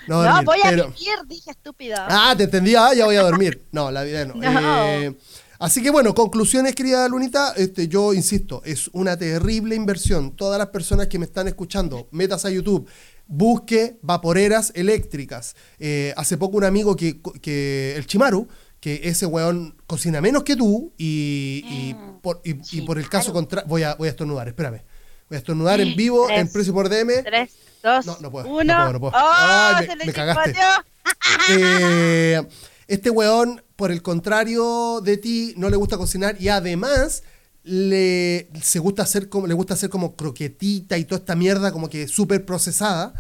No, 0.08 0.44
voy 0.44 0.60
a 0.64 0.70
pero- 0.70 0.88
vivir, 0.90 1.14
dije 1.28 1.52
estúpido. 1.52 1.96
Ah, 2.00 2.34
te 2.36 2.44
entendía, 2.44 2.88
ah, 2.88 2.94
ya 2.94 3.06
voy 3.06 3.16
a 3.16 3.22
dormir. 3.22 3.62
No, 3.72 3.90
la 3.92 4.04
vida 4.04 4.26
no. 4.26 4.34
No. 4.36 4.84
Eh, 4.88 5.16
así 5.66 5.82
que 5.82 5.90
bueno, 5.90 6.14
conclusiones, 6.14 6.76
querida 6.76 7.08
Lunita, 7.08 7.54
este, 7.58 7.88
yo 7.88 8.14
insisto, 8.14 8.62
es 8.66 8.90
una 8.94 9.18
terrible 9.18 9.76
inversión. 9.76 10.36
Todas 10.36 10.58
las 10.60 10.68
personas 10.68 11.08
que 11.08 11.18
me 11.20 11.26
están 11.26 11.48
escuchando, 11.48 12.08
metas 12.12 12.46
a 12.46 12.50
YouTube, 12.50 12.88
busque 13.28 13.98
vaporeras 14.02 14.72
eléctricas. 14.76 15.56
Eh, 15.80 16.14
hace 16.18 16.38
poco 16.38 16.58
un 16.58 16.64
amigo 16.66 16.96
que, 16.96 17.20
que 17.42 17.96
el 17.96 18.06
Chimaru, 18.06 18.48
que 18.80 19.02
ese 19.06 19.26
weón 19.26 19.76
cocina 19.88 20.20
menos 20.20 20.44
que 20.44 20.56
tú 20.58 20.92
y, 20.98 21.64
y 21.66 21.96
por, 22.22 22.42
y- 22.44 22.60
y 22.78 22.82
por 22.82 22.98
el 23.00 23.08
caso 23.10 23.28
Chimaru. 23.28 23.34
contrario, 23.34 23.70
voy 23.70 23.84
a, 23.84 23.96
voy 23.96 24.08
a 24.10 24.12
estornudar, 24.12 24.48
espérame. 24.50 24.82
Voy 25.30 25.36
a 25.36 25.40
estornudar 25.40 25.80
en 25.80 25.96
vivo, 25.96 26.30
en 26.30 26.52
precio 26.52 26.74
por 26.74 26.90
DM. 26.90 27.24
Tres, 27.24 27.52
dos, 27.82 28.06
No, 28.06 28.18
no 28.20 28.30
puedo, 28.30 28.46
no 28.48 28.56
uno. 28.58 28.74
puedo, 28.76 28.94
no 28.94 29.00
puedo. 29.00 29.14
¡Oh! 29.16 29.32
Ay, 29.34 29.88
me- 29.88 29.92
se 29.94 29.96
le 29.96 30.06
me 30.06 30.14
cagaste. 30.14 30.60
Eh, 31.50 32.42
este 32.88 33.10
weón, 33.10 33.63
por 33.76 33.92
el 33.92 34.02
contrario 34.02 35.02
de 35.02 35.18
ti, 35.18 35.54
no 35.58 35.70
le 35.70 35.76
gusta 35.76 35.98
cocinar 35.98 36.36
y 36.40 36.50
además 36.50 37.24
le, 37.64 38.50
se 38.62 38.80
gusta 38.80 39.04
hacer 39.04 39.30
como, 39.30 39.48
le 39.48 39.54
gusta 39.54 39.74
hacer 39.74 39.90
como 39.90 40.16
croquetita 40.16 40.98
y 40.98 41.06
toda 41.06 41.20
esta 41.20 41.36
mierda 41.36 41.72
como 41.72 41.90
que 41.90 42.08
súper 42.08 42.46
procesada, 42.46 43.14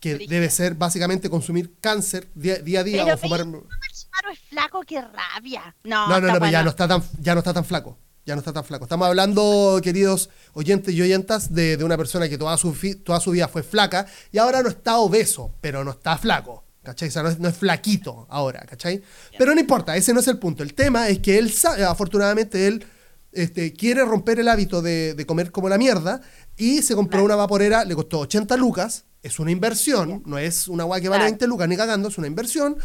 que 0.00 0.26
debe 0.28 0.48
ser 0.50 0.74
básicamente 0.74 1.28
consumir 1.28 1.74
cáncer 1.80 2.28
día, 2.34 2.56
día 2.56 2.80
a 2.80 2.84
día 2.84 3.04
Pero 3.04 3.14
o 3.16 3.18
fumar... 3.18 3.46
es 3.90 4.38
flaco, 4.48 4.82
qué 4.86 5.00
rabia. 5.00 5.74
No, 5.84 6.08
No, 6.08 6.20
no, 6.20 6.28
no, 6.28 6.34
pero 6.34 6.50
ya 6.50 6.62
no 6.62 6.70
está 6.70 6.86
tan, 6.86 7.02
ya 7.20 7.34
no 7.34 7.40
está 7.40 7.52
tan 7.52 7.64
flaco. 7.64 7.98
Ya 8.24 8.34
no 8.34 8.40
está 8.40 8.52
tan 8.52 8.62
flaco. 8.62 8.84
Estamos 8.84 9.08
hablando, 9.08 9.80
queridos 9.82 10.28
oyentes 10.52 10.94
y 10.94 11.00
oyentas, 11.00 11.54
de, 11.54 11.78
de 11.78 11.84
una 11.84 11.96
persona 11.96 12.28
que 12.28 12.36
toda 12.36 12.58
su, 12.58 12.76
toda 13.02 13.20
su 13.20 13.30
vida 13.30 13.48
fue 13.48 13.62
flaca 13.62 14.06
y 14.30 14.36
ahora 14.36 14.62
no 14.62 14.68
está 14.68 14.98
obeso, 14.98 15.54
pero 15.62 15.82
no 15.82 15.92
está 15.92 16.18
flaco. 16.18 16.67
¿Cachai? 16.88 17.08
O 17.08 17.12
sea, 17.12 17.22
no 17.22 17.28
es, 17.28 17.38
no 17.38 17.48
es 17.48 17.56
flaquito 17.56 18.26
ahora, 18.30 18.60
¿cachai? 18.68 19.02
Pero 19.36 19.54
no 19.54 19.60
importa, 19.60 19.94
ese 19.96 20.12
no 20.14 20.20
es 20.20 20.28
el 20.28 20.38
punto. 20.38 20.62
El 20.62 20.72
tema 20.74 21.08
es 21.08 21.18
que 21.18 21.38
él, 21.38 21.52
afortunadamente, 21.86 22.66
él 22.66 22.84
este, 23.32 23.72
quiere 23.74 24.04
romper 24.04 24.40
el 24.40 24.48
hábito 24.48 24.80
de, 24.82 25.14
de 25.14 25.26
comer 25.26 25.50
como 25.52 25.68
la 25.68 25.76
mierda 25.78 26.20
y 26.56 26.82
se 26.82 26.94
compró 26.94 27.18
Claro. 27.18 27.24
una 27.26 27.36
vaporera, 27.36 27.84
le 27.84 27.94
costó 27.94 28.20
80 28.20 28.56
lucas, 28.56 29.04
es 29.22 29.38
una 29.38 29.50
inversión, 29.50 30.22
no 30.26 30.38
es 30.38 30.68
una 30.68 30.84
guay 30.84 31.02
que 31.02 31.08
vale 31.08 31.20
Claro. 31.20 31.30
20 31.32 31.46
lucas 31.46 31.68
ni 31.68 31.76
cagando, 31.76 32.08
es 32.08 32.16
una 32.18 32.26
inversión, 32.26 32.76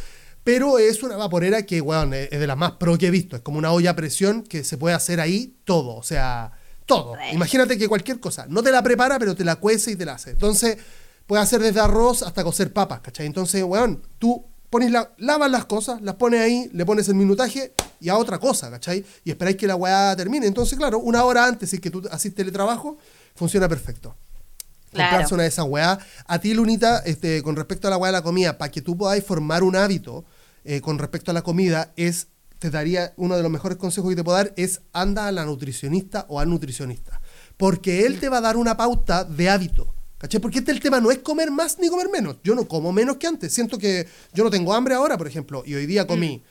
pero 0.43 0.77
es 0.79 1.01
una 1.03 1.15
vaporera 1.15 1.65
que, 1.65 1.79
weón, 1.79 2.13
es 2.13 2.29
de 2.31 2.47
las 2.47 2.57
más 2.57 2.73
pro 2.73 2.97
que 2.97 3.07
he 3.07 3.11
visto. 3.11 3.37
Es 3.37 3.41
como 3.41 3.57
una 3.57 3.71
olla 3.71 3.91
a 3.91 3.95
presión 3.95 4.43
que 4.43 4.63
se 4.65 4.77
puede 4.77 4.93
hacer 4.95 5.21
ahí 5.21 5.55
todo, 5.63 5.95
o 5.95 6.03
sea, 6.03 6.51
todo. 6.85 7.15
Imagínate 7.31 7.77
que 7.77 7.87
cualquier 7.87 8.19
cosa, 8.19 8.45
no 8.49 8.61
te 8.61 8.69
la 8.71 8.83
prepara, 8.83 9.17
pero 9.17 9.35
te 9.35 9.45
la 9.45 9.55
cuece 9.55 9.91
y 9.91 9.95
te 9.95 10.03
la 10.05 10.15
hace. 10.15 10.31
Entonces, 10.31 10.77
puedes 11.27 11.43
hacer 11.43 11.61
desde 11.61 11.79
arroz 11.79 12.23
hasta 12.23 12.43
cocer 12.43 12.73
papas, 12.73 13.01
¿cachai? 13.01 13.25
Entonces, 13.25 13.63
weón, 13.63 14.01
tú 14.19 14.45
pones 14.69 14.91
la, 14.91 15.11
lavas 15.17 15.51
las 15.51 15.65
cosas, 15.65 16.01
las 16.01 16.15
pones 16.15 16.41
ahí, 16.41 16.69
le 16.73 16.85
pones 16.85 17.07
el 17.07 17.15
minutaje 17.15 17.73
y 17.99 18.09
a 18.09 18.17
otra 18.17 18.39
cosa, 18.39 18.69
¿cachai? 18.71 19.05
Y 19.23 19.31
esperáis 19.31 19.57
que 19.57 19.67
la 19.67 19.75
weá 19.75 20.15
termine. 20.15 20.47
Entonces, 20.47 20.77
claro, 20.77 20.99
una 20.99 21.23
hora 21.23 21.45
antes, 21.45 21.69
si 21.69 21.75
es 21.77 21.81
que 21.81 21.89
tú 21.89 22.01
haces 22.11 22.33
teletrabajo, 22.33 22.97
funciona 23.35 23.69
perfecto 23.69 24.15
Claro. 24.91 25.09
comprarse 25.09 25.33
una 25.33 25.43
de 25.43 25.49
esas 25.49 25.65
weas. 25.65 25.97
A 26.27 26.39
ti, 26.39 26.53
Lunita, 26.53 26.99
este, 26.99 27.41
con 27.41 27.55
respecto 27.55 27.87
a 27.87 27.91
la 27.91 27.97
weá 27.97 28.11
de 28.11 28.17
la 28.17 28.21
comida, 28.21 28.57
para 28.57 28.71
que 28.71 28.81
tú 28.81 28.95
podáis 28.95 29.23
formar 29.23 29.63
un 29.63 29.75
hábito 29.75 30.23
eh, 30.63 30.81
con 30.81 30.99
respecto 30.99 31.31
a 31.31 31.33
la 31.33 31.41
comida, 31.41 31.91
es, 31.95 32.27
te 32.59 32.69
daría, 32.69 33.13
uno 33.17 33.35
de 33.35 33.43
los 33.43 33.51
mejores 33.51 33.77
consejos 33.77 34.09
que 34.11 34.15
te 34.15 34.23
puedo 34.23 34.37
dar 34.37 34.53
es 34.55 34.81
anda 34.93 35.27
a 35.27 35.31
la 35.31 35.45
nutricionista 35.45 36.25
o 36.29 36.39
al 36.39 36.49
nutricionista. 36.49 37.21
Porque 37.57 38.05
él 38.05 38.19
te 38.19 38.29
va 38.29 38.37
a 38.37 38.41
dar 38.41 38.55
una 38.57 38.77
pauta 38.77 39.23
de 39.23 39.49
hábito. 39.49 39.93
¿Cachai? 40.23 40.39
Porque 40.39 40.59
este 40.59 40.71
el 40.71 40.79
tema 40.79 41.01
no 41.01 41.11
es 41.11 41.19
comer 41.19 41.51
más 41.51 41.77
ni 41.79 41.89
comer 41.89 42.07
menos. 42.07 42.37
Yo 42.45 42.55
no 42.55 42.65
como 42.65 42.93
menos 42.93 43.17
que 43.17 43.27
antes. 43.27 43.53
Siento 43.53 43.77
que 43.77 44.07
yo 44.33 44.45
no 44.45 44.49
tengo 44.49 44.73
hambre 44.73 44.95
ahora, 44.95 45.17
por 45.17 45.27
ejemplo, 45.27 45.63
y 45.65 45.73
hoy 45.75 45.85
día 45.85 46.07
comí 46.07 46.41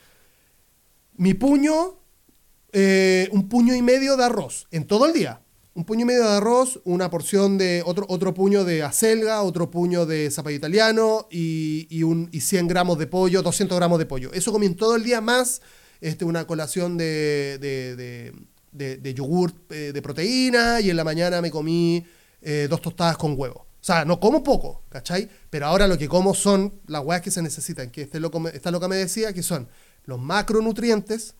mi 1.17 1.33
puño, 1.33 1.99
eh, 2.73 3.31
un 3.33 3.49
puño 3.49 3.75
y 3.75 3.81
medio 3.81 4.19
de 4.19 4.25
arroz 4.25 4.67
en 4.73 4.87
todo 4.87 5.07
el 5.07 5.15
día. 5.15 5.41
Un 5.73 5.87
puño 5.87 6.03
y 6.03 6.05
medio 6.05 6.23
de 6.25 6.37
arroz, 6.37 6.81
una 6.85 7.09
porción 7.09 7.57
de 7.57 7.83
otro, 7.87 8.05
otro 8.11 8.35
puño 8.35 8.67
de 8.67 8.83
acelga, 8.83 9.41
otro 9.41 9.71
puño 9.71 10.05
de 10.05 10.31
zapallo 10.31 10.57
italiano 10.57 11.27
y, 11.31 11.87
y, 11.89 12.03
un, 12.03 12.29
y 12.31 12.41
100 12.43 12.69
gramos 12.69 12.99
de 12.99 13.07
pollo, 13.07 13.41
200 13.41 13.79
gramos 13.79 13.99
de 13.99 14.05
pollo. 14.05 14.31
Eso 14.35 14.53
comí 14.53 14.67
en 14.67 14.77
todo 14.77 14.97
el 14.97 15.03
día 15.03 15.23
más 15.23 15.63
este, 16.03 16.27
una 16.27 16.47
colación 16.47 16.99
de, 16.99 17.57
de, 17.59 17.97
de, 17.97 18.33
de- 18.73 18.97
de 18.99 19.15
yogur 19.15 19.55
eh, 19.71 19.93
de 19.95 20.03
proteína 20.03 20.83
y 20.83 20.91
en 20.91 20.97
la 20.99 21.05
mañana 21.05 21.41
me 21.41 21.51
comí 21.51 22.05
eh, 22.43 22.67
dos 22.69 22.81
tostadas 22.83 23.17
con 23.17 23.35
huevo. 23.39 23.67
O 23.81 23.85
sea, 23.85 24.05
no 24.05 24.21
como 24.21 24.43
poco, 24.45 24.83
¿cachai? 24.89 25.29
Pero 25.51 25.67
ahora 25.67 25.89
lo 25.89 25.99
que 25.99 26.09
como 26.09 26.35
son 26.35 26.73
las 26.87 27.01
huevas 27.03 27.21
que 27.23 27.31
se 27.33 27.43
necesitan, 27.43 27.91
que 27.91 28.03
este 28.03 28.21
loco 28.21 28.47
esta 28.49 28.71
loca 28.71 28.87
me 28.89 28.97
decía 28.97 29.33
que 29.33 29.43
son 29.43 29.69
los 30.05 30.21
macronutrientes, 30.21 31.35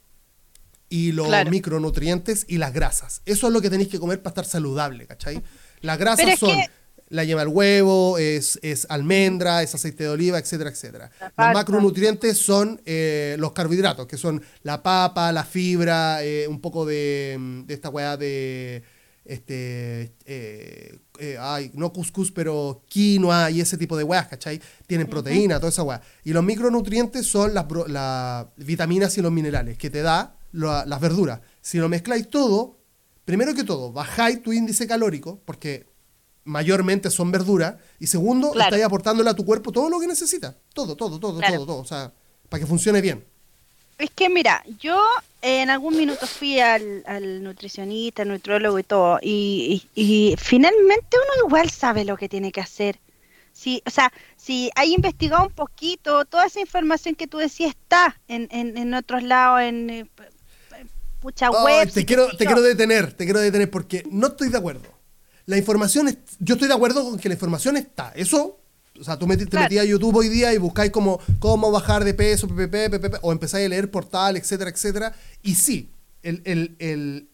y 0.89 1.13
los 1.13 1.27
Claro. 1.29 1.51
micronutrientes 1.51 2.45
y 2.49 2.59
las 2.59 2.75
grasas. 2.75 3.23
Eso 3.25 3.47
es 3.47 3.53
lo 3.55 3.63
que 3.63 3.71
tenéis 3.71 3.89
que 3.89 3.99
comer 3.99 4.21
para 4.21 4.33
estar 4.33 4.45
saludable, 4.45 5.07
¿cachai? 5.07 5.43
Las 5.81 5.99
grasas 5.99 6.39
son 6.39 6.51
que- 6.51 6.67
la 7.09 7.25
yema 7.25 7.41
del 7.41 7.49
huevo, 7.49 8.19
es, 8.19 8.59
es 8.63 8.87
almendra, 8.91 9.63
es 9.63 9.75
aceite 9.75 10.05
de 10.05 10.11
oliva, 10.11 10.39
etcétera, 10.39 10.69
etcétera. 10.69 11.11
Los 11.21 11.55
macronutrientes 11.55 12.37
son 12.37 12.79
eh, 12.85 13.37
los 13.39 13.53
carbohidratos, 13.53 14.07
que 14.07 14.19
son 14.19 14.43
la 14.65 14.83
papa, 14.83 15.33
la 15.33 15.45
fibra, 15.45 16.23
eh, 16.23 16.47
un 16.47 16.61
poco 16.61 16.85
de, 16.85 17.39
de 17.67 17.73
esta 17.73 17.89
weá 17.89 18.19
de 18.19 18.83
este 19.25 20.17
eh, 20.25 20.99
eh, 21.19 21.37
ay, 21.39 21.71
no 21.75 21.93
cuscús, 21.93 22.33
pero 22.33 22.83
quinoa 22.89 23.51
y 23.51 23.61
ese 23.61 23.77
tipo 23.79 23.97
de 23.97 24.05
weas, 24.05 24.27
¿cachai? 24.29 24.61
Tienen 24.87 25.07
proteína, 25.09 25.59
toda 25.61 25.69
esa 25.71 25.83
weá. 25.83 26.01
Y 26.25 26.33
los 26.33 26.43
micronutrientes 26.45 27.27
son 27.27 27.55
las, 27.55 27.67
las 27.87 28.47
vitaminas 28.57 29.17
y 29.19 29.23
los 29.23 29.31
minerales 29.33 29.79
que 29.79 29.91
te 29.91 30.03
da 30.03 30.37
la- 30.53 30.85
las 30.87 31.01
verduras. 31.01 31.41
Si 31.61 31.79
lo 31.79 31.89
mezcláis 31.89 32.29
todo, 32.29 32.79
primero 33.25 33.55
que 33.55 33.65
todo, 33.65 33.93
bajáis 33.93 34.43
tu 34.43 34.53
índice 34.53 34.87
calórico, 34.87 35.41
porque 35.45 35.87
mayormente 36.45 37.09
son 37.11 37.31
verduras, 37.31 37.77
y 38.01 38.09
segundo, 38.09 38.51
Claro. 38.51 38.69
estáis 38.71 38.85
aportándole 38.85 39.31
a 39.31 39.35
tu 39.35 39.45
cuerpo 39.45 39.71
todo 39.71 39.89
lo 39.89 40.01
que 40.01 40.09
necesita. 40.09 40.57
Todo, 40.75 40.97
todo, 40.97 41.21
todo, 41.21 41.39
Claro. 41.39 41.55
todo, 41.59 41.67
todo. 41.67 41.79
O 41.79 41.85
sea, 41.85 42.13
para 42.49 42.61
que 42.61 42.67
funcione 42.67 43.01
bien. 43.01 43.25
Es 44.03 44.11
que 44.11 44.29
mira, 44.29 44.65
yo 44.81 45.01
eh, 45.43 45.63
en 45.63 45.71
algún 45.71 45.97
minuto 45.97 46.27
fui 46.27 46.59
al, 46.59 47.05
al 47.07 47.43
nutricionista, 47.45 48.23
al 48.23 48.29
nutrólogo 48.31 48.77
y 48.81 48.83
todo, 48.83 49.19
y, 49.23 49.89
y- 49.95 50.03
y 50.33 50.37
finalmente 50.39 51.17
uno 51.17 51.47
igual 51.47 51.71
sabe 51.71 52.05
lo 52.05 52.17
que 52.17 52.29
tiene 52.29 52.51
que 52.51 52.61
hacer. 52.61 52.99
Sí, 53.53 53.81
o 53.87 53.91
sea, 53.91 54.13
si 54.37 54.71
hay 54.75 54.93
investigado 54.93 55.45
un 55.45 55.53
poquito, 55.53 56.25
toda 56.25 56.47
esa 56.47 56.59
información 56.59 57.15
que 57.15 57.29
tú 57.29 57.39
decías 57.39 57.71
está 57.71 58.19
en, 58.27 58.49
en, 58.51 58.77
en 58.77 58.93
otros 58.95 59.23
lados, 59.23 59.61
en 59.61 59.89
eh, 59.91 60.07
p- 60.13 60.23
p- 60.71 60.87
pucha 61.21 61.51
web. 61.51 61.89
te, 61.93 62.05
quiero, 62.05 62.29
te 62.37 62.45
quiero 62.45 62.63
detener, 62.63 63.13
te 63.13 63.25
quiero 63.25 63.39
detener 63.39 63.71
porque 63.71 64.03
no 64.11 64.29
estoy 64.29 64.49
de 64.49 64.59
acuerdo. 64.59 64.89
La 65.47 65.57
información, 65.59 66.09
es- 66.09 66.19
yo 66.41 66.55
estoy 66.55 66.67
de 66.67 66.75
acuerdo 66.75 67.05
con 67.05 67.21
que 67.21 67.29
la 67.29 67.35
información 67.35 67.77
está. 67.77 68.11
Eso, 68.17 68.59
o 69.01 69.05
sea, 69.05 69.19
tú 69.19 69.27
te 69.27 69.47
Claro. 69.47 69.65
metías 69.65 69.85
a 69.85 69.89
YouTube 69.89 70.17
hoy 70.17 70.29
día 70.29 70.53
y 70.55 70.59
buscáis 70.59 70.91
como 70.93 71.19
cómo 71.39 71.71
bajar 71.71 72.05
de 72.05 72.15
peso, 72.15 72.47
PPP, 72.49 72.91
PPP, 72.91 73.19
o 73.23 73.33
empezáis 73.33 73.67
a 73.67 73.69
leer 73.69 73.91
portal, 73.91 74.37
etcétera, 74.37 74.71
etcétera. 74.71 75.15
Y 75.43 75.55
sí, 75.55 75.89
el, 76.23 76.43
el- 76.45 76.77
el- 76.79 77.29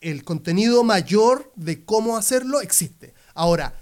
el 0.00 0.22
contenido 0.24 0.84
mayor 0.84 1.50
de 1.56 1.84
cómo 1.84 2.16
hacerlo 2.18 2.60
existe. 2.60 3.14
Ahora, 3.34 3.74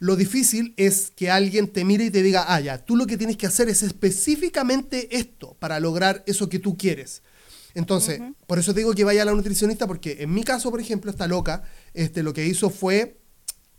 lo 0.00 0.16
difícil 0.16 0.74
es 0.76 1.12
que 1.14 1.30
alguien 1.30 1.68
te 1.68 1.84
mire 1.84 2.06
y 2.06 2.10
te 2.10 2.22
diga, 2.22 2.44
ah, 2.48 2.60
ya, 2.60 2.78
tú 2.84 2.96
lo 2.96 3.06
que 3.06 3.16
tienes 3.16 3.36
que 3.36 3.46
hacer 3.46 3.68
es 3.68 3.82
específicamente 3.82 5.16
esto 5.16 5.56
para 5.60 5.78
lograr 5.80 6.24
eso 6.26 6.48
que 6.48 6.58
tú 6.58 6.76
quieres. 6.76 7.22
Entonces, 7.74 8.20
por 8.46 8.58
eso 8.58 8.72
te 8.74 8.80
digo 8.80 8.94
que 8.94 9.04
vaya 9.04 9.22
a 9.22 9.24
la 9.24 9.32
nutricionista, 9.32 9.86
porque 9.86 10.18
en 10.20 10.32
mi 10.32 10.42
caso, 10.44 10.70
por 10.70 10.80
ejemplo, 10.80 11.10
esta 11.10 11.26
loca, 11.26 11.62
este, 11.92 12.22
lo 12.22 12.32
que 12.32 12.46
hizo 12.46 12.70
fue 12.70 13.20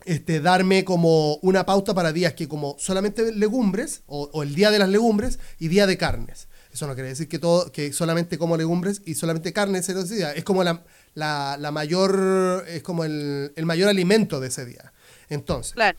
este, 0.06 0.40
darme 0.40 0.84
como 0.84 1.36
una 1.36 1.66
pauta 1.66 1.94
para 1.94 2.12
días 2.12 2.34
que 2.34 2.48
como 2.48 2.76
solamente 2.78 3.32
legumbres, 3.32 4.02
o, 4.06 4.30
o 4.32 4.42
el 4.42 4.54
día 4.54 4.70
de 4.70 4.78
las 4.78 4.88
legumbres 4.88 5.38
y 5.58 5.68
día 5.68 5.86
de 5.86 5.98
carnes. 5.98 6.48
Eso 6.72 6.86
no 6.86 6.94
quiere 6.94 7.08
decir 7.08 7.28
que 7.28 7.38
todo, 7.38 7.72
que 7.72 7.92
solamente 7.92 8.36
como 8.36 8.56
legumbres 8.56 9.00
y 9.06 9.14
solamente 9.14 9.52
carnes 9.52 9.88
ese 9.88 10.14
día. 10.14 10.32
Es 10.32 10.44
como 10.44 10.62
la, 10.62 10.84
la, 11.14 11.56
la 11.58 11.70
mayor, 11.70 12.64
es 12.68 12.82
como 12.82 13.04
el, 13.04 13.52
el 13.56 13.64
mayor 13.64 13.88
alimento 13.88 14.40
de 14.40 14.48
ese 14.48 14.66
día. 14.66 14.92
Entonces, 15.30 15.72
Claro, 15.72 15.98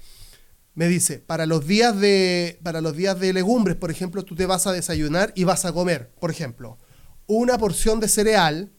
me 0.76 0.88
dice, 0.88 1.18
para 1.18 1.47
los 1.47 1.66
días 1.66 1.99
de 1.99 2.60
para 2.62 2.82
los 2.82 2.95
días 2.95 3.20
de 3.20 3.34
legumbres, 3.34 3.76
por 3.76 3.89
ejemplo, 3.89 4.24
tú 4.24 4.36
te 4.36 4.45
vas 4.45 4.68
a 4.68 4.72
desayunar 4.72 5.34
y 5.36 5.43
vas 5.43 5.66
a 5.66 5.74
comer, 5.74 6.12
por 6.20 6.30
ejemplo, 6.30 6.78
una 7.26 7.58
porción 7.58 7.99
de 7.99 8.08
cereal, 8.08 8.72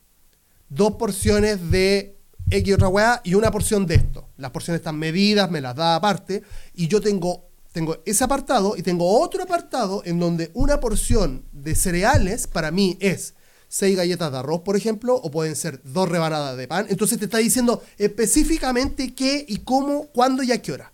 dos 0.69 0.93
porciones 0.93 1.73
de 1.73 2.18
X 2.51 2.75
otra 2.75 2.89
weá 2.89 3.21
y 3.25 3.35
una 3.35 3.51
porción 3.51 3.87
de 3.87 3.97
esto. 3.97 4.29
Las 4.37 4.51
porciones 4.51 4.81
están 4.81 4.99
medidas, 4.99 5.51
me 5.51 5.61
las 5.61 5.75
da 5.75 5.97
aparte 5.97 6.43
y 6.75 6.89
yo 6.89 7.01
tengo, 7.01 7.51
tengo 7.73 8.03
ese 8.07 8.25
apartado 8.25 8.77
y 8.77 8.83
tengo 8.83 9.21
otro 9.21 9.43
apartado 9.43 10.03
en 10.05 10.19
donde 10.19 10.51
una 10.55 10.81
porción 10.81 11.45
de 11.53 11.75
cereales 11.75 12.47
para 12.47 12.71
mí 12.71 12.97
es 13.01 13.35
seis 13.69 13.97
galletas 13.97 14.33
de 14.33 14.39
arroz, 14.39 14.63
por 14.63 14.77
ejemplo, 14.77 15.15
o 15.15 15.31
pueden 15.31 15.57
ser 15.57 15.83
dos 15.85 16.09
rebanadas 16.09 16.57
de 16.57 16.67
pan. 16.67 16.87
Entonces 16.89 17.19
te 17.19 17.27
está 17.27 17.39
diciendo 17.39 17.83
específicamente 17.99 19.15
qué 19.15 19.45
y 19.47 19.59
cómo, 19.59 20.07
cuándo 20.07 20.43
y 20.43 20.53
a 20.53 20.63
qué 20.63 20.73
hora. 20.73 20.93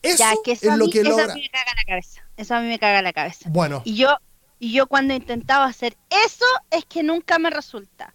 Eso, 0.00 0.24
es 0.46 0.62
lo 0.76 0.88
que 0.90 1.00
eso 1.00 1.10
logra. 1.10 1.32
a 1.32 1.34
mí 1.34 1.42
me 1.42 1.50
caga 1.50 1.72
la 1.76 1.84
cabeza. 1.86 2.20
Eso 2.36 2.54
a 2.54 2.60
mí 2.60 2.68
me 2.68 2.78
caga 2.78 3.02
la 3.02 3.12
cabeza. 3.12 3.48
Bueno, 3.50 3.82
Y 3.84 3.96
yo, 3.96 4.08
y 4.60 4.72
yo 4.72 4.86
cuando 4.86 5.14
intentaba 5.14 5.64
hacer 5.64 5.96
eso 6.10 6.44
es 6.70 6.84
que 6.84 7.02
nunca 7.02 7.38
me 7.38 7.50
resulta. 7.50 8.14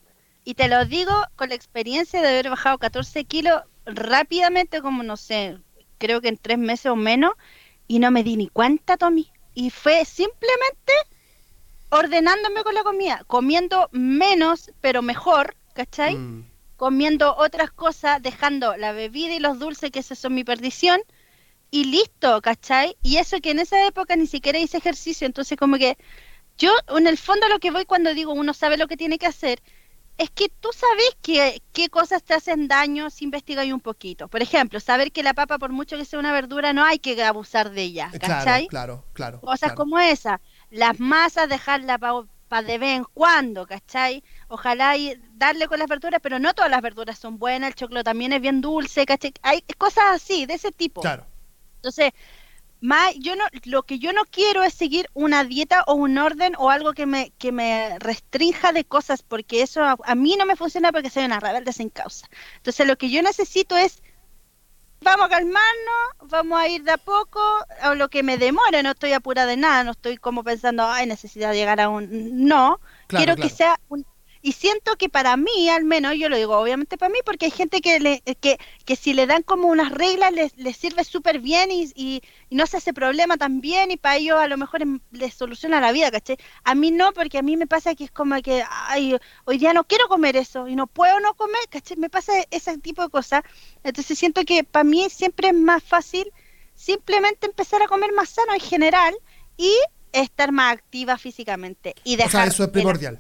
Y 0.50 0.56
te 0.56 0.68
lo 0.68 0.84
digo 0.84 1.14
con 1.36 1.50
la 1.50 1.56
experiencia 1.56 2.24
de 2.24 2.28
haber 2.28 2.50
bajado 2.50 2.80
14 2.80 3.24
kilos 3.26 3.62
rápidamente, 3.86 4.82
como 4.82 5.04
no 5.04 5.16
sé, 5.16 5.60
creo 6.00 6.22
que 6.22 6.30
en 6.30 6.38
tres 6.38 6.58
meses 6.58 6.88
o 6.88 6.96
menos, 6.96 7.34
y 7.88 8.00
no 8.00 8.10
me 8.10 8.24
di 8.24 8.36
ni 8.36 8.48
cuenta, 8.48 8.98
Tommy. 8.98 9.32
Y 9.54 9.70
fue 9.70 10.06
simplemente 10.06 10.94
ordenándome 11.90 12.64
con 12.64 12.74
la 12.74 12.82
comida, 12.82 13.24
comiendo 13.28 13.90
menos, 13.92 14.72
pero 14.82 15.04
mejor, 15.04 15.56
¿cachai? 15.76 16.16
mm, 16.16 16.50
comiendo 16.78 17.36
otras 17.38 17.70
cosas, 17.70 18.20
dejando 18.20 18.76
la 18.76 18.92
bebida 18.92 19.36
y 19.36 19.40
los 19.40 19.60
dulces, 19.60 19.92
que 19.92 20.00
esas 20.00 20.18
son 20.18 20.34
mi 20.34 20.44
perdición, 20.44 21.00
y 21.70 21.84
listo, 21.84 22.42
¿cachai? 22.42 22.98
Y 23.04 23.18
eso 23.18 23.40
que 23.40 23.52
en 23.52 23.60
esa 23.60 23.86
época 23.86 24.16
ni 24.16 24.26
siquiera 24.26 24.58
hice 24.58 24.78
ejercicio, 24.78 25.28
entonces 25.28 25.60
como 25.60 25.78
que 25.78 25.96
yo 26.58 26.72
en 26.88 27.06
el 27.06 27.20
fondo 27.20 27.48
lo 27.50 27.60
que 27.60 27.70
voy 27.70 27.86
cuando 27.86 28.16
digo 28.16 28.34
uno 28.34 28.56
sabe 28.56 28.78
lo 28.78 28.88
que 28.88 28.98
tiene 28.98 29.20
que 29.20 29.28
hacer, 29.28 29.62
es 30.20 30.30
que 30.30 30.50
tú 30.50 30.70
sabes 30.74 31.18
que, 31.22 31.64
qué 31.72 31.88
cosas 31.90 32.22
te 32.22 32.34
hacen 32.34 32.68
daño 32.68 33.10
si 33.10 33.24
investigas 33.24 33.66
un 33.68 33.80
poquito. 33.80 34.28
Por 34.28 34.42
ejemplo, 34.42 34.82
saber 34.82 35.14
que 35.14 35.24
la 35.24 35.34
papa, 35.34 35.58
por 35.58 35.72
mucho 35.72 35.96
que 35.96 36.04
sea 36.04 36.20
una 36.20 36.34
verdura, 36.34 36.74
no 36.74 36.84
hay 36.84 37.00
que 37.00 37.24
abusar 37.24 37.72
de 37.72 37.84
ella, 37.84 38.10
claro, 38.10 38.20
¿cachai? 38.20 38.68
claro, 38.68 39.06
claro. 39.14 39.40
Cosas 39.40 39.60
claro. 39.60 39.76
como 39.76 39.98
esa. 39.98 40.42
Las 40.72 41.00
masas, 41.00 41.48
dejarla 41.48 41.98
para 41.98 42.68
de 42.68 42.78
vez 42.78 42.98
en 42.98 43.06
cuando, 43.06 43.66
¿cachai? 43.66 44.22
Ojalá 44.50 44.98
y 44.98 45.18
darle 45.36 45.70
con 45.70 45.80
las 45.80 45.88
verduras, 45.88 46.20
pero 46.22 46.38
no 46.38 46.54
todas 46.54 46.70
las 46.70 46.82
verduras 46.82 47.18
son 47.18 47.40
buenas. 47.40 47.70
El 47.70 47.76
choclo 47.76 48.04
también 48.04 48.34
es 48.34 48.42
bien 48.42 48.60
dulce, 48.60 49.06
¿cachai? 49.06 49.34
Hay 49.42 49.62
cosas 49.78 50.04
así, 50.16 50.46
de 50.46 50.56
ese 50.56 50.74
tipo. 50.74 51.00
Claro. 51.00 51.28
Entonces, 51.76 52.12
más, 52.82 53.14
yo 53.20 53.36
no, 53.36 53.46
lo 53.66 53.84
que 53.84 54.00
yo 54.00 54.14
no 54.14 54.24
quiero 54.26 54.64
es 54.64 54.74
seguir 54.74 55.10
una 55.14 55.44
dieta 55.44 55.84
o 55.88 55.96
un 55.96 56.18
orden 56.18 56.54
o 56.58 56.70
algo 56.70 56.94
que 56.94 57.06
me, 57.06 57.32
que 57.38 57.52
me 57.52 57.98
restrinja 58.00 58.72
de 58.74 58.86
cosas, 58.86 59.22
porque 59.24 59.62
eso 59.62 59.84
a, 59.84 59.98
a 60.04 60.16
mí 60.16 60.36
no 60.38 60.46
me 60.46 60.56
funciona 60.56 60.92
porque 60.92 61.10
soy 61.10 61.26
una 61.26 61.40
rebelde 61.40 61.74
sin 61.74 61.90
causa. 61.90 62.28
Entonces, 62.58 62.88
lo 62.88 62.98
que 62.98 63.10
yo 63.10 63.22
necesito 63.22 63.78
es 63.78 64.02
vamos 65.02 65.26
a 65.28 65.30
calmarnos, 65.30 66.30
vamos 66.30 66.60
a 66.60 66.68
ir 66.68 66.84
de 66.84 66.92
a 66.92 66.98
poco, 66.98 67.40
a 67.82 67.96
lo 67.96 68.10
que 68.10 68.24
me 68.24 68.38
demore, 68.38 68.84
no 68.84 68.92
estoy 68.92 69.14
apurada 69.14 69.48
de 69.48 69.58
nada, 69.58 69.84
no 69.84 69.92
estoy 69.92 70.18
como 70.18 70.44
pensando, 70.44 70.86
ay, 70.88 71.08
necesito 71.08 71.52
llegar 71.54 71.80
a 71.82 71.90
un... 71.90 72.08
No, 72.48 72.80
Claro, 73.08 73.36
quiero 73.36 73.36
claro. 73.36 73.50
que 73.50 73.50
sea 73.56 73.80
un... 73.90 74.06
Y 74.42 74.54
siento 74.54 74.96
que 74.96 75.10
para 75.10 75.36
mí, 75.36 75.70
al 75.70 75.84
menos, 75.84 76.16
yo 76.16 76.30
lo 76.30 76.38
digo 76.38 76.58
obviamente 76.58 76.98
para 76.98 77.12
mí, 77.12 77.20
porque 77.26 77.46
hay 77.46 77.52
gente 77.52 77.82
que 77.82 78.00
le, 78.00 78.22
que, 78.40 78.58
que 78.86 78.96
si 78.96 79.14
le 79.14 79.28
dan 79.28 79.44
como 79.44 79.68
unas 79.68 79.92
reglas 79.92 80.32
les, 80.32 80.56
les 80.56 80.78
sirve 80.78 81.04
súper 81.04 81.40
bien 81.40 81.72
y, 81.72 81.92
y, 81.94 82.22
y 82.50 82.56
no 82.56 82.66
se 82.66 82.78
hace 82.78 82.94
problema 82.94 83.38
también 83.38 83.92
y 83.92 83.98
para 83.98 84.16
ellos 84.16 84.40
a 84.40 84.48
lo 84.48 84.58
mejor 84.58 84.82
les 85.12 85.34
soluciona 85.34 85.82
la 85.82 85.92
vida, 85.92 86.10
¿cachai? 86.10 86.38
A 86.64 86.74
mí 86.74 86.92
no, 86.92 87.12
porque 87.12 87.38
a 87.38 87.42
mí 87.42 87.58
me 87.58 87.68
pasa 87.68 87.96
que 87.96 88.06
es 88.06 88.12
como 88.12 88.42
que, 88.42 88.64
ay, 88.70 89.18
hoy 89.46 89.58
día 89.58 89.74
no 89.74 89.84
quiero 89.84 90.08
comer 90.08 90.38
eso 90.38 90.68
y 90.68 90.76
no 90.76 90.88
puedo 90.88 91.20
no 91.20 91.34
comer, 91.34 91.62
¿cachai? 91.70 91.98
Me 91.98 92.10
pasa 92.10 92.32
ese 92.50 92.78
tipo 92.78 93.02
de 93.02 93.10
cosas. 93.10 93.44
Entonces 93.84 94.18
siento 94.18 94.46
que 94.46 94.64
para 94.64 94.86
mí 94.86 95.10
siempre 95.10 95.50
es 95.50 95.56
más 95.56 95.84
fácil 95.84 96.32
simplemente 96.76 97.46
empezar 97.46 97.82
a 97.82 97.88
comer 97.88 98.14
más 98.14 98.30
sano 98.30 98.54
en 98.54 98.62
general 98.62 99.14
y 99.58 99.76
estar 100.14 100.52
más 100.54 100.74
activa 100.74 101.18
físicamente 101.18 101.94
y 102.04 102.16
sea, 102.16 102.26
dejar 102.26 102.48
eso 102.48 102.64
es 102.64 102.70
primordial. 102.70 103.20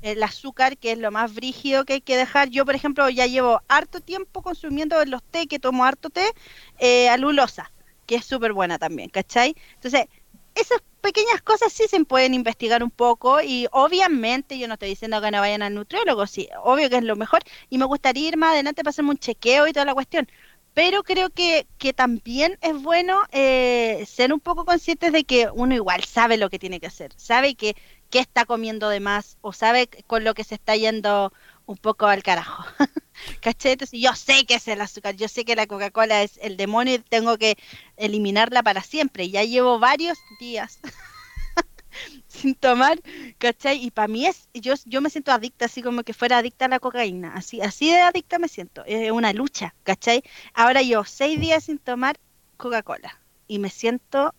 El 0.00 0.22
azúcar, 0.22 0.78
que 0.78 0.92
es 0.92 0.98
lo 0.98 1.10
más 1.10 1.34
brígido 1.34 1.84
que 1.84 1.94
hay 1.94 2.00
que 2.00 2.16
dejar. 2.16 2.48
Yo, 2.50 2.64
por 2.64 2.74
ejemplo, 2.74 3.08
ya 3.10 3.26
llevo 3.26 3.62
harto 3.68 4.00
tiempo 4.00 4.42
consumiendo 4.42 5.00
en 5.02 5.10
los 5.10 5.22
té, 5.22 5.46
que 5.48 5.58
tomo 5.58 5.84
harto 5.84 6.10
té, 6.10 6.32
eh, 6.78 7.08
alulosa, 7.08 7.72
que 8.06 8.16
es 8.16 8.24
súper 8.24 8.52
buena 8.52 8.78
también, 8.78 9.10
¿cachai? 9.10 9.54
Entonces, 9.74 10.06
esas 10.54 10.80
pequeñas 11.00 11.40
cosas 11.42 11.72
sí 11.72 11.84
se 11.88 12.04
pueden 12.04 12.34
investigar 12.34 12.82
un 12.82 12.90
poco 12.90 13.40
y 13.40 13.66
obviamente 13.72 14.58
yo 14.58 14.66
no 14.68 14.74
estoy 14.74 14.90
diciendo 14.90 15.20
que 15.20 15.30
no 15.30 15.40
vayan 15.40 15.62
al 15.62 15.74
nutriólogo, 15.74 16.26
sí, 16.26 16.48
obvio 16.62 16.90
que 16.90 16.96
es 16.96 17.04
lo 17.04 17.16
mejor 17.16 17.42
y 17.70 17.78
me 17.78 17.84
gustaría 17.84 18.28
ir 18.28 18.36
más 18.36 18.52
adelante 18.52 18.82
para 18.82 18.90
hacerme 18.90 19.10
un 19.10 19.18
chequeo 19.18 19.66
y 19.68 19.72
toda 19.72 19.86
la 19.86 19.94
cuestión, 19.94 20.28
pero 20.74 21.02
creo 21.02 21.30
que, 21.30 21.66
que 21.78 21.92
también 21.92 22.58
es 22.60 22.80
bueno 22.82 23.22
eh, 23.32 24.04
ser 24.06 24.32
un 24.32 24.40
poco 24.40 24.64
conscientes 24.64 25.12
de 25.12 25.24
que 25.24 25.48
uno 25.52 25.74
igual 25.74 26.04
sabe 26.04 26.36
lo 26.36 26.50
que 26.50 26.58
tiene 26.58 26.80
que 26.80 26.86
hacer, 26.86 27.12
sabe 27.16 27.54
que, 27.54 27.76
que 28.10 28.18
está 28.20 28.44
comiendo 28.44 28.88
de 28.88 29.00
más 29.00 29.36
o 29.40 29.52
sabe 29.52 29.88
con 30.06 30.24
lo 30.24 30.34
que 30.34 30.44
se 30.44 30.54
está 30.54 30.76
yendo 30.76 31.32
un 31.66 31.76
poco 31.76 32.06
al 32.06 32.22
carajo. 32.22 32.64
¿Cachai? 33.42 33.72
Entonces 33.72 34.00
yo 34.00 34.14
sé 34.14 34.46
que 34.46 34.54
es 34.54 34.68
el 34.68 34.80
azúcar, 34.80 35.16
yo 35.16 35.28
sé 35.28 35.44
que 35.44 35.56
la 35.56 35.66
Coca-Cola 35.66 36.22
es 36.22 36.38
el 36.42 36.56
demonio 36.56 36.94
y 36.94 36.98
tengo 36.98 37.36
que 37.36 37.58
eliminarla 37.96 38.62
para 38.62 38.82
siempre. 38.82 39.28
Ya 39.28 39.44
llevo 39.44 39.78
varios 39.78 40.18
días 40.40 40.80
sin 42.28 42.54
tomar, 42.54 43.00
¿cachai? 43.38 43.84
Y 43.84 43.90
para 43.90 44.08
mí 44.08 44.26
es, 44.26 44.48
yo, 44.54 44.74
yo 44.86 45.00
me 45.00 45.10
siento 45.10 45.32
adicta, 45.32 45.66
así 45.66 45.82
como 45.82 46.02
que 46.04 46.14
fuera 46.14 46.38
adicta 46.38 46.66
a 46.66 46.68
la 46.68 46.80
cocaína, 46.80 47.34
así, 47.34 47.60
así 47.60 47.90
de 47.90 48.00
adicta 48.00 48.38
me 48.38 48.48
siento, 48.48 48.84
es 48.86 49.10
una 49.10 49.32
lucha, 49.32 49.74
¿cachai? 49.82 50.22
Ahora 50.54 50.82
yo 50.82 51.04
seis 51.04 51.40
días 51.40 51.64
sin 51.64 51.78
tomar 51.78 52.18
Coca-Cola 52.56 53.20
y 53.46 53.58
me 53.58 53.70
siento 53.70 54.34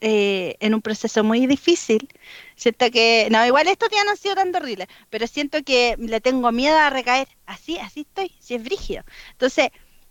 eh, 0.00 0.56
en 0.60 0.74
un 0.74 0.82
proceso 0.82 1.24
muy 1.24 1.46
difícil. 1.46 2.08
Siento 2.56 2.90
que, 2.90 3.28
no, 3.30 3.44
igual 3.46 3.68
estos 3.68 3.90
días 3.90 4.04
no 4.04 4.12
han 4.12 4.16
sido 4.16 4.34
tan 4.34 4.54
horribles, 4.54 4.88
pero 5.10 5.26
siento 5.26 5.62
que 5.64 5.96
le 5.98 6.20
tengo 6.20 6.52
miedo 6.52 6.76
a 6.78 6.90
recaer. 6.90 7.28
Así, 7.46 7.78
así 7.78 8.00
estoy, 8.00 8.34
si 8.40 8.54
es 8.54 8.62
brígido. 8.64 9.04
Entonces, 9.32 9.70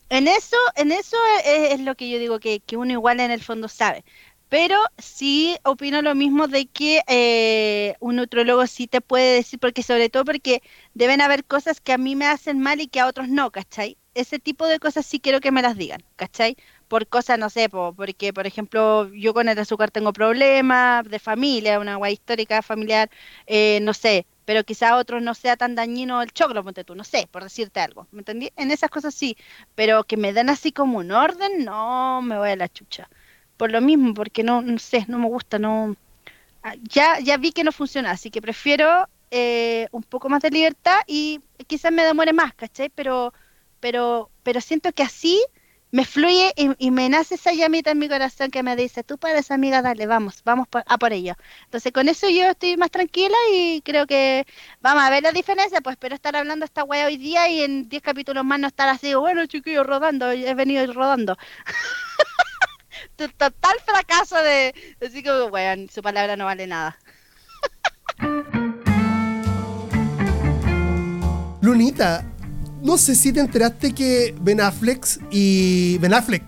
en 0.09 0.27
eso, 0.27 0.57
en 0.75 0.91
eso 0.91 1.17
es, 1.45 1.73
es 1.73 1.79
lo 1.81 1.95
que 1.95 2.09
yo 2.09 2.19
digo, 2.19 2.39
que, 2.39 2.59
que 2.61 2.77
uno 2.77 2.93
igual 2.93 3.19
en 3.19 3.31
el 3.31 3.41
fondo 3.43 3.67
sabe. 3.67 4.03
Pero 4.49 4.77
sí 4.97 5.57
opino 5.63 6.01
lo 6.01 6.15
mismo 6.15 6.47
de 6.47 6.67
que 6.67 7.01
eh, 7.07 7.95
un 7.99 8.15
nutrólogo 8.15 8.65
sí 8.67 8.87
te 8.87 9.01
puede 9.01 9.33
decir, 9.35 9.59
porque 9.59 9.83
sobre 9.83 10.09
todo 10.09 10.23
porque 10.23 10.61
deben 10.93 11.19
haber 11.21 11.43
cosas 11.45 11.81
que 11.81 11.91
a 11.91 11.97
mí 11.97 12.15
me 12.15 12.27
hacen 12.27 12.59
mal 12.59 12.79
y 12.79 12.87
que 12.87 13.01
a 13.01 13.07
otros 13.07 13.27
no, 13.27 13.51
¿cachai? 13.51 13.97
Ese 14.13 14.39
tipo 14.39 14.65
de 14.67 14.79
cosas 14.79 15.05
sí 15.05 15.19
quiero 15.19 15.41
que 15.41 15.51
me 15.51 15.61
las 15.61 15.75
digan, 15.77 16.01
¿cachai? 16.15 16.55
Por 16.87 17.07
cosas, 17.07 17.37
no 17.39 17.49
sé, 17.49 17.69
po, 17.69 17.93
porque 17.93 18.33
por 18.33 18.47
ejemplo 18.47 19.09
yo 19.13 19.33
con 19.33 19.49
el 19.49 19.59
azúcar 19.59 19.91
tengo 19.91 20.13
problemas 20.13 21.03
de 21.09 21.19
familia, 21.19 21.79
una 21.79 21.97
guay 21.97 22.13
histórica 22.13 22.61
familiar, 22.61 23.09
eh, 23.45 23.79
no 23.81 23.93
sé, 23.93 24.25
pero 24.45 24.63
quizá 24.63 24.91
a 24.91 24.97
otros 24.97 25.21
no 25.21 25.33
sea 25.33 25.57
tan 25.57 25.75
dañino 25.75 26.21
el 26.21 26.31
choclo, 26.31 26.63
ponte 26.63 26.83
tú, 26.85 26.95
no 26.95 27.03
sé, 27.03 27.27
por 27.31 27.43
decirte 27.43 27.81
algo, 27.81 28.07
¿me 28.11 28.19
entendí? 28.19 28.51
En 28.55 28.71
esas 28.71 28.89
cosas 28.89 29.13
sí, 29.13 29.37
pero 29.75 30.03
que 30.05 30.17
me 30.17 30.31
den 30.33 30.49
así 30.49 30.71
como 30.71 30.99
un 30.99 31.11
orden, 31.11 31.65
no, 31.65 32.21
me 32.21 32.37
voy 32.37 32.51
a 32.51 32.55
la 32.55 32.69
chucha 32.69 33.09
por 33.57 33.71
lo 33.71 33.81
mismo, 33.81 34.13
porque 34.13 34.43
no, 34.43 34.61
no 34.61 34.79
sé, 34.79 35.05
no 35.07 35.19
me 35.19 35.27
gusta, 35.27 35.59
no 35.59 35.95
ah, 36.63 36.75
ya, 36.83 37.19
ya 37.19 37.37
vi 37.37 37.51
que 37.51 37.63
no 37.63 37.71
funciona, 37.71 38.11
así 38.11 38.31
que 38.31 38.41
prefiero 38.41 39.07
eh, 39.31 39.87
un 39.91 40.03
poco 40.03 40.29
más 40.29 40.41
de 40.41 40.51
libertad 40.51 40.99
y 41.07 41.41
quizás 41.67 41.91
me 41.91 42.03
demore 42.03 42.33
más, 42.33 42.53
¿cachai? 42.55 42.89
Pero, 42.89 43.33
pero, 43.79 44.31
pero 44.43 44.61
siento 44.61 44.91
que 44.93 45.03
así 45.03 45.43
me 45.91 46.03
fluye 46.05 46.51
y, 46.57 46.69
y 46.79 46.91
me 46.91 47.07
nace 47.09 47.35
esa 47.35 47.53
llamita 47.53 47.91
en 47.91 47.99
mi 47.99 48.09
corazón 48.09 48.51
que 48.51 48.61
me 48.61 48.75
dice, 48.75 49.03
tú 49.03 49.17
puedes 49.17 49.51
amiga, 49.51 49.81
dale, 49.81 50.05
vamos, 50.05 50.41
vamos 50.43 50.67
por- 50.67 50.83
a 50.85 50.97
por 50.97 51.13
ello. 51.13 51.35
Entonces 51.65 51.91
con 51.93 52.09
eso 52.09 52.27
yo 52.29 52.45
estoy 52.47 52.75
más 52.77 52.91
tranquila 52.91 53.35
y 53.53 53.81
creo 53.81 54.05
que 54.05 54.45
vamos 54.81 55.03
a 55.03 55.09
ver 55.09 55.23
la 55.23 55.31
diferencia, 55.31 55.79
pues 55.81 55.93
espero 55.93 56.15
estar 56.15 56.35
hablando 56.35 56.65
esta 56.65 56.83
wea 56.83 57.05
hoy 57.07 57.17
día 57.17 57.47
y 57.49 57.61
en 57.61 57.87
10 57.89 58.01
capítulos 58.03 58.43
más 58.43 58.59
no 58.59 58.67
estar 58.67 58.89
así, 58.89 59.13
bueno 59.13 59.45
chiquillos, 59.45 59.85
rodando, 59.87 60.31
he 60.31 60.53
venido 60.53 60.85
rodando. 60.93 61.37
Total 63.15 63.75
fracaso 63.85 64.35
de 64.41 64.73
así 65.05 65.23
como, 65.23 65.49
bueno, 65.49 65.87
su 65.91 66.01
palabra 66.01 66.35
no 66.35 66.45
vale 66.45 66.67
nada. 66.67 66.97
Lunita, 71.61 72.23
no 72.83 72.97
sé 72.97 73.15
si 73.15 73.31
te 73.33 73.39
enteraste 73.39 73.93
que 73.93 74.35
Ben 74.41 74.61
Affleck 74.61 75.05
y 75.31 75.97
Ben 75.99 76.13
Affleck 76.13 76.43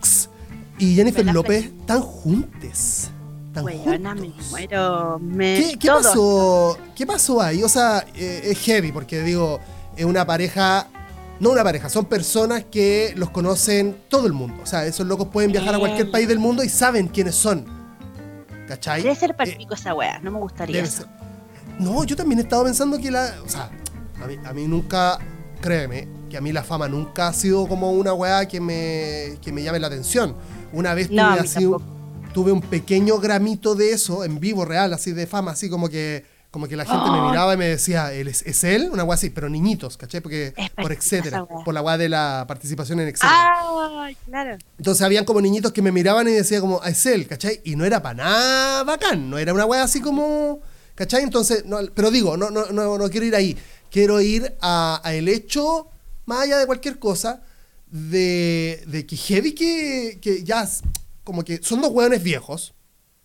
y 0.77 0.95
Jennifer 0.95 1.25
Ben 1.25 1.29
Affleck. 1.29 1.35
López 1.35 1.65
están 1.81 2.01
juntes. 2.01 3.09
Están 3.47 3.65
me 3.65 3.73
juntos. 3.77 4.51
muero, 4.51 5.19
me... 5.19 5.55
¿Qué, 5.55 5.77
qué 5.79 5.87
pasó? 5.89 6.77
¿Qué 6.95 7.05
pasó 7.05 7.41
ahí? 7.41 7.63
O 7.63 7.69
sea, 7.69 8.05
eh, 8.15 8.41
es 8.45 8.59
heavy 8.59 8.91
porque 8.91 9.21
digo, 9.23 9.59
es 9.97 10.05
una 10.05 10.25
pareja, 10.25 10.87
no 11.39 11.49
una 11.49 11.63
pareja, 11.63 11.89
son 11.89 12.05
personas 12.05 12.63
que 12.69 13.13
los 13.17 13.31
conocen 13.31 13.97
todo 14.07 14.27
el 14.27 14.33
mundo. 14.33 14.61
O 14.63 14.65
sea, 14.67 14.85
esos 14.85 15.07
locos 15.07 15.29
pueden 15.29 15.51
viajar 15.51 15.73
a 15.75 15.79
cualquier 15.79 16.07
Eh. 16.07 16.11
país 16.11 16.27
del 16.27 16.37
mundo 16.39 16.63
y 16.63 16.69
saben 16.69 17.07
quiénes 17.07 17.35
son. 17.35 17.65
¿Cachai? 18.67 19.01
Debe 19.01 19.15
ser 19.15 19.31
Eh, 19.31 19.33
palpico 19.33 19.73
esa 19.73 19.95
wea, 19.95 20.19
no 20.19 20.29
me 20.29 20.37
gustaría 20.39 20.83
eso. 20.83 21.05
No, 21.79 22.03
yo 22.03 22.15
también 22.15 22.37
he 22.39 22.43
estado 22.43 22.63
pensando 22.65 22.99
que 22.99 23.09
la. 23.09 23.33
O 23.43 23.49
sea, 23.49 23.71
a 24.21 24.27
mí, 24.27 24.35
a 24.45 24.53
mí 24.53 24.67
nunca. 24.67 25.17
Créeme, 25.59 26.07
que 26.29 26.37
a 26.37 26.41
mí 26.41 26.51
la 26.51 26.63
fama 26.63 26.87
nunca 26.87 27.27
ha 27.27 27.33
sido 27.33 27.67
como 27.67 27.91
una 27.91 28.13
weá 28.13 28.47
que 28.47 28.59
me, 28.59 29.37
que 29.41 29.51
me 29.51 29.63
llame 29.63 29.79
la 29.79 29.87
atención. 29.87 30.35
Una 30.71 30.93
vez 30.93 31.09
tuve, 31.09 31.21
así, 31.21 31.69
tuve 32.33 32.51
un 32.51 32.61
pequeño 32.61 33.17
gramito 33.19 33.75
de 33.75 33.91
eso 33.91 34.23
en 34.23 34.39
vivo, 34.39 34.65
real, 34.65 34.93
así 34.93 35.11
de 35.11 35.27
fama, 35.27 35.51
así 35.51 35.69
como 35.69 35.89
que 35.89 36.25
como 36.51 36.67
que 36.67 36.75
la 36.75 36.83
gente 36.83 37.11
me 37.11 37.21
miraba 37.21 37.53
y 37.53 37.57
me 37.57 37.67
decía, 37.67 38.11
¿Él 38.11 38.27
es, 38.27 38.63
él? 38.63 38.89
Una 38.91 39.03
weá 39.03 39.13
así, 39.13 39.29
pero 39.29 39.49
niñitos, 39.49 39.97
¿cachai? 39.97 40.19
Porque, 40.19 40.53
por 40.75 40.91
etcétera, 40.91 41.45
por 41.45 41.73
la 41.73 41.81
weá 41.81 41.95
de 41.97 42.09
la 42.09 42.45
participación 42.47 42.99
en 43.01 43.09
etcétera. 43.09 43.31
Ah, 43.31 44.09
claro. 44.25 44.57
Entonces 44.79 45.03
habían 45.03 45.25
como 45.25 45.41
niñitos 45.41 45.71
que 45.71 45.83
me 45.83 45.91
miraban 45.91 46.27
y 46.27 46.31
decía 46.31 46.59
como, 46.59 46.83
es 46.83 47.05
él, 47.05 47.27
¿cachai? 47.27 47.61
Y 47.65 47.75
no 47.75 47.85
era 47.85 48.01
para 48.01 48.15
nada 48.15 48.83
bacán, 48.83 49.29
no 49.29 49.37
era 49.37 49.53
una 49.53 49.65
weá 49.65 49.83
así 49.83 50.01
como, 50.01 50.59
¿cachai? 50.95 51.21
Entonces, 51.21 51.65
no, 51.65 51.77
pero 51.93 52.09
digo, 52.09 52.35
no, 52.35 52.49
no, 52.49 52.65
no, 52.71 52.97
no 52.97 53.09
quiero 53.11 53.27
ir 53.27 53.35
ahí, 53.35 53.55
quiero 53.91 54.21
ir 54.21 54.55
a, 54.61 55.01
el 55.05 55.27
hecho, 55.27 55.89
más 56.25 56.41
allá 56.41 56.57
de 56.57 56.65
cualquier 56.65 56.99
cosa, 56.99 57.43
de, 57.87 58.83
de 58.87 59.05
que 59.05 59.15
heavy 59.15 59.53
que, 59.53 60.19
que 60.21 60.43
ya, 60.43 60.67
como 61.23 61.43
que 61.43 61.61
son 61.63 61.81
dos 61.81 61.91
weones 61.91 62.23
viejos, 62.23 62.73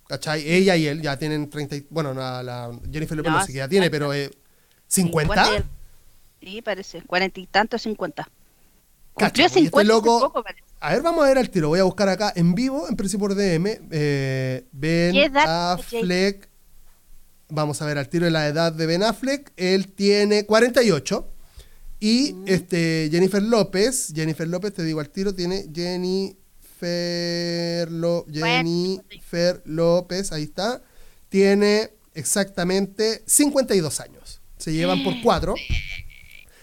¿Cachai? 0.07 0.47
Ella 0.47 0.77
y 0.77 0.87
él 0.87 1.01
ya 1.01 1.19
tienen 1.19 1.49
30. 1.49 1.77
Bueno, 1.91 2.13
la, 2.13 2.71
Jennifer 2.93 3.17
Lopez 3.17 3.33
no, 3.33 3.45
sé 3.45 3.53
qué 3.53 3.59
ya 3.59 3.69
tiene, 3.69 3.91
pero 3.91 4.13
eh, 4.13 4.31
¿50? 4.91 5.65
sí, 6.41 6.63
parece. 6.63 7.03
40 7.03 7.41
y 7.41 7.47
tanto, 7.47 7.79
50. 7.79 8.29
Cumplió 9.15 9.49
50 9.49 9.81
este 9.81 9.85
loco, 9.85 10.33
A 10.81 10.93
ver, 10.93 11.03
vamos 11.03 11.25
a 11.25 11.29
ver 11.29 11.39
al 11.39 11.49
tiro. 11.49 11.69
Voy 11.69 11.79
a 11.79 11.85
buscar 11.85 12.09
acá 12.09 12.33
en 12.37 12.55
vivo, 12.55 12.87
en 12.89 12.97
precio 12.97 13.19
por 13.19 13.35
DM. 13.35 13.79
Eh, 13.91 14.67
ben 14.73 15.37
Affleck. 15.37 16.49
Vamos 17.55 17.81
a 17.81 17.87
ver 17.87 17.99
al 17.99 18.09
tiro 18.09 18.25
de 18.25 18.31
la 18.31 18.47
edad 18.49 18.73
de 18.73 18.87
Ben 18.87 19.03
Affleck. 19.03 19.53
Él 19.57 19.93
tiene 19.93 20.47
48. 20.47 21.31
Y 22.01 22.33
mm. 22.35 22.45
este 22.49 23.09
Jennifer 23.11 23.43
López, 23.43 24.13
Jennifer 24.15 24.47
López, 24.47 24.75
te 24.75 24.85
digo 24.85 25.01
al 25.01 25.11
tiro, 25.11 25.35
tiene 25.35 25.67
Jenny 25.75 26.37
Jenny 28.31 29.01
Fer 29.23 29.63
López, 29.65 30.33
ahí 30.33 30.43
está, 30.45 30.83
tiene 31.29 31.91
exactamente 32.15 33.23
52 33.27 34.01
años. 34.01 34.41
Se 34.59 34.73
llevan 34.73 35.03
por 35.03 35.15
cuatro. 35.23 35.55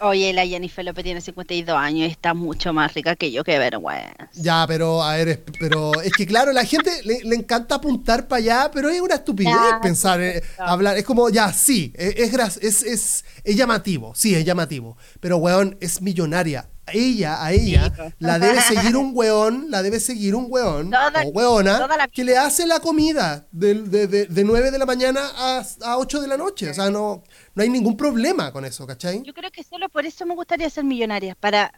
Oye, 0.03 0.33
la 0.33 0.45
Jennifer 0.47 0.83
López 0.83 1.03
tiene 1.03 1.21
52 1.21 1.77
años 1.77 2.09
y 2.09 2.11
está 2.11 2.33
mucho 2.33 2.73
más 2.73 2.91
rica 2.93 3.15
que 3.15 3.31
yo, 3.31 3.43
qué 3.43 3.59
vergüenza. 3.59 4.29
Ya, 4.33 4.65
pero 4.67 5.03
a 5.03 5.15
ver, 5.15 5.43
pero 5.59 6.01
es 6.01 6.11
que 6.13 6.25
claro, 6.25 6.51
la 6.51 6.65
gente 6.65 6.89
le, 7.03 7.35
encanta 7.35 7.75
apuntar 7.75 8.27
para 8.27 8.39
allá, 8.39 8.71
pero 8.73 8.89
es 8.89 8.99
una 8.99 9.15
estupidez 9.15 9.53
pensar, 9.81 10.19
eh, 10.19 10.41
hablar, 10.57 10.97
es 10.97 11.05
como, 11.05 11.29
ya, 11.29 11.53
sí, 11.53 11.93
e, 11.95 12.15
es, 12.17 12.33
es, 12.57 12.83
es, 12.83 13.25
es, 13.43 13.55
llamativo, 13.55 14.13
sí, 14.15 14.33
es 14.33 14.43
llamativo, 14.43 14.97
pero 15.19 15.37
weón, 15.37 15.77
es 15.79 16.01
millonaria 16.01 16.67
ella, 16.93 17.43
a 17.43 17.51
ella, 17.51 17.91
la 18.19 18.39
debe 18.39 18.61
seguir 18.61 18.95
un 18.97 19.11
weón, 19.13 19.67
la 19.69 19.81
debe 19.81 19.99
seguir 19.99 20.35
un 20.35 20.47
weón 20.49 20.93
o 20.93 21.29
weona 21.29 22.09
que 22.11 22.23
le 22.23 22.37
hace 22.37 22.65
la 22.65 22.79
comida 22.79 23.45
de, 23.51 23.73
de, 24.07 24.43
9 24.43 24.71
de 24.71 24.79
la 24.79 24.85
mañana 24.85 25.21
a, 25.35 25.63
a 25.83 25.97
8 25.97 26.21
de 26.21 26.27
la 26.27 26.37
noche. 26.37 26.69
O 26.69 26.73
sea, 26.73 26.89
no, 26.89 27.23
no 27.55 27.63
hay 27.63 27.69
ningún 27.69 27.97
problema 27.97 28.51
con 28.51 28.65
eso, 28.65 28.85
¿cachai? 28.87 29.23
Yo 29.23 29.33
creo 29.33 29.51
que 29.51 29.63
solo 29.63 29.89
por 29.89 30.05
eso 30.05 30.25
me 30.25 30.35
gustaría 30.35 30.69
ser 30.69 30.83
millonaria, 30.83 31.35
para 31.35 31.73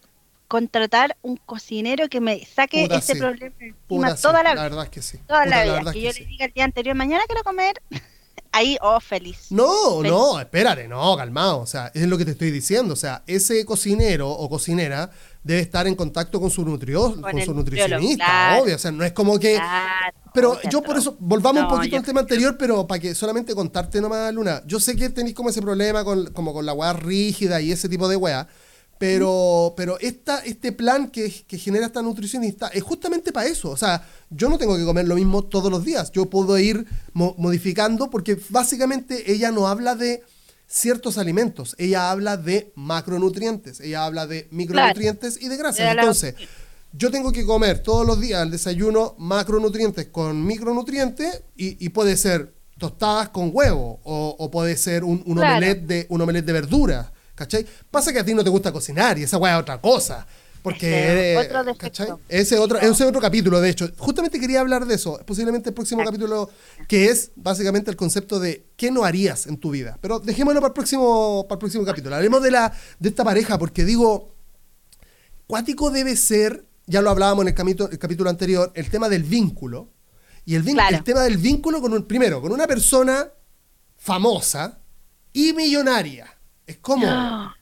contratar 0.48 1.18
un 1.24 1.38
cocinero 1.38 2.08
que 2.10 2.22
me 2.22 2.46
saque 2.46 2.88
ese 2.92 3.16
problema 3.16 3.56
encima 3.60 4.16
toda 4.16 4.44
la, 4.44 4.54
la 4.54 4.64
verdad 4.64 4.84
es 4.84 4.90
que 4.92 5.02
sí. 5.02 5.18
Toda 5.26 5.46
la 5.48 5.64
vida. 5.64 5.92
Que, 5.92 6.02
yo 6.02 6.12
le 6.12 6.26
diga 6.26 6.46
el 6.46 6.54
día 6.54 6.64
anterior, 6.64 6.96
mañana 6.96 7.24
quiero 7.26 7.44
comer 7.44 7.82
ahí, 8.54 8.78
oh, 8.82 9.00
feliz. 9.00 9.48
No, 9.50 10.02
no, 10.02 10.40
espérate, 10.40 10.88
no, 10.88 11.18
calmado. 11.18 11.60
O 11.60 11.66
sea, 11.66 11.92
es 11.94 12.08
lo 12.08 12.18
que 12.18 12.26
te 12.26 12.32
estoy 12.32 12.52
diciendo. 12.52 12.94
O 12.94 12.98
sea, 12.98 13.24
ese 13.28 13.66
cocinero 13.66 14.30
o 14.30 14.50
cocinera 14.50 15.10
debe 15.44 15.60
estar 15.60 15.86
en 15.88 15.96
contacto 15.96 16.40
con 16.40 16.50
su, 16.50 16.64
nutrio, 16.64 17.20
con, 17.20 17.42
su 17.42 17.54
nutricionista, 17.54 18.60
obvio. 18.62 18.76
O 18.76 18.80
sea, 18.80 18.92
no 18.92 19.04
es 19.04 19.12
como 19.12 19.38
que. 19.40 19.60
pero 20.34 20.58
yo 20.70 20.82
por 20.82 20.98
eso, 20.98 21.18
volvamos 21.20 21.64
un 21.64 21.70
poquito 21.70 21.98
al 21.98 22.04
tema 22.04 22.22
anterior, 22.22 22.56
pero 22.58 22.88
para 22.88 23.02
que 23.02 23.14
solamente 23.14 23.54
contarte 23.54 24.00
nomás, 24.00 24.34
Luna. 24.34 24.62
Yo 24.66 24.80
sé 24.80 24.96
que 24.96 25.10
tenéis 25.10 25.36
como 25.36 25.50
ese 25.50 25.62
problema 25.62 26.04
con, 26.04 26.28
como 26.28 26.54
con 26.54 26.66
la 26.66 26.74
weá 26.74 26.94
rígida 26.94 27.60
y 27.60 27.72
ese 27.72 27.90
tipo 27.90 28.08
de 28.08 28.16
weá. 28.16 28.48
Pero, 29.04 29.74
pero 29.76 30.00
esta, 30.00 30.40
este 30.46 30.72
plan 30.72 31.12
que, 31.12 31.30
genera 31.30 31.88
esta 31.88 32.02
nutricionista 32.02 32.70
es 32.70 32.84
justamente 32.84 33.34
para 33.34 33.50
eso. 33.50 33.70
O 33.70 33.76
sea, 33.76 34.08
yo 34.30 34.48
no 34.48 34.58
tengo 34.58 34.78
que 34.78 34.86
comer 34.86 35.10
lo 35.10 35.16
mismo 35.16 35.44
todos 35.44 35.70
los 35.70 35.84
días. 35.84 36.10
Yo 36.14 36.30
puedo 36.30 36.58
ir 36.58 36.86
modificando 37.14 38.10
porque 38.10 38.40
básicamente 38.48 39.30
ella 39.30 39.52
no 39.52 39.68
habla 39.68 39.96
de 39.96 40.24
ciertos 40.68 41.18
alimentos. 41.18 41.76
Ella 41.78 42.12
habla 42.12 42.38
de 42.38 42.72
macronutrientes. 42.76 43.82
Ella 43.82 44.06
habla 44.06 44.26
de 44.26 44.48
micronutrientes 44.52 45.38
y 45.42 45.50
de 45.50 45.58
grasas. 45.58 45.98
Entonces, 45.98 46.36
yo 46.94 47.12
tengo 47.12 47.34
que 47.34 47.46
comer 47.46 47.84
todos 47.84 48.08
los 48.08 48.22
días 48.22 48.42
el 48.42 48.52
desayuno 48.52 49.16
macronutrientes 49.18 50.08
con 50.08 50.46
micronutrientes 50.46 51.44
y, 51.58 51.90
puede 51.90 52.16
ser 52.16 52.54
tostadas 52.78 53.28
con 53.28 53.52
huevo 53.52 54.00
o, 54.06 54.50
puede 54.50 54.78
ser 54.78 55.04
un, 55.04 55.22
un, 55.26 55.36
de, 55.36 56.06
un 56.08 56.22
omelette 56.22 56.46
de 56.46 56.54
verduras 56.54 57.08
¿cachai? 57.44 57.66
Pasa 57.92 58.12
que 58.12 58.20
a 58.20 58.26
ti 58.26 58.34
no 58.34 58.44
te 58.44 58.50
gusta 58.50 58.72
cocinar 58.72 59.18
y 59.18 59.24
esa 59.24 59.38
weá 59.38 59.56
es 59.56 59.62
otra 59.62 59.80
cosa. 59.80 60.26
Porque 60.64 61.34
ese 61.34 61.58
otro 61.58 61.76
¿cachai? 61.76 62.08
Ese 62.30 62.58
otro, 62.58 62.80
ese 62.80 63.04
otro 63.04 63.20
capítulo, 63.20 63.60
de 63.60 63.70
hecho. 63.70 63.90
Justamente 63.98 64.40
quería 64.40 64.62
hablar 64.62 64.86
de 64.86 64.96
eso, 64.96 65.20
posiblemente 65.26 65.70
el 65.70 65.76
próximo 65.76 66.04
capítulo, 66.06 66.50
que 66.88 67.10
es 67.10 67.32
básicamente 67.36 67.92
el 67.92 67.98
concepto 67.98 68.40
de 68.40 68.66
qué 68.78 68.90
no 68.90 69.04
harías 69.04 69.46
en 69.46 69.58
tu 69.58 69.72
vida. 69.72 69.98
Pero 70.00 70.20
dejémoslo 70.20 70.62
para 70.62 70.70
el 70.70 70.74
próximo, 70.74 71.46
para 71.50 71.56
el 71.56 71.60
próximo 71.60 71.84
capítulo. 71.84 72.16
Hablemos 72.16 72.42
de, 72.42 72.52
la, 72.52 72.74
de 72.98 73.10
esta 73.10 73.26
pareja, 73.26 73.60
porque 73.60 73.84
digo, 73.84 74.34
cuático 75.48 75.92
debe 75.92 76.16
ser, 76.16 76.66
ya 76.88 77.02
lo 77.02 77.10
hablábamos 77.10 77.44
en 77.44 77.50
el 77.50 77.54
capítulo, 77.54 77.90
el 77.92 78.00
capítulo 78.00 78.30
anterior, 78.30 78.72
el 78.74 78.90
tema 78.90 79.10
del 79.10 79.24
vínculo. 79.24 79.90
Y 80.46 80.56
el, 80.56 80.68
el 80.68 81.04
tema 81.04 81.22
del 81.24 81.38
vínculo 81.38 81.82
con 81.82 81.94
un, 81.94 82.04
primero, 82.06 82.42
con 82.42 82.52
una 82.54 82.68
persona 82.68 83.30
famosa 83.98 84.80
y 85.34 85.54
millonaria. 85.54 86.33
Es 86.68 86.78
como. 86.78 87.54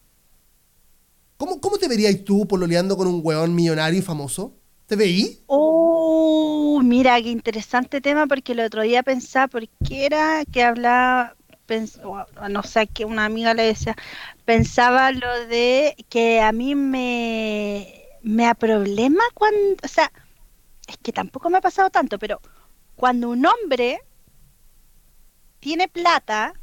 ¿Cómo, 1.37 1.59
¿Cómo 1.59 1.77
te 1.77 1.87
verías 1.87 2.23
tú 2.23 2.47
pololeando 2.47 2.95
con 2.95 3.07
un 3.07 3.21
weón 3.23 3.55
millonario 3.55 3.99
y 3.99 4.03
famoso? 4.03 4.57
¿Te 4.85 4.95
veí? 4.95 5.41
Oh, 5.47 6.81
mira, 6.83 7.21
qué 7.21 7.29
interesante 7.29 8.01
tema, 8.01 8.27
porque 8.27 8.51
el 8.51 8.59
otro 8.59 8.83
día 8.83 9.01
pensaba, 9.03 9.47
¿por 9.47 9.67
qué 9.85 10.05
era 10.05 10.43
que 10.45 10.63
hablaba? 10.63 11.35
no 12.49 12.63
sé, 12.63 12.87
que 12.87 13.05
una 13.05 13.25
amiga 13.25 13.53
le 13.53 13.63
decía, 13.63 13.95
pensaba 14.45 15.11
lo 15.11 15.47
de 15.47 15.95
que 16.09 16.41
a 16.41 16.51
mí 16.51 16.75
me, 16.75 18.03
me 18.23 18.43
da 18.43 18.55
problema 18.55 19.23
cuando, 19.33 19.77
o 19.83 19.87
sea, 19.87 20.11
es 20.87 20.97
que 20.97 21.13
tampoco 21.13 21.49
me 21.49 21.59
ha 21.59 21.61
pasado 21.61 21.89
tanto, 21.89 22.19
pero 22.19 22.41
cuando 22.95 23.29
un 23.29 23.45
hombre 23.45 24.01
tiene 25.59 25.87
plata, 25.87 26.53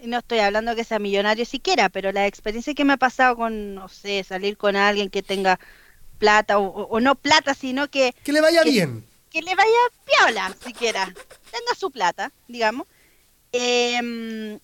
no 0.00 0.18
estoy 0.18 0.38
hablando 0.38 0.76
que 0.76 0.84
sea 0.84 0.98
millonario 0.98 1.44
siquiera, 1.44 1.88
pero 1.88 2.12
la 2.12 2.26
experiencia 2.26 2.74
que 2.74 2.84
me 2.84 2.94
ha 2.94 2.96
pasado 2.96 3.36
con, 3.36 3.74
no 3.74 3.88
sé, 3.88 4.22
salir 4.24 4.56
con 4.56 4.76
alguien 4.76 5.10
que 5.10 5.22
tenga 5.22 5.58
plata 6.18 6.58
o, 6.58 7.00
no 7.00 7.14
plata, 7.14 7.54
sino 7.54 7.88
que... 7.88 8.14
Que 8.24 8.32
le 8.32 8.40
vaya 8.40 8.62
bien. 8.62 9.06
Que 9.30 9.42
le 9.42 9.54
vaya 9.54 9.70
piola, 10.04 10.56
siquiera. 10.64 11.04
Tenga 11.04 11.74
su 11.76 11.90
plata, 11.90 12.32
digamos. 12.48 12.86
Em, 13.52 14.58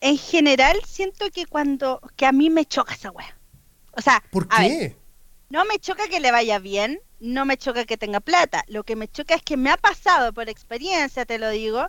en 0.00 0.18
general, 0.18 0.80
siento 0.86 1.30
que 1.30 1.46
cuando... 1.46 2.00
que 2.16 2.26
a 2.26 2.32
mí 2.32 2.50
me 2.50 2.66
choca 2.66 2.94
esa 2.94 3.10
wea. 3.10 3.36
O 3.92 4.00
sea... 4.00 4.22
¿Por 4.30 4.48
qué? 4.48 4.96
no 5.50 5.64
me 5.64 5.78
choca 5.78 6.08
que 6.08 6.20
le 6.20 6.30
vaya 6.30 6.58
bien, 6.58 7.00
no 7.20 7.44
me 7.44 7.56
choca 7.56 7.84
que 7.84 7.96
tenga 7.96 8.20
plata. 8.20 8.64
Lo 8.68 8.84
que 8.84 8.96
me 8.96 9.08
choca 9.08 9.34
es 9.34 9.42
que 9.42 9.56
me 9.56 9.70
ha 9.70 9.76
pasado, 9.76 10.32
por 10.32 10.48
experiencia 10.48 11.24
te 11.24 11.38
lo 11.38 11.50
digo, 11.50 11.86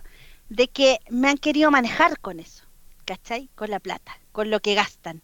de 0.50 0.68
que 0.68 0.98
me 1.08 1.28
han 1.30 1.38
querido 1.38 1.70
manejar 1.70 2.18
con 2.20 2.40
eso, 2.40 2.64
¿cachai? 3.06 3.48
Con 3.54 3.70
la 3.70 3.80
plata, 3.80 4.20
con 4.32 4.50
lo 4.50 4.60
que 4.60 4.74
gastan. 4.74 5.22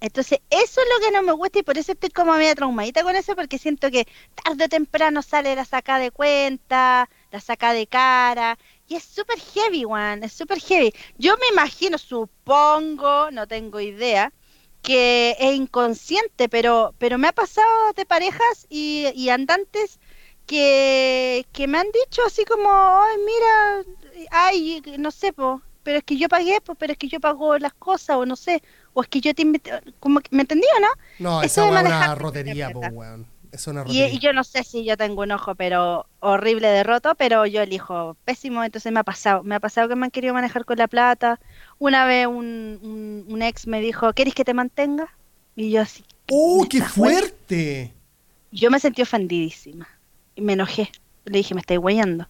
Entonces, 0.00 0.40
eso 0.50 0.80
es 0.80 0.86
lo 0.92 1.06
que 1.06 1.12
no 1.12 1.22
me 1.22 1.32
gusta 1.32 1.60
y 1.60 1.62
por 1.62 1.78
eso 1.78 1.92
estoy 1.92 2.10
como 2.10 2.32
media 2.32 2.56
traumadita 2.56 3.04
con 3.04 3.14
eso, 3.14 3.36
porque 3.36 3.58
siento 3.58 3.88
que 3.90 4.08
tarde 4.42 4.64
o 4.64 4.68
temprano 4.68 5.22
sale 5.22 5.54
la 5.54 5.64
saca 5.64 5.98
de 5.98 6.10
cuenta, 6.10 7.08
la 7.30 7.40
saca 7.40 7.72
de 7.72 7.86
cara, 7.86 8.58
y 8.88 8.96
es 8.96 9.04
súper 9.04 9.38
heavy, 9.38 9.84
one, 9.84 10.26
es 10.26 10.32
súper 10.32 10.58
heavy. 10.60 10.92
Yo 11.18 11.36
me 11.36 11.46
imagino, 11.52 11.98
supongo, 11.98 13.30
no 13.30 13.46
tengo 13.46 13.78
idea, 13.78 14.32
que 14.82 15.36
es 15.38 15.54
inconsciente, 15.54 16.48
pero, 16.48 16.94
pero 16.98 17.18
me 17.18 17.28
ha 17.28 17.32
pasado 17.32 17.92
de 17.94 18.04
parejas 18.06 18.66
y, 18.68 19.06
y 19.14 19.28
andantes 19.28 20.00
que, 20.46 21.46
que 21.52 21.66
me 21.68 21.78
han 21.78 21.86
dicho 21.92 22.22
así 22.26 22.44
como, 22.44 22.68
ay, 22.70 23.16
mira, 23.24 23.84
ay, 24.30 24.82
no 24.98 25.10
sé, 25.10 25.32
pero 25.32 25.98
es 25.98 26.04
que 26.04 26.16
yo 26.16 26.28
pagué, 26.28 26.58
pero 26.78 26.92
es 26.92 26.98
que 26.98 27.08
yo 27.08 27.20
pago 27.20 27.58
las 27.58 27.74
cosas, 27.74 28.16
o 28.16 28.26
no 28.26 28.36
sé, 28.36 28.62
o 28.94 29.02
es 29.02 29.08
que 29.08 29.20
yo 29.20 29.34
te 29.34 29.42
invité, 29.42 29.72
como 30.00 30.20
¿me 30.30 30.42
entendí 30.42 30.66
o 30.76 30.80
no? 30.80 30.88
No, 31.18 31.42
eso 31.42 31.64
es 31.64 31.70
una 31.70 32.14
rotería, 32.14 32.70
po, 32.70 32.80
weón. 32.80 33.26
Es 33.50 33.66
una 33.66 33.82
rotería. 33.82 34.08
Y, 34.08 34.18
yo 34.18 34.32
no 34.32 34.44
sé 34.44 34.64
si 34.64 34.84
yo 34.84 34.96
tengo 34.96 35.22
un 35.22 35.30
ojo, 35.30 35.54
pero 35.54 36.06
horrible 36.20 36.68
de 36.68 36.82
roto, 36.84 37.14
pero 37.16 37.44
yo 37.44 37.60
elijo 37.60 38.16
pésimo, 38.24 38.64
entonces 38.64 38.90
me 38.92 39.00
ha 39.00 39.04
pasado, 39.04 39.42
me 39.42 39.54
ha 39.54 39.60
pasado 39.60 39.88
que 39.88 39.96
me 39.96 40.06
han 40.06 40.10
querido 40.10 40.32
manejar 40.32 40.64
con 40.64 40.78
la 40.78 40.88
plata. 40.88 41.38
Una 41.78 42.06
vez 42.06 42.26
un, 42.26 43.24
un, 43.28 43.42
ex 43.42 43.66
me 43.66 43.82
dijo, 43.82 44.14
¿quieres 44.14 44.34
que 44.34 44.44
te 44.44 44.54
mantenga? 44.54 45.14
Y 45.54 45.70
yo 45.70 45.82
así. 45.82 46.02
¡Oh, 46.30 46.62
¿me 46.62 46.68
qué 46.68 46.80
fuerte! 46.80 47.92
Yo 48.52 48.70
me 48.70 48.80
sentí 48.80 49.02
ofendidísima. 49.02 49.86
Y 50.34 50.40
me 50.40 50.54
enojé. 50.54 50.90
Le 51.26 51.38
dije, 51.38 51.54
me 51.54 51.60
estáis 51.60 51.78
huellando. 51.78 52.26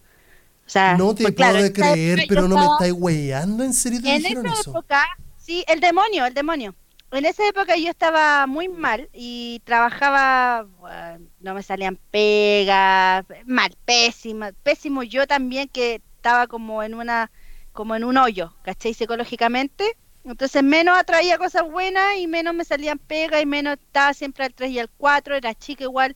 O 0.65 0.69
sea, 0.69 0.97
No 0.97 1.13
te 1.15 1.23
pues, 1.23 1.35
puedo 1.35 1.35
claro, 1.35 1.73
creer, 1.73 2.25
pero 2.27 2.47
no 2.47 2.57
me 2.57 2.65
estáis 2.65 2.93
weyando. 2.93 3.63
¿En 3.63 3.73
serio 3.73 4.01
te 4.01 4.09
En 4.09 4.15
dijeron 4.15 4.45
esa 4.47 4.53
eso? 4.53 4.71
época, 4.71 5.05
sí, 5.37 5.63
el 5.67 5.79
demonio, 5.79 6.25
el 6.25 6.33
demonio. 6.33 6.75
En 7.11 7.25
esa 7.25 7.47
época 7.47 7.75
yo 7.77 7.89
estaba 7.89 8.47
muy 8.47 8.67
mal 8.69 9.09
y 9.13 9.61
trabajaba, 9.65 10.63
bueno, 10.79 11.27
no 11.39 11.53
me 11.53 11.61
salían 11.61 11.97
pegas, 12.11 13.25
mal, 13.45 13.75
pésima, 13.85 14.51
pésimo 14.63 15.03
yo 15.03 15.27
también 15.27 15.69
que 15.69 16.01
estaba 16.15 16.47
como 16.47 16.81
en 16.81 16.95
una, 16.95 17.31
como 17.71 17.95
en 17.95 18.03
un 18.03 18.17
hoyo, 18.17 18.55
¿cachai? 18.63 18.93
Psicológicamente. 18.95 19.95
Entonces 20.23 20.63
menos 20.63 20.97
atraía 20.97 21.37
cosas 21.37 21.63
buenas 21.69 22.15
y 22.17 22.27
menos 22.27 22.55
me 22.55 22.65
salían 22.65 22.97
pegas 22.97 23.41
y 23.43 23.45
menos 23.45 23.77
estaba 23.79 24.13
siempre 24.13 24.45
al 24.45 24.53
3 24.53 24.71
y 24.71 24.79
al 24.79 24.89
4, 24.89 25.35
era 25.35 25.53
chica 25.53 25.83
igual. 25.83 26.15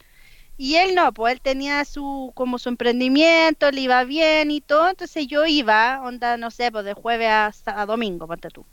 Y 0.58 0.76
él 0.76 0.96
no, 0.96 1.14
pues 1.14 1.34
él 1.34 1.42
tenía 1.42 1.86
su, 1.86 2.32
como 2.36 2.60
su 2.60 2.70
emprendimiento, 2.70 3.72
le 3.72 3.82
iba 3.82 4.04
bien 4.04 4.52
y 4.52 4.62
todo, 4.62 4.90
entonces 4.90 5.28
yo 5.28 5.46
iba, 5.46 6.02
onda, 6.04 6.38
no 6.38 6.52
sé, 6.52 6.72
pues 6.72 6.86
de 6.86 6.94
jueves 6.94 7.30
a, 7.30 7.52
a 7.82 7.86
domingo, 7.86 8.28
ponte 8.28 8.50
tú. 8.50 8.66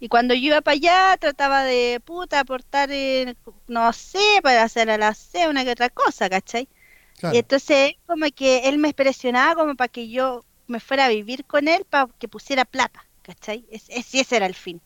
Y 0.00 0.08
cuando 0.08 0.34
yo 0.34 0.40
iba 0.48 0.60
para 0.60 0.74
allá, 0.74 1.16
trataba 1.18 1.64
de, 1.64 2.00
puta, 2.04 2.40
aportar, 2.40 2.88
no 3.66 3.92
sé, 3.92 4.18
para 4.42 4.62
hacer 4.62 4.88
el 4.88 5.02
aseo, 5.02 5.50
una 5.50 5.64
que 5.64 5.72
otra 5.72 5.90
cosa, 5.90 6.28
¿cachai? 6.30 6.68
Claro. 7.18 7.34
Y 7.34 7.38
entonces, 7.38 7.94
como 8.06 8.26
que 8.34 8.68
él 8.68 8.78
me 8.78 8.94
presionaba 8.94 9.56
como 9.56 9.76
para 9.76 9.88
que 9.88 10.10
yo 10.10 10.44
me 10.68 10.80
fuera 10.80 11.06
a 11.06 11.10
vivir 11.10 11.44
con 11.46 11.68
él, 11.68 11.86
para 11.90 12.08
que 12.18 12.28
pusiera 12.28 12.64
plata, 12.66 13.06
¿cachai? 13.22 13.66
Es, 13.70 13.86
es- 13.90 14.14
ese 14.14 14.36
era 14.36 14.46
el 14.46 14.54
fin. 14.56 14.82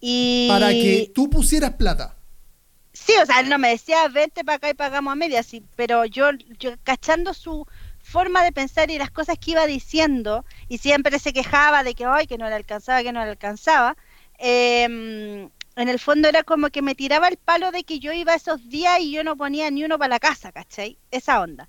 Y... 0.00 0.48
Para 0.48 0.78
que 0.78 1.12
tú 1.14 1.30
pusieras 1.30 1.74
plata. 1.76 2.19
Sí, 3.10 3.16
o 3.20 3.26
sea, 3.26 3.40
él 3.40 3.48
no 3.48 3.58
me 3.58 3.70
decía, 3.70 4.06
vente 4.08 4.44
para 4.44 4.56
acá 4.56 4.70
y 4.70 4.74
pagamos 4.74 5.10
a 5.12 5.16
medias, 5.16 5.44
sí, 5.46 5.64
pero 5.74 6.04
yo, 6.04 6.30
yo 6.60 6.72
cachando 6.84 7.34
su 7.34 7.66
forma 7.98 8.44
de 8.44 8.52
pensar 8.52 8.88
y 8.90 8.98
las 8.98 9.10
cosas 9.10 9.36
que 9.38 9.50
iba 9.52 9.66
diciendo, 9.66 10.44
y 10.68 10.78
siempre 10.78 11.18
se 11.18 11.32
quejaba 11.32 11.82
de 11.82 11.94
que, 11.94 12.04
ay, 12.04 12.26
que 12.28 12.38
no 12.38 12.48
le 12.48 12.54
alcanzaba, 12.54 13.02
que 13.02 13.12
no 13.12 13.24
le 13.24 13.30
alcanzaba, 13.30 13.96
em, 14.38 15.50
en 15.76 15.88
el 15.88 15.98
fondo 15.98 16.28
era 16.28 16.44
como 16.44 16.70
que 16.70 16.82
me 16.82 16.94
tiraba 16.94 17.26
el 17.28 17.36
palo 17.38 17.72
de 17.72 17.82
que 17.84 17.98
yo 17.98 18.12
iba 18.12 18.34
esos 18.34 18.68
días 18.68 19.00
y 19.00 19.10
yo 19.12 19.24
no 19.24 19.36
ponía 19.36 19.70
ni 19.72 19.82
uno 19.84 19.98
para 19.98 20.10
la 20.10 20.20
casa, 20.20 20.52
¿cachai? 20.52 20.98
Esa 21.10 21.40
onda. 21.40 21.68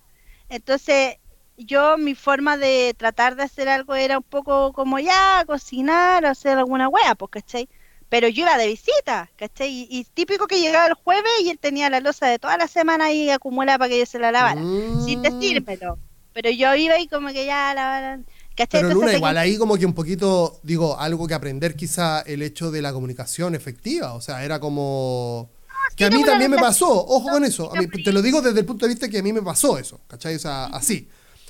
Entonces, 0.49 1.15
yo, 1.57 1.97
mi 1.97 2.13
forma 2.15 2.57
de 2.57 2.93
tratar 2.97 3.35
de 3.35 3.43
hacer 3.43 3.67
algo 3.69 3.95
era 3.95 4.17
un 4.19 4.23
poco 4.23 4.73
como 4.73 4.99
ya, 4.99 5.43
cocinar, 5.47 6.25
hacer 6.25 6.57
alguna 6.59 6.87
wea, 6.89 7.15
pues, 7.15 7.31
¿cachai? 7.31 7.67
Pero 8.11 8.27
yo 8.27 8.41
iba 8.43 8.57
de 8.57 8.67
visita, 8.67 9.31
¿cachai? 9.37 9.69
Y, 9.71 9.87
y 9.89 10.03
típico 10.03 10.45
que 10.45 10.59
llegaba 10.59 10.85
el 10.87 10.95
jueves 10.95 11.31
y 11.45 11.49
él 11.49 11.57
tenía 11.57 11.89
la 11.89 12.01
losa 12.01 12.27
de 12.27 12.39
toda 12.39 12.57
la 12.57 12.67
semana 12.67 13.05
ahí 13.05 13.29
acumulada 13.29 13.77
para 13.79 13.89
que 13.89 13.99
yo 13.99 14.05
se 14.05 14.19
la 14.19 14.33
lavara, 14.33 14.61
sin 15.05 15.19
Mm. 15.19 15.21
decírmelo. 15.21 15.97
Pero 16.33 16.49
yo 16.49 16.75
iba 16.75 16.99
y 16.99 17.07
como 17.07 17.29
que 17.29 17.45
ya 17.45 17.73
la 17.73 18.19
¿cachai? 18.55 18.81
Pero 18.81 18.87
Entonces, 18.89 18.95
Luna, 19.13 19.17
igual 19.17 19.33
que- 19.35 19.39
ahí 19.39 19.57
como 19.57 19.77
que 19.77 19.85
un 19.85 19.93
poquito, 19.93 20.59
digo, 20.61 20.99
algo 20.99 21.25
que 21.25 21.33
aprender 21.35 21.75
quizá 21.77 22.19
el 22.21 22.41
hecho 22.41 22.69
de 22.69 22.81
la 22.81 22.91
comunicación 22.91 23.55
efectiva. 23.55 24.13
O 24.13 24.19
sea, 24.21 24.43
era 24.43 24.59
como... 24.59 25.49
Que 25.95 26.03
a 26.05 26.09
mí 26.09 26.23
también 26.25 26.51
me 26.51 26.57
pasó, 26.57 26.89
ojo 26.91 27.29
con 27.29 27.45
eso. 27.45 27.73
A 27.73 27.79
mí- 27.79 27.87
sí. 27.93 28.03
te 28.03 28.11
lo 28.11 28.21
digo 28.21 28.41
desde 28.41 28.59
el 28.59 28.65
punto 28.65 28.85
de 28.85 28.89
vista 28.93 29.07
que 29.09 29.19
a 29.19 29.23
mí 29.23 29.31
me 29.33 29.41
pasó 29.41 29.77
eso, 29.77 30.01
¿cachai? 30.07 30.35
O 30.35 30.39
sea, 30.39 30.65
así. 30.65 31.07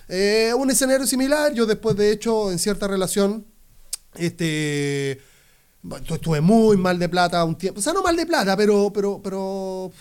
Eh, 0.07 0.53
un 0.55 0.69
escenario 0.69 1.05
similar, 1.07 1.53
yo 1.53 1.65
después 1.65 1.95
de 1.95 2.11
hecho 2.11 2.51
en 2.51 2.59
cierta 2.59 2.87
relación, 2.87 3.45
este... 4.15 5.21
estuve 6.13 6.41
muy 6.41 6.77
mal 6.77 6.99
de 6.99 7.09
plata 7.09 7.43
un 7.43 7.55
tiempo. 7.57 7.79
O 7.79 7.83
sea, 7.83 7.93
no 7.93 8.03
mal 8.03 8.15
de 8.15 8.25
plata, 8.25 8.55
pero, 8.55 8.91
pero, 8.93 9.19
pero 9.23 9.91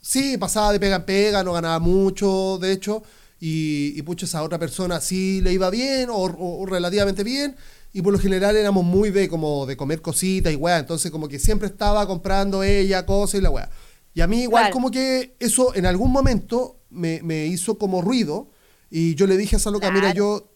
sí, 0.00 0.36
pasaba 0.38 0.72
de 0.72 0.80
pega 0.80 0.96
en 0.96 1.04
pega, 1.04 1.42
no 1.44 1.52
ganaba 1.52 1.78
mucho, 1.78 2.58
de 2.60 2.72
hecho, 2.72 3.02
y, 3.40 3.92
y 3.98 4.02
pucha, 4.02 4.26
esa 4.26 4.42
otra 4.42 4.58
persona 4.58 5.00
sí 5.00 5.40
le 5.40 5.52
iba 5.52 5.70
bien 5.70 6.10
o, 6.10 6.16
o- 6.16 6.62
o 6.62 6.66
relativamente 6.66 7.22
bien, 7.24 7.56
y 7.92 8.02
por 8.02 8.12
lo 8.12 8.18
general 8.18 8.56
éramos 8.56 8.84
muy 8.84 9.10
de 9.10 9.28
como 9.28 9.66
de 9.66 9.76
comer 9.76 10.00
cositas 10.00 10.52
y 10.52 10.56
weá, 10.56 10.78
entonces 10.78 11.10
como 11.10 11.28
que 11.28 11.38
siempre 11.38 11.68
estaba 11.68 12.06
comprando 12.06 12.62
ella 12.62 13.04
cosas 13.04 13.40
y 13.40 13.42
la 13.42 13.50
weá. 13.50 13.70
Y 14.14 14.20
a 14.22 14.26
mí 14.26 14.42
igual 14.42 14.64
Claro. 14.64 14.72
como 14.74 14.90
que 14.90 15.36
eso 15.40 15.74
en 15.74 15.86
algún 15.86 16.10
momento 16.10 16.80
me, 16.90 17.20
me 17.22 17.46
hizo 17.46 17.78
como 17.78 18.00
ruido, 18.02 18.48
y 18.90 19.14
yo 19.14 19.26
le 19.26 19.36
dije 19.36 19.56
a 19.56 19.58
esa 19.58 19.70
loca, 19.70 19.90
mira, 19.90 20.12
Claro. 20.12 20.16
yo, 20.16 20.52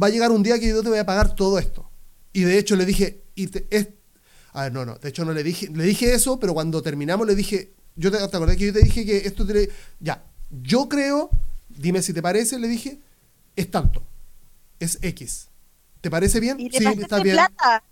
va 0.00 0.08
a 0.08 0.10
llegar 0.10 0.30
un 0.30 0.42
día 0.42 0.58
que 0.58 0.68
yo 0.68 0.82
te 0.82 0.88
voy 0.90 0.98
a 0.98 1.06
pagar 1.06 1.34
todo 1.34 1.58
esto. 1.58 1.90
Y 2.32 2.42
de 2.42 2.58
hecho 2.58 2.76
le 2.76 2.84
dije, 2.84 3.22
y 3.34 3.46
te- 3.46 3.66
es, 3.70 3.88
a 4.58 4.62
ver, 4.64 4.72
no, 4.72 4.84
no, 4.84 4.96
de 4.96 5.08
hecho 5.08 5.24
no 5.24 5.32
le 5.32 5.42
dije, 5.42 5.68
le 5.72 5.84
dije 5.84 6.12
eso, 6.14 6.38
pero 6.40 6.54
cuando 6.54 6.82
terminamos 6.82 7.26
le 7.26 7.34
dije, 7.34 7.72
yo 7.96 8.10
te, 8.10 8.18
¿te 8.18 8.24
acordás 8.36 8.56
que 8.56 8.66
yo 8.66 8.72
te 8.72 8.82
dije 8.82 9.04
que 9.06 9.18
esto 9.18 9.46
te, 9.46 9.70
ya, 10.00 10.24
yo 10.50 10.88
creo, 10.88 11.30
dime 11.68 12.02
si 12.02 12.12
te 12.12 12.22
parece, 12.22 12.58
le 12.58 12.68
dije, 12.68 12.98
es 13.56 13.70
tanto, 13.70 14.02
es 14.80 14.98
X. 15.02 15.48
¿Te 16.00 16.10
parece 16.10 16.38
bien? 16.40 16.58
y 16.60 16.70
le 16.70 16.78
Sí, 16.78 16.86
está 17.00 17.20
bien. 17.22 17.34
plata. 17.36 17.82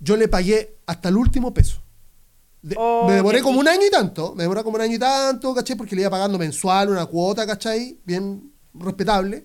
Yo 0.00 0.16
le 0.16 0.26
pagué 0.28 0.76
hasta 0.86 1.08
el 1.08 1.16
último 1.16 1.54
peso. 1.54 1.80
De- 2.60 2.76
Oh, 2.78 3.06
me 3.06 3.14
demoré 3.14 3.40
como 3.42 3.58
un 3.60 3.66
año 3.68 3.86
y 3.86 3.90
tanto, 3.90 4.34
me 4.34 4.44
demoré 4.44 4.62
como 4.62 4.76
un 4.76 4.82
año 4.82 4.94
y 4.96 4.98
tanto, 4.98 5.54
¿cachai? 5.54 5.76
Porque 5.76 5.94
le 5.96 6.02
iba 6.02 6.10
pagando 6.10 6.38
mensual 6.38 6.90
una 6.90 7.06
cuota, 7.06 7.46
¿cachai? 7.46 7.98
Bien 8.04 8.52
respetable. 8.74 9.44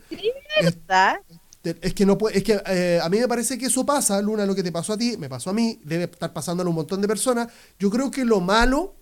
¿verdad? 0.62 1.18
Es 1.64 1.94
que 1.94 2.06
no 2.06 2.18
puede, 2.18 2.38
es 2.38 2.44
que 2.44 2.62
eh, 2.68 3.00
a 3.04 3.10
mí 3.10 3.20
me 3.20 3.28
parece 3.28 3.58
que 3.58 3.66
eso 3.66 3.86
pasa, 3.86 4.22
Luna, 4.22 4.46
lo 4.46 4.56
que 4.56 4.64
te 4.64 4.72
pasó 4.72 4.94
a 4.94 4.98
ti, 4.98 5.18
me 5.18 5.28
pasó 5.28 5.50
a 5.50 5.54
mí, 5.54 5.80
debe 5.84 6.06
estar 6.06 6.32
pasándole 6.32 6.68
a 6.68 6.70
un 6.70 6.76
montón 6.76 7.02
de 7.02 7.08
personas. 7.10 7.48
Yo 7.78 7.90
creo 7.90 8.10
que 8.10 8.24
lo 8.24 8.40
malo, 8.40 8.96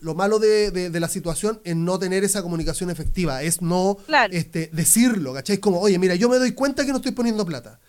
lo 0.00 0.14
malo 0.14 0.38
de, 0.38 0.70
de- 0.70 0.90
de 0.90 1.00
la 1.00 1.08
situación 1.08 1.60
es 1.64 1.74
no 1.74 1.98
tener 1.98 2.22
esa 2.22 2.42
comunicación 2.42 2.90
efectiva, 2.90 3.42
es 3.42 3.60
no 3.60 3.96
Claro. 4.06 4.32
este, 4.32 4.70
decirlo, 4.72 5.32
¿cachai? 5.34 5.54
Es 5.54 5.60
como, 5.60 5.80
oye, 5.80 5.98
mira, 5.98 6.14
yo 6.14 6.28
me 6.28 6.38
doy 6.38 6.52
cuenta 6.52 6.84
que 6.84 6.90
no 6.92 6.98
estoy 6.98 7.12
poniendo 7.12 7.44
plata. 7.44 7.80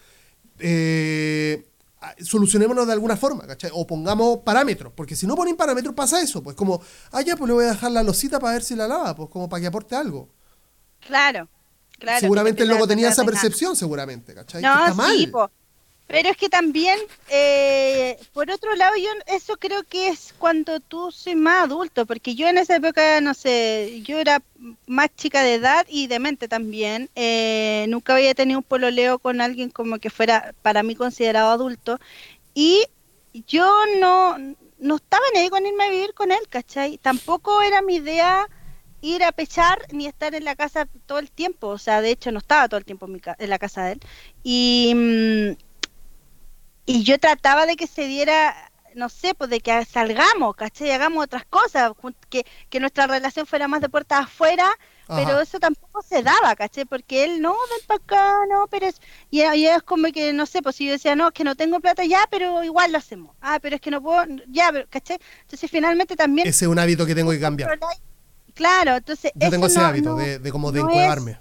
Eh, 0.59 1.67
solucionémonos 2.23 2.87
de 2.87 2.93
alguna 2.93 3.15
forma, 3.17 3.45
¿cachai? 3.45 3.69
O 3.73 3.85
pongamos 3.85 4.39
parámetros, 4.39 4.93
porque 4.95 5.15
si 5.15 5.27
no 5.27 5.35
ponen 5.35 5.55
parámetros 5.55 5.93
pasa 5.93 6.21
eso, 6.21 6.41
pues 6.41 6.55
como, 6.55 6.81
ah, 7.11 7.21
ya, 7.21 7.35
pues 7.35 7.47
le 7.47 7.53
voy 7.53 7.65
a 7.65 7.69
dejar 7.69 7.91
la 7.91 8.01
losita 8.03 8.39
para 8.39 8.53
ver 8.53 8.63
si 8.63 8.75
la 8.75 8.87
lava, 8.87 9.15
pues 9.15 9.29
como 9.29 9.47
para 9.47 9.61
que 9.61 9.67
aporte 9.67 9.95
algo. 9.95 10.29
Claro, 10.99 11.47
claro. 12.01 12.19
seguramente 12.19 12.63
el 12.63 12.69
loco 12.69 12.83
te 12.83 12.89
tenía 12.89 13.09
esa 13.09 13.23
percepción, 13.23 13.75
seguramente, 13.75 14.33
¿cachai? 14.33 14.61
No, 14.61 14.73
que 14.73 14.79
está 14.81 14.93
mal. 14.93 15.17
sí, 15.17 15.27
po. 15.27 15.49
Pero 16.07 16.27
es 16.27 16.35
que 16.35 16.49
también, 16.49 16.99
eh, 17.29 18.19
por 18.33 18.51
otro 18.51 18.75
lado, 18.75 18.97
yo 18.97 19.07
eso 19.27 19.55
creo 19.55 19.83
que 19.83 20.09
es 20.09 20.33
cuando 20.37 20.81
tú 20.81 21.09
soy 21.09 21.35
más 21.35 21.63
adulto, 21.63 22.05
porque 22.05 22.35
yo 22.35 22.49
en 22.49 22.57
esa 22.57 22.75
época, 22.75 23.21
no 23.21 23.33
sé, 23.33 24.01
yo 24.03 24.19
era 24.19 24.43
más 24.87 25.07
chica 25.15 25.41
de 25.41 25.53
edad 25.53 25.85
y 25.87 26.07
de 26.07 26.19
mente 26.19 26.49
también. 26.49 27.09
eh, 27.15 27.85
nunca 27.87 28.15
había 28.15 28.35
tenido 28.35 28.59
un 28.59 28.65
pololeo 28.65 29.19
con 29.19 29.39
alguien 29.39 29.69
como 29.69 29.99
que 29.99 30.09
fuera 30.09 30.53
para 30.61 30.83
mí 30.83 30.95
considerado 30.95 31.49
adulto. 31.49 31.97
Y 32.53 32.87
yo 33.47 33.73
no, 34.01 34.37
no 34.79 34.95
estaba 34.97 35.23
ni 35.33 35.39
ahí 35.39 35.49
con 35.49 35.65
irme 35.65 35.85
a 35.85 35.91
vivir 35.91 36.13
con 36.13 36.33
él, 36.33 36.41
¿cachai? 36.49 36.97
Tampoco 36.97 37.61
era 37.61 37.81
mi 37.81 37.95
idea 37.95 38.49
ir 39.01 39.23
a 39.23 39.31
pechar 39.31 39.79
ni 39.91 40.07
estar 40.07 40.35
en 40.35 40.45
la 40.45 40.55
casa 40.55 40.87
todo 41.05 41.19
el 41.19 41.31
tiempo. 41.31 41.67
O 41.67 41.77
sea, 41.77 42.01
de 42.01 42.11
hecho, 42.11 42.31
no 42.31 42.39
estaba 42.39 42.67
todo 42.69 42.77
el 42.79 42.85
tiempo 42.85 43.05
en, 43.07 43.13
mi 43.13 43.19
ca- 43.19 43.35
en 43.39 43.49
la 43.49 43.59
casa 43.59 43.83
de 43.85 43.93
él. 43.93 43.99
Y, 44.43 44.93
mm, 44.95 45.57
y 46.85 47.03
yo 47.03 47.19
trataba 47.19 47.65
de 47.65 47.75
que 47.75 47.87
se 47.87 48.07
diera, 48.07 48.71
no 48.95 49.07
sé, 49.09 49.33
pues 49.35 49.49
de 49.49 49.61
que 49.61 49.85
salgamos, 49.85 50.55
¿cachai? 50.55 50.91
Hagamos 50.91 51.23
otras 51.25 51.45
cosas, 51.45 51.93
que, 52.29 52.45
que 52.69 52.79
nuestra 52.79 53.07
relación 53.07 53.45
fuera 53.45 53.67
más 53.67 53.81
de 53.81 53.89
puertas 53.89 54.21
afuera, 54.25 54.69
pero 55.15 55.39
eso 55.41 55.59
tampoco 55.59 56.01
se 56.01 56.23
daba, 56.23 56.55
¿cachai? 56.55 56.85
Porque 56.85 57.23
él, 57.23 57.41
no, 57.41 57.51
ven 57.51 57.85
para 57.87 57.97
acá, 58.03 58.33
no, 58.49 58.67
pero 58.69 58.87
es... 58.87 58.99
Y, 59.29 59.41
y 59.43 59.67
es 59.67 59.83
como 59.83 60.11
que, 60.11 60.33
no 60.33 60.45
sé, 60.45 60.61
pues 60.61 60.75
si 60.77 60.85
yo 60.85 60.91
decía, 60.93 61.15
no, 61.15 61.27
es 61.27 61.33
que 61.33 61.43
no 61.43 61.55
tengo 61.55 61.79
plata, 61.79 62.03
ya, 62.05 62.25
pero 62.29 62.63
igual 62.63 62.91
lo 62.91 62.97
hacemos. 62.97 63.35
Ah, 63.41 63.59
pero 63.61 63.75
es 63.75 63.81
que 63.81 63.91
no 63.91 64.01
puedo, 64.01 64.25
ya, 64.49 64.69
pero, 64.71 64.87
¿cachai? 64.89 65.17
Entonces 65.41 65.69
finalmente 65.71 66.15
también... 66.15 66.47
Ese 66.47 66.65
es 66.65 66.69
un 66.71 66.79
hábito 66.79 67.05
que 67.05 67.15
tengo 67.15 67.31
que 67.31 67.39
cambiar. 67.39 67.79
Claro, 68.53 68.95
entonces... 68.97 69.31
Yo 69.35 69.49
tengo 69.49 69.65
ese 69.67 69.79
no- 69.79 69.85
hábito 69.85 70.09
no- 70.11 70.17
de, 70.17 70.39
de 70.39 70.51
como 70.51 70.71
de 70.71 70.79
no 70.79 70.89
es- 70.89 70.95
encuadrarme. 70.95 71.37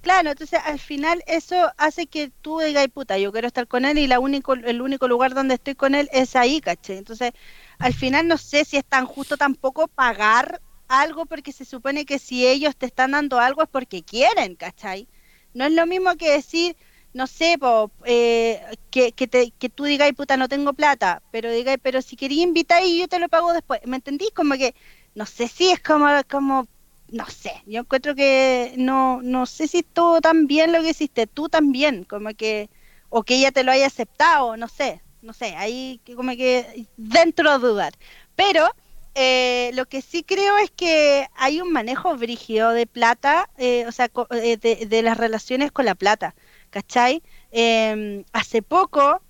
Claro, 0.00 0.30
entonces 0.30 0.58
al 0.64 0.78
final 0.78 1.22
eso 1.26 1.70
hace 1.76 2.06
que 2.06 2.30
tú 2.40 2.58
digas, 2.60 2.88
puta, 2.88 3.18
yo 3.18 3.32
quiero 3.32 3.46
estar 3.48 3.68
con 3.68 3.84
él 3.84 3.98
y 3.98 4.06
la 4.06 4.18
único, 4.18 4.54
el 4.54 4.80
único 4.80 5.08
lugar 5.08 5.34
donde 5.34 5.54
estoy 5.54 5.74
con 5.74 5.94
él 5.94 6.08
es 6.12 6.36
ahí, 6.36 6.60
¿cachai? 6.60 6.96
Entonces, 6.98 7.32
al 7.78 7.92
final 7.92 8.26
no 8.26 8.38
sé 8.38 8.64
si 8.64 8.78
es 8.78 8.84
tan 8.86 9.04
justo 9.06 9.36
tampoco 9.36 9.88
pagar 9.88 10.62
algo 10.88 11.26
porque 11.26 11.52
se 11.52 11.64
supone 11.66 12.06
que 12.06 12.18
si 12.18 12.46
ellos 12.46 12.76
te 12.76 12.86
están 12.86 13.10
dando 13.12 13.38
algo 13.40 13.62
es 13.62 13.68
porque 13.70 14.02
quieren, 14.02 14.56
¿cachai? 14.56 15.06
No 15.52 15.64
es 15.66 15.72
lo 15.72 15.86
mismo 15.86 16.16
que 16.16 16.30
decir, 16.32 16.76
no 17.12 17.26
sé, 17.26 17.56
po, 17.58 17.92
eh, 18.06 18.60
que, 18.90 19.12
que, 19.12 19.26
te, 19.28 19.50
que 19.52 19.68
tú 19.68 19.84
digas, 19.84 20.10
puta, 20.16 20.36
no 20.38 20.48
tengo 20.48 20.72
plata, 20.72 21.22
pero 21.30 21.50
digáis, 21.50 21.78
pero 21.82 22.00
si 22.02 22.16
quería 22.16 22.42
invitar 22.42 22.82
y 22.84 22.98
yo 23.00 23.08
te 23.08 23.18
lo 23.18 23.28
pago 23.28 23.52
después, 23.52 23.80
¿me 23.84 23.96
entendís? 23.96 24.30
Como 24.34 24.54
que, 24.54 24.74
no 25.14 25.26
sé 25.26 25.48
si 25.48 25.70
es 25.70 25.80
como, 25.80 26.08
como 26.30 26.66
no 27.08 27.26
sé, 27.26 27.52
yo 27.66 27.80
encuentro 27.80 28.14
que 28.14 28.74
no, 28.76 29.20
no 29.22 29.46
sé 29.46 29.68
si 29.68 29.78
estuvo 29.78 30.20
tan 30.20 30.46
bien 30.46 30.72
lo 30.72 30.82
que 30.82 30.90
hiciste, 30.90 31.26
tú 31.26 31.48
también, 31.48 32.04
como 32.04 32.30
que, 32.34 32.70
o 33.08 33.22
que 33.24 33.36
ella 33.36 33.52
te 33.52 33.64
lo 33.64 33.72
haya 33.72 33.86
aceptado, 33.86 34.56
no 34.56 34.68
sé, 34.68 35.02
no 35.22 35.32
sé, 35.32 35.56
ahí 35.56 36.00
como 36.16 36.32
que 36.32 36.86
dentro 36.96 37.52
de 37.52 37.66
dudar. 37.66 37.92
Pero 38.36 38.68
eh, 39.14 39.70
lo 39.74 39.86
que 39.86 40.02
sí 40.02 40.22
creo 40.22 40.56
es 40.58 40.70
que 40.70 41.26
hay 41.34 41.60
un 41.60 41.72
manejo 41.72 42.16
brígido 42.16 42.70
de 42.70 42.86
plata, 42.86 43.50
eh, 43.58 43.86
o 43.86 43.92
sea, 43.92 44.08
de, 44.30 44.86
de, 44.88 45.02
las 45.02 45.16
relaciones 45.18 45.72
con 45.72 45.84
la 45.84 45.94
plata, 45.94 46.34
¿cachai? 46.70 47.22
Em, 47.50 48.24
hace 48.32 48.62
poco 48.62 49.20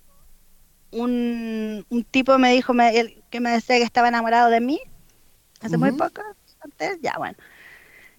un, 0.91 1.85
un, 1.89 2.03
tipo 2.03 2.37
me 2.37 2.51
dijo 2.53 2.73
que 3.29 3.39
me 3.39 3.51
decía 3.51 3.77
que 3.77 3.83
estaba 3.83 4.09
enamorado 4.09 4.49
de 4.49 4.61
mí, 4.61 4.79
hace 5.61 5.77
muy 5.77 5.91
poco, 5.91 6.21
antes, 6.59 6.99
ya 7.01 7.15
bueno. 7.17 7.37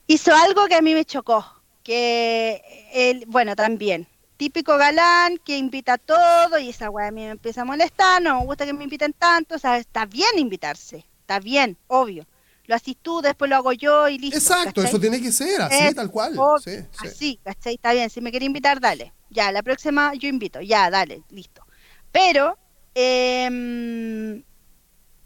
Hizo 0.07 0.35
algo 0.35 0.67
que 0.67 0.75
a 0.75 0.83
mí 0.83 0.95
me 0.95 1.05
chocó, 1.05 1.45
que 1.83 2.63
él, 2.93 3.25
bueno, 3.29 3.55
también, 3.57 4.07
típico 4.37 4.77
galán 4.77 5.39
que 5.39 5.57
invita 5.57 5.95
a 5.95 5.99
todo 5.99 6.59
y 6.59 6.71
esa 6.71 6.91
weá 6.91 7.09
a 7.09 7.11
mí 7.13 7.23
me 7.23 7.31
empieza 7.31 7.63
a 7.63 7.65
molestar, 7.65 8.21
no 8.21 8.41
me 8.41 8.47
gusta 8.47 8.67
que 8.67 8.73
me 8.73 8.85
inviten 8.85 9.13
tanto, 9.13 9.55
o 9.55 9.59
sea, 9.59 9.79
está 9.79 10.07
bien 10.07 10.39
invitarse, 10.39 11.07
está 11.21 11.39
bien, 11.39 11.77
obvio. 11.87 12.27
Lo 12.67 12.77
haces 12.77 12.97
tú, 13.03 13.21
después 13.21 13.49
lo 13.49 13.57
hago 13.57 13.73
yo 13.73 14.09
y 14.09 14.19
listo. 14.19 14.39
Exacto, 14.39 14.83
eso 14.83 14.99
tiene 14.99 15.21
que 15.21 15.33
ser, 15.33 15.61
así, 15.63 15.95
tal 15.95 16.11
cual. 16.11 16.35
sí, 16.63 16.79
Así, 16.99 17.41
¿cachai? 17.43 17.75
Está 17.75 17.93
bien, 17.93 18.09
si 18.09 18.21
me 18.21 18.31
quiere 18.31 18.47
invitar, 18.47 18.81
dale. 18.81 19.13
Ya, 19.31 19.51
la 19.51 19.63
próxima 19.63 20.15
yo 20.15 20.29
invito, 20.29 20.61
ya, 20.61 20.89
dale, 20.89 21.23
listo. 21.31 21.67
Pero, 22.13 22.57
eh, 22.95 24.43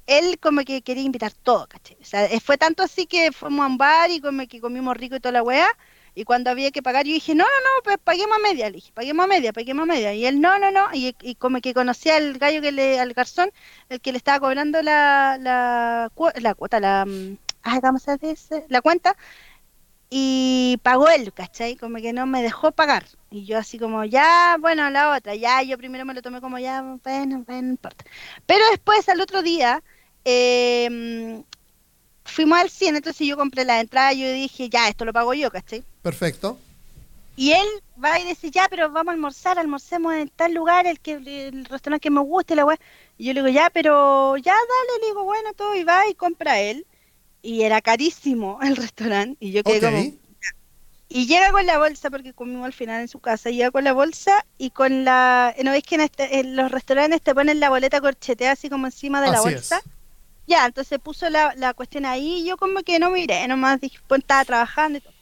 él 0.06 0.38
como 0.40 0.62
que 0.62 0.82
quería 0.82 1.02
invitar 1.02 1.32
todo, 1.32 1.66
¿cachai? 1.68 1.96
O 2.00 2.04
sea, 2.04 2.28
fue 2.40 2.58
tanto 2.58 2.82
así 2.82 3.06
que 3.06 3.32
fuimos 3.32 3.64
a 3.64 3.66
un 3.68 3.78
bar 3.78 4.10
y 4.10 4.20
como 4.20 4.46
que 4.46 4.60
comimos 4.60 4.96
rico 4.96 5.16
y 5.16 5.20
toda 5.20 5.32
la 5.32 5.42
weá. 5.42 5.68
Y 6.14 6.24
cuando 6.24 6.50
había 6.50 6.70
que 6.70 6.82
pagar, 6.82 7.04
yo 7.04 7.12
dije, 7.12 7.34
no, 7.34 7.44
no, 7.44 7.60
no, 7.60 7.82
pues 7.84 7.98
paguemos 8.02 8.38
a 8.38 8.40
media. 8.40 8.70
Le 8.70 8.76
dije, 8.76 8.90
paguemos 8.94 9.24
a 9.24 9.28
media, 9.28 9.52
paguemos 9.52 9.82
a 9.82 9.86
media. 9.86 10.14
Y 10.14 10.24
él, 10.24 10.40
no, 10.40 10.58
no, 10.58 10.70
no. 10.70 10.88
Y, 10.94 11.12
como 11.36 11.60
que 11.60 11.74
conocía 11.74 12.16
al 12.16 12.38
gallo 12.38 12.62
que 12.62 12.72
le, 12.72 12.98
al 12.98 13.12
garzón, 13.12 13.50
el 13.90 14.00
que 14.00 14.12
le 14.12 14.18
estaba 14.18 14.40
cobrando 14.40 14.80
la, 14.82 15.36
la, 15.38 16.10
la 16.40 16.54
cuota, 16.54 16.80
la, 16.80 17.04
mm, 17.04 17.36
ay, 17.62 17.80
¿cómo 17.82 17.98
se 17.98 18.16
dice? 18.16 18.64
La 18.70 18.80
cuenta. 18.80 19.14
Y 20.08 20.78
pagó 20.82 21.08
él, 21.10 21.32
¿cachai? 21.34 21.76
Como 21.76 21.98
que 21.98 22.12
no 22.12 22.26
me 22.26 22.42
dejó 22.42 22.72
pagar. 22.72 23.04
Y 23.30 23.44
yo 23.44 23.58
así 23.58 23.78
como, 23.78 24.04
ya, 24.04 24.56
bueno, 24.60 24.88
la 24.90 25.10
otra, 25.16 25.34
ya, 25.34 25.62
yo 25.62 25.76
primero 25.78 26.04
me 26.04 26.14
lo 26.14 26.22
tomé 26.22 26.40
como, 26.40 26.58
ya, 26.58 26.80
bueno, 26.82 27.44
bueno, 27.44 27.44
no 27.46 27.58
importa. 27.58 28.04
Pero 28.46 28.64
después, 28.70 29.08
al 29.08 29.20
otro 29.20 29.42
día, 29.42 29.82
eh, 30.28 31.40
fuimos 32.24 32.58
al 32.58 32.68
cine, 32.68 32.98
entonces 32.98 33.26
yo 33.26 33.36
compré 33.36 33.64
la 33.64 33.80
entrada 33.80 34.12
yo 34.12 34.30
dije, 34.32 34.68
ya, 34.68 34.88
esto 34.88 35.04
lo 35.04 35.12
pago 35.12 35.32
yo, 35.34 35.50
¿cachai? 35.50 35.84
Perfecto. 36.02 36.58
Y 37.36 37.52
él 37.52 37.66
va 38.02 38.18
y 38.18 38.24
dice, 38.24 38.50
ya, 38.50 38.66
pero 38.68 38.90
vamos 38.90 39.12
a 39.12 39.14
almorzar, 39.14 39.58
almorcemos 39.58 40.14
en 40.14 40.28
tal 40.30 40.52
lugar, 40.52 40.86
el 40.86 40.98
que 40.98 41.12
el 41.12 41.64
restaurante 41.66 42.02
que 42.02 42.10
me 42.10 42.20
guste, 42.20 42.56
la 42.56 42.64
weá. 42.64 42.78
Y 43.18 43.26
yo 43.26 43.34
le 43.34 43.42
digo, 43.42 43.52
ya, 43.52 43.70
pero 43.70 44.36
ya 44.38 44.52
dale, 44.52 45.00
le 45.00 45.06
digo, 45.08 45.24
bueno, 45.24 45.52
todo, 45.54 45.74
y 45.76 45.84
va 45.84 46.08
y 46.08 46.14
compra 46.14 46.60
él. 46.60 46.86
Y 47.42 47.62
era 47.62 47.80
carísimo 47.80 48.58
el 48.62 48.74
restaurante. 48.74 49.36
Y 49.38 49.52
yo 49.52 49.62
quedé 49.62 49.80
como. 49.80 50.26
Y 51.08 51.26
llega 51.26 51.52
con 51.52 51.64
la 51.66 51.78
bolsa, 51.78 52.10
porque 52.10 52.32
comimos 52.32 52.66
al 52.66 52.72
final 52.72 53.02
en 53.02 53.08
su 53.08 53.20
casa, 53.20 53.50
llega 53.50 53.70
con 53.70 53.84
la 53.84 53.92
bolsa 53.92 54.44
y 54.58 54.70
con 54.70 55.04
la. 55.04 55.54
¿No 55.62 55.70
ves 55.70 55.84
que 55.84 55.94
en, 55.94 56.00
este, 56.00 56.40
en 56.40 56.56
los 56.56 56.70
restaurantes 56.70 57.22
te 57.22 57.34
ponen 57.34 57.60
la 57.60 57.68
boleta 57.68 58.00
corchetea 58.00 58.52
así 58.52 58.68
como 58.68 58.86
encima 58.86 59.20
de 59.20 59.30
la 59.30 59.40
bolsa? 59.40 59.80
Ya, 60.46 60.66
entonces 60.66 60.98
puso 60.98 61.28
la, 61.28 61.54
la 61.56 61.74
cuestión 61.74 62.06
ahí 62.06 62.42
y 62.42 62.44
yo 62.46 62.56
como 62.56 62.82
que 62.82 62.98
no 62.98 63.10
miré, 63.10 63.46
nomás 63.48 63.80
dije, 63.80 63.98
pues 64.06 64.20
estaba 64.20 64.44
trabajando 64.44 64.98
y 64.98 65.00
todo. 65.00 65.16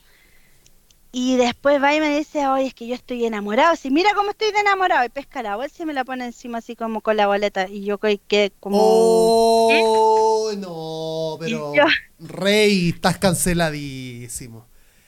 Y 1.17 1.37
después 1.37 1.81
va 1.81 1.95
y 1.95 2.01
me 2.01 2.19
dice, 2.19 2.49
oye, 2.49 2.67
es 2.67 2.75
que 2.75 2.89
yo 2.89 2.97
estoy 2.97 3.25
enamorado. 3.25 3.77
Si 3.77 3.89
mira 3.89 4.11
cómo 4.17 4.31
estoy 4.31 4.51
de 4.51 4.59
enamorado. 4.59 5.05
Y 5.05 5.11
pesca 5.11 5.45
la 5.45 5.55
bolsa 5.55 5.85
y 5.85 5.87
me 5.87 5.93
la 5.93 6.05
pone 6.05 6.27
encima 6.27 6.59
así 6.59 6.75
como 6.75 7.03
con 7.03 7.17
la 7.17 7.29
boleta. 7.29 7.69
Y 7.69 7.85
yo 7.85 7.99
que 7.99 8.53
como... 8.59 8.79
Oh, 8.81 10.51
no, 10.59 11.39
pero... 11.39 11.73
Rey, 12.19 12.89
estás 12.89 13.19
canceladísimo. 13.19 14.67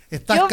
Estás 0.08 0.38
yo, 0.38 0.46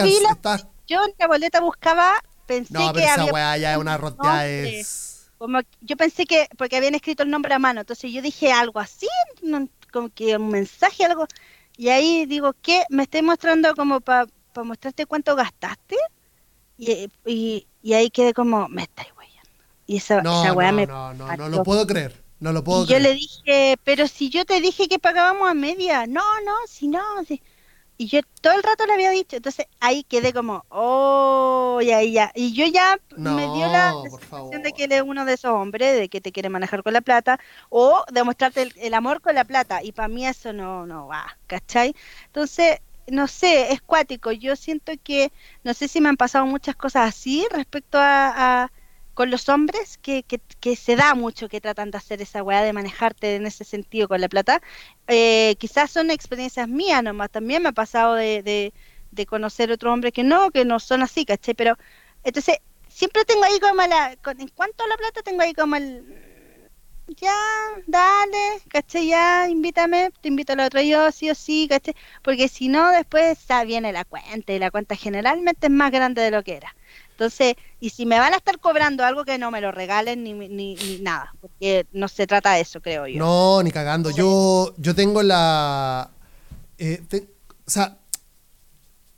yo 0.88 1.05
en 1.05 1.14
la 1.20 1.28
boleta 1.28 1.61
buscaba, 1.61 2.14
pensé 2.47 2.74
no, 2.74 2.91
pero 2.91 3.05
esa 3.05 3.26
weá 3.26 3.55
ya 3.57 3.74
es 3.74 3.78
una 3.78 3.95
rota, 3.97 4.47
es 4.47 5.12
como 5.44 5.60
yo 5.82 5.98
pensé 5.98 6.26
que, 6.26 6.48
porque 6.58 6.78
habían 6.78 6.96
escrito 6.96 7.24
el 7.24 7.30
nombre 7.30 7.54
a 7.54 7.60
mano, 7.60 7.82
entonces 7.82 8.14
yo 8.14 8.22
dije 8.22 8.54
algo 8.54 8.80
así, 8.80 9.10
como 9.91 10.08
que 10.08 10.38
un 10.38 10.48
mensaje, 10.48 11.04
algo, 11.04 11.28
y 11.76 11.89
ahí 11.89 12.26
digo, 12.26 12.56
¿qué? 12.62 12.86
¿Me 12.89 13.04
estoy 13.04 13.24
mostrando 13.24 13.76
como 13.76 14.00
para 14.00 14.26
mostrarte 14.64 15.06
cuánto 15.06 15.36
gastaste? 15.36 15.98
Y, 16.78 17.10
y, 17.26 17.94
ahí 17.94 18.10
quedé 18.10 18.34
como, 18.34 18.70
me 18.70 18.84
estáis 18.84 19.10
weyando. 19.18 19.50
Y 19.86 19.98
esa, 19.98 20.20
esa 20.20 20.54
weá 20.54 20.72
me. 20.72 20.86
No, 20.86 21.14
no, 21.14 21.36
no 21.36 21.50
lo 21.50 21.62
puedo 21.64 21.86
creer. 21.86 22.24
No 22.39 22.54
lo 22.54 22.64
puedo 22.64 22.86
y 22.86 22.88
yo 22.88 23.00
le 23.00 23.14
dije, 23.14 23.76
pero 23.84 24.08
si 24.08 24.30
yo 24.30 24.46
te 24.46 24.62
dije 24.62 24.88
que 24.88 24.98
pagábamos 24.98 25.50
a 25.50 25.54
media, 25.54 26.08
no, 26.08 26.24
no, 26.46 26.56
si 26.70 26.88
no, 26.88 27.02
si, 27.28 27.41
y 27.98 28.08
yo 28.08 28.22
todo 28.41 28.54
el 28.54 28.64
rato 28.64 28.86
le 28.86 28.94
había 28.94 29.12
dicho, 29.12 29.36
entonces 29.36 29.68
ahí 29.80 30.04
quedé 30.04 30.34
como, 30.34 30.66
oh, 30.70 31.80
y 31.82 31.91
ahí 31.91 32.14
ya. 32.14 32.32
Y 32.36 32.54
yo 32.54 32.66
ya 32.66 33.00
me 33.16 33.44
dio 33.54 33.68
la 33.68 33.94
sensación 34.02 34.64
de 34.64 34.74
que 34.74 34.86
él 34.86 34.91
es 34.91 35.02
uno 35.04 35.26
de 35.26 35.34
esos 35.34 35.52
hombres, 35.52 35.98
de 35.98 36.10
que 36.10 36.22
te 36.22 36.32
quiere 36.32 36.50
manejar 36.50 36.84
con 36.84 36.94
la 36.94 37.02
plata, 37.02 37.39
o 37.70 38.04
demostrarte 38.12 38.72
el, 38.76 38.94
amor 38.94 39.22
con 39.22 39.36
la 39.36 39.46
plata. 39.46 39.84
Y 39.84 39.91
para 39.91 40.08
mí 40.08 40.26
eso 40.26 40.54
no, 40.54 40.86
no 40.86 41.08
va, 41.08 41.38
¿cachai? 41.48 41.96
Entonces, 42.26 42.80
no 43.08 43.28
sé, 43.28 43.72
es 43.72 43.82
cuático. 43.82 44.32
Yo 44.32 44.56
siento 44.56 44.94
que, 45.04 45.32
no 45.64 45.74
sé 45.74 45.88
si 45.88 46.02
me 46.02 46.10
han 46.10 46.18
pasado 46.18 46.46
muchas 46.46 46.76
cosas 46.76 47.08
así 47.10 47.46
respecto 47.52 47.98
a 48.00 48.72
con 49.14 49.30
los 49.30 49.49
hombres 49.49 49.97
que, 49.99 50.24
que, 50.24 50.76
se 50.76 50.95
da 50.95 51.14
mucho 51.16 51.49
que 51.49 51.61
tratan 51.61 51.91
de 51.91 51.97
hacer 51.97 52.22
esa 52.22 52.43
weá 52.43 52.64
de 52.64 52.74
manejarte 52.74 53.36
en 53.36 53.45
ese 53.45 53.64
sentido 53.64 54.07
con 54.07 54.22
la 54.22 54.30
plata. 54.30 54.61
Eh, 55.07 55.55
quizás 55.59 55.91
son 55.91 56.11
experiencias 56.11 56.68
mías 56.68 57.03
nomás, 57.03 57.30
también 57.30 57.64
me 57.64 57.70
ha 57.70 57.74
pasado 57.74 58.16
de, 58.16 58.74
de, 59.11 59.26
conocer 59.26 59.72
otro 59.72 59.93
hombre 59.93 60.11
que 60.11 60.24
no, 60.24 60.51
que 60.51 60.66
no 60.66 60.80
son 60.80 61.03
así, 61.03 61.26
¿caché? 61.26 61.55
Pero 61.55 61.78
entonces 62.24 62.57
siempre 62.88 63.26
tengo 63.26 63.43
ahí 63.43 63.59
como 63.59 63.82
la, 63.88 64.14
en 64.14 64.47
cuanto 64.49 64.84
a 64.84 64.88
la 64.88 64.97
plata 64.97 65.22
tengo 65.24 65.41
ahí 65.41 65.53
como 65.53 65.76
el, 65.76 66.03
ya, 67.07 67.36
dale, 67.88 68.61
¿caché? 68.70 69.05
Ya, 69.05 69.47
invítame, 69.49 70.11
te 70.22 70.30
invito 70.30 70.53
a 70.53 70.55
la 70.55 70.66
otra 70.68 70.82
yo, 70.84 71.11
sí 71.11 71.30
o 71.30 71.36
sí, 71.36 71.68
¿caché? 71.70 71.95
Porque 72.22 72.47
si 72.47 72.70
no, 72.70 72.91
después 72.91 73.45
ya 73.47 73.64
viene 73.64 73.91
la 73.91 74.05
cuenta 74.05 74.53
y 74.53 74.59
la 74.59 74.72
cuenta 74.72 74.95
generalmente 74.95 75.68
es 75.68 75.72
más 75.72 75.91
grande 75.91 76.22
de 76.22 76.32
lo 76.32 76.43
que 76.43 76.55
era. 76.55 76.76
Entonces, 77.14 77.55
y 77.80 77.91
si 77.91 78.05
me 78.05 78.18
van 78.18 78.34
a 78.34 78.38
estar 78.38 78.59
cobrando 78.59 79.03
algo 79.03 79.24
que 79.24 79.38
no 79.38 79.51
me 79.51 79.61
lo 79.61 79.72
regalen 79.72 80.24
ni, 80.24 80.34
ni, 80.34 80.76
nada, 81.01 81.34
porque 81.39 81.86
no 81.93 82.07
se 82.07 82.26
trata 82.26 82.53
de 82.53 82.61
eso, 82.61 82.82
creo 82.82 83.07
yo. 83.07 83.20
No, 83.20 83.61
ni 83.61 83.72
cagando. 83.72 84.09
Yo, 84.09 84.74
yo 84.78 84.95
tengo 84.95 85.22
la... 85.22 86.09
Eh, 86.80 87.01
o 87.66 87.70
sea, 87.70 87.97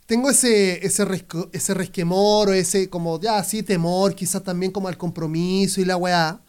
tengo 0.04 0.28
ese, 0.28 0.86
ese, 0.86 1.04
ese 1.52 1.74
resquemor 1.74 2.50
o 2.50 2.52
ese 2.52 2.90
como, 2.90 3.18
ya, 3.18 3.42
sí, 3.42 3.62
temor, 3.62 4.14
quizás 4.14 4.42
también 4.42 4.72
como 4.72 4.88
al 4.88 4.98
compromiso 4.98 5.80
y 5.80 5.86
la 5.86 5.96
weá, 5.96 6.40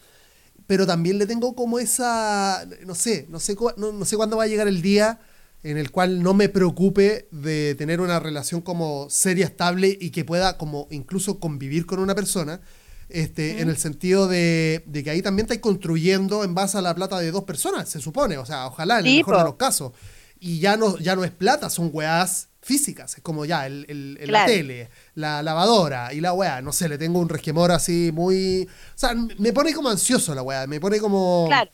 pero 0.66 0.86
también 0.86 1.18
le 1.18 1.26
tengo 1.26 1.54
como 1.54 1.78
esa, 1.78 2.66
no 2.84 2.94
sé, 2.94 3.26
no 3.30 3.40
sé, 3.40 3.56
no, 3.78 3.92
no 3.92 4.04
sé 4.04 4.16
cuándo 4.16 4.36
va 4.36 4.44
a 4.44 4.48
llegar 4.48 4.68
el 4.68 4.82
día 4.82 5.18
en 5.62 5.76
el 5.76 5.90
cual 5.90 6.22
no 6.22 6.34
me 6.34 6.48
preocupe 6.48 7.28
de 7.30 7.74
tener 7.74 8.00
una 8.00 8.20
relación 8.20 8.60
como 8.60 9.08
seria, 9.10 9.46
estable 9.46 9.96
y 10.00 10.10
que 10.10 10.24
pueda 10.24 10.56
como 10.56 10.86
incluso 10.90 11.40
convivir 11.40 11.86
con 11.86 11.98
una 11.98 12.14
persona, 12.14 12.60
este, 13.08 13.60
en 13.60 13.68
el 13.68 13.76
sentido 13.78 14.28
de, 14.28 14.84
que 14.92 15.10
ahí 15.10 15.22
también 15.22 15.46
estáis 15.46 15.60
construyendo 15.60 16.44
en 16.44 16.54
base 16.54 16.78
a 16.78 16.82
la 16.82 16.94
plata 16.94 17.18
de 17.18 17.30
dos 17.30 17.44
personas, 17.44 17.88
se 17.88 18.00
supone, 18.00 18.38
o 18.38 18.46
sea, 18.46 18.66
ojalá 18.66 19.00
en 19.00 19.06
el 19.06 19.16
mejor 19.16 19.38
de 19.38 19.44
los 19.44 19.54
casos. 19.54 19.92
Y 20.40 20.60
ya 20.60 20.76
no, 20.76 20.96
ya 20.98 21.16
no 21.16 21.24
es 21.24 21.32
plata, 21.32 21.68
son 21.68 21.90
weás 21.92 22.48
físicas, 22.60 23.16
es 23.16 23.22
como 23.22 23.44
ya 23.44 23.66
el, 23.66 23.86
el, 23.88 24.30
la 24.30 24.46
tele, 24.46 24.88
la 25.14 25.42
lavadora 25.42 26.12
y 26.12 26.20
la 26.20 26.32
weá, 26.32 26.60
no 26.60 26.72
sé, 26.72 26.88
le 26.88 26.98
tengo 26.98 27.18
un 27.18 27.28
resquemor 27.28 27.72
así 27.72 28.10
muy... 28.12 28.68
O 28.94 28.98
sea, 28.98 29.14
me 29.38 29.52
pone 29.52 29.72
como 29.72 29.88
ansioso 29.88 30.34
la 30.34 30.42
weá, 30.42 30.66
me 30.68 30.78
pone 30.78 31.00
como... 31.00 31.46
Claro. 31.48 31.70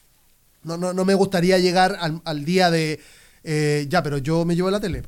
No, 0.63 0.79
no, 0.79 0.95
no 0.95 1.05
me 1.05 1.13
gustaría 1.13 1.59
llegar 1.59 1.99
al, 2.01 2.23
al 2.25 2.45
día 2.47 2.71
de 2.71 2.99
eh, 3.45 3.87
ya, 3.89 4.03
pero 4.03 4.19
yo 4.19 4.45
me 4.45 4.57
llevo 4.57 4.71
la 4.71 4.81
tele. 4.81 5.03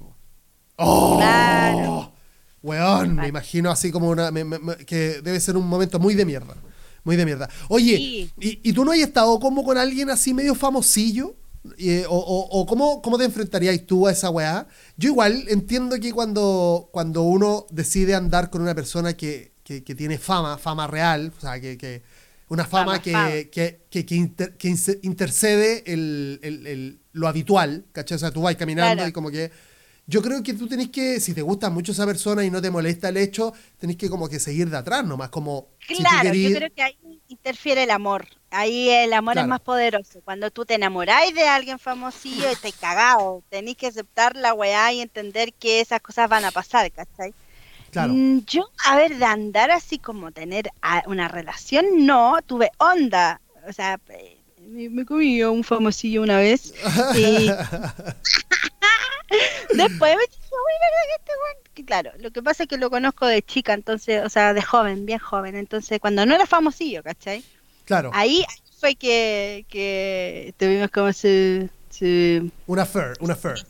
¡Oh! 0.76 1.16
Claro. 1.16 2.12
Weón, 2.62 3.16
me 3.16 3.28
imagino 3.28 3.70
así 3.70 3.90
como 3.90 4.10
una. 4.10 4.30
que 4.86 5.20
debe 5.22 5.40
ser 5.40 5.56
un 5.56 5.66
momento 5.66 5.98
muy 5.98 6.14
de 6.14 6.24
mierda. 6.24 6.54
Muy 7.04 7.16
de 7.16 7.24
mierda. 7.24 7.48
Oye, 7.68 7.94
y, 7.94 8.30
y, 8.36 8.72
tú 8.72 8.84
no 8.84 8.90
has 8.90 8.98
estado 8.98 9.38
como 9.38 9.64
con 9.64 9.78
alguien 9.78 10.10
así 10.10 10.34
medio 10.34 10.54
famosillo? 10.54 11.36
Eh, 11.78 12.04
o, 12.08 12.16
o, 12.16 12.66
cómo, 12.66 13.00
cómo, 13.02 13.18
te 13.18 13.24
enfrentarías 13.24 13.80
tú 13.86 14.06
a 14.06 14.12
esa 14.12 14.30
weá? 14.30 14.66
Yo 14.96 15.10
igual 15.10 15.44
entiendo 15.48 15.98
que 16.00 16.12
cuando, 16.12 16.88
cuando 16.92 17.22
uno 17.22 17.66
decide 17.70 18.14
andar 18.14 18.50
con 18.50 18.60
una 18.60 18.74
persona 18.74 19.14
que, 19.14 19.52
que, 19.62 19.80
tiene 19.80 20.18
fama, 20.18 20.58
fama 20.58 20.86
real, 20.86 21.32
o 21.36 21.40
sea, 21.40 21.60
que, 21.60 21.78
que 21.78 22.02
una 22.48 22.64
fama, 22.64 23.02
que, 23.02 23.50
que, 23.50 23.80
que, 23.90 24.96
intercede 25.02 25.82
el, 25.86 27.00
lo 27.12 27.28
habitual, 27.28 27.86
¿cachai? 27.92 28.16
O 28.16 28.18
sea, 28.18 28.30
tú 28.30 28.42
vas 28.42 28.56
caminando 28.56 29.06
y 29.06 29.12
como 29.12 29.30
que... 29.30 29.50
Yo 30.08 30.22
creo 30.22 30.40
que 30.40 30.54
tú 30.54 30.68
tenés 30.68 30.90
que, 30.90 31.18
si 31.18 31.34
te 31.34 31.42
gusta 31.42 31.68
mucho 31.68 31.90
esa 31.90 32.06
persona 32.06 32.44
y 32.44 32.50
no 32.50 32.62
te 32.62 32.70
molesta 32.70 33.08
el 33.08 33.16
hecho, 33.16 33.52
tenés 33.76 33.96
que 33.96 34.08
como 34.08 34.28
que 34.28 34.38
seguir 34.38 34.70
de 34.70 34.76
atrás 34.76 35.04
nomás, 35.04 35.30
como... 35.30 35.70
Claro, 35.84 36.32
yo 36.32 36.56
creo 36.56 36.72
que 36.72 36.82
ahí 36.82 36.96
interfiere 37.26 37.82
el 37.82 37.90
amor. 37.90 38.28
Ahí 38.50 38.88
el 38.88 39.12
amor 39.12 39.36
es 39.36 39.46
más 39.48 39.60
poderoso. 39.60 40.20
Cuando 40.24 40.52
tú 40.52 40.64
te 40.64 40.74
enamoráis 40.74 41.34
de 41.34 41.48
alguien 41.48 41.80
famosillo, 41.80 42.48
estás 42.48 42.72
cagado. 42.74 43.42
Tenés 43.48 43.76
que 43.76 43.88
aceptar 43.88 44.36
la 44.36 44.54
weá 44.54 44.92
y 44.92 45.00
entender 45.00 45.52
que 45.52 45.80
esas 45.80 46.00
cosas 46.00 46.28
van 46.28 46.44
a 46.44 46.52
pasar, 46.52 46.90
¿cachai? 46.92 47.34
Claro. 47.96 48.12
Mm, 48.12 48.44
yo, 48.44 48.68
a 48.84 48.94
ver, 48.96 49.16
de 49.16 49.24
andar 49.24 49.70
así 49.70 49.98
como 49.98 50.30
tener 50.30 50.70
una 51.06 51.28
relación, 51.28 52.04
no, 52.04 52.36
tuve 52.44 52.70
onda. 52.76 53.40
O 53.66 53.72
sea, 53.72 53.98
me, 54.60 54.90
me 54.90 55.06
comí 55.06 55.42
un 55.42 55.64
famosillo 55.64 56.20
una 56.20 56.36
vez. 56.36 56.74
Y... 57.14 57.50
Después 59.74 60.14
me 60.14 60.22
dije, 60.22 60.50
uy, 60.50 60.74
¿verdad 60.84 61.04
que 61.06 61.14
este 61.16 61.32
weón? 61.32 61.86
Claro, 61.86 62.12
lo 62.18 62.30
que 62.32 62.42
pasa 62.42 62.64
es 62.64 62.68
que 62.68 62.76
lo 62.76 62.90
conozco 62.90 63.26
de 63.26 63.40
chica, 63.40 63.72
entonces, 63.72 64.22
o 64.22 64.28
sea, 64.28 64.52
de 64.52 64.60
joven, 64.60 65.06
bien 65.06 65.18
joven. 65.18 65.56
Entonces, 65.56 65.98
cuando 65.98 66.26
no 66.26 66.34
era 66.34 66.44
famosillo, 66.44 67.02
¿cachai? 67.02 67.42
Claro. 67.86 68.10
Ahí, 68.12 68.44
fue 68.78 68.94
que, 68.94 69.64
que 69.70 70.52
tuvimos 70.58 70.90
como 70.90 71.14
su, 71.14 71.66
su... 71.88 72.50
Una 72.66 72.84
fer, 72.84 73.14
una 73.20 73.34
fer. 73.34 73.64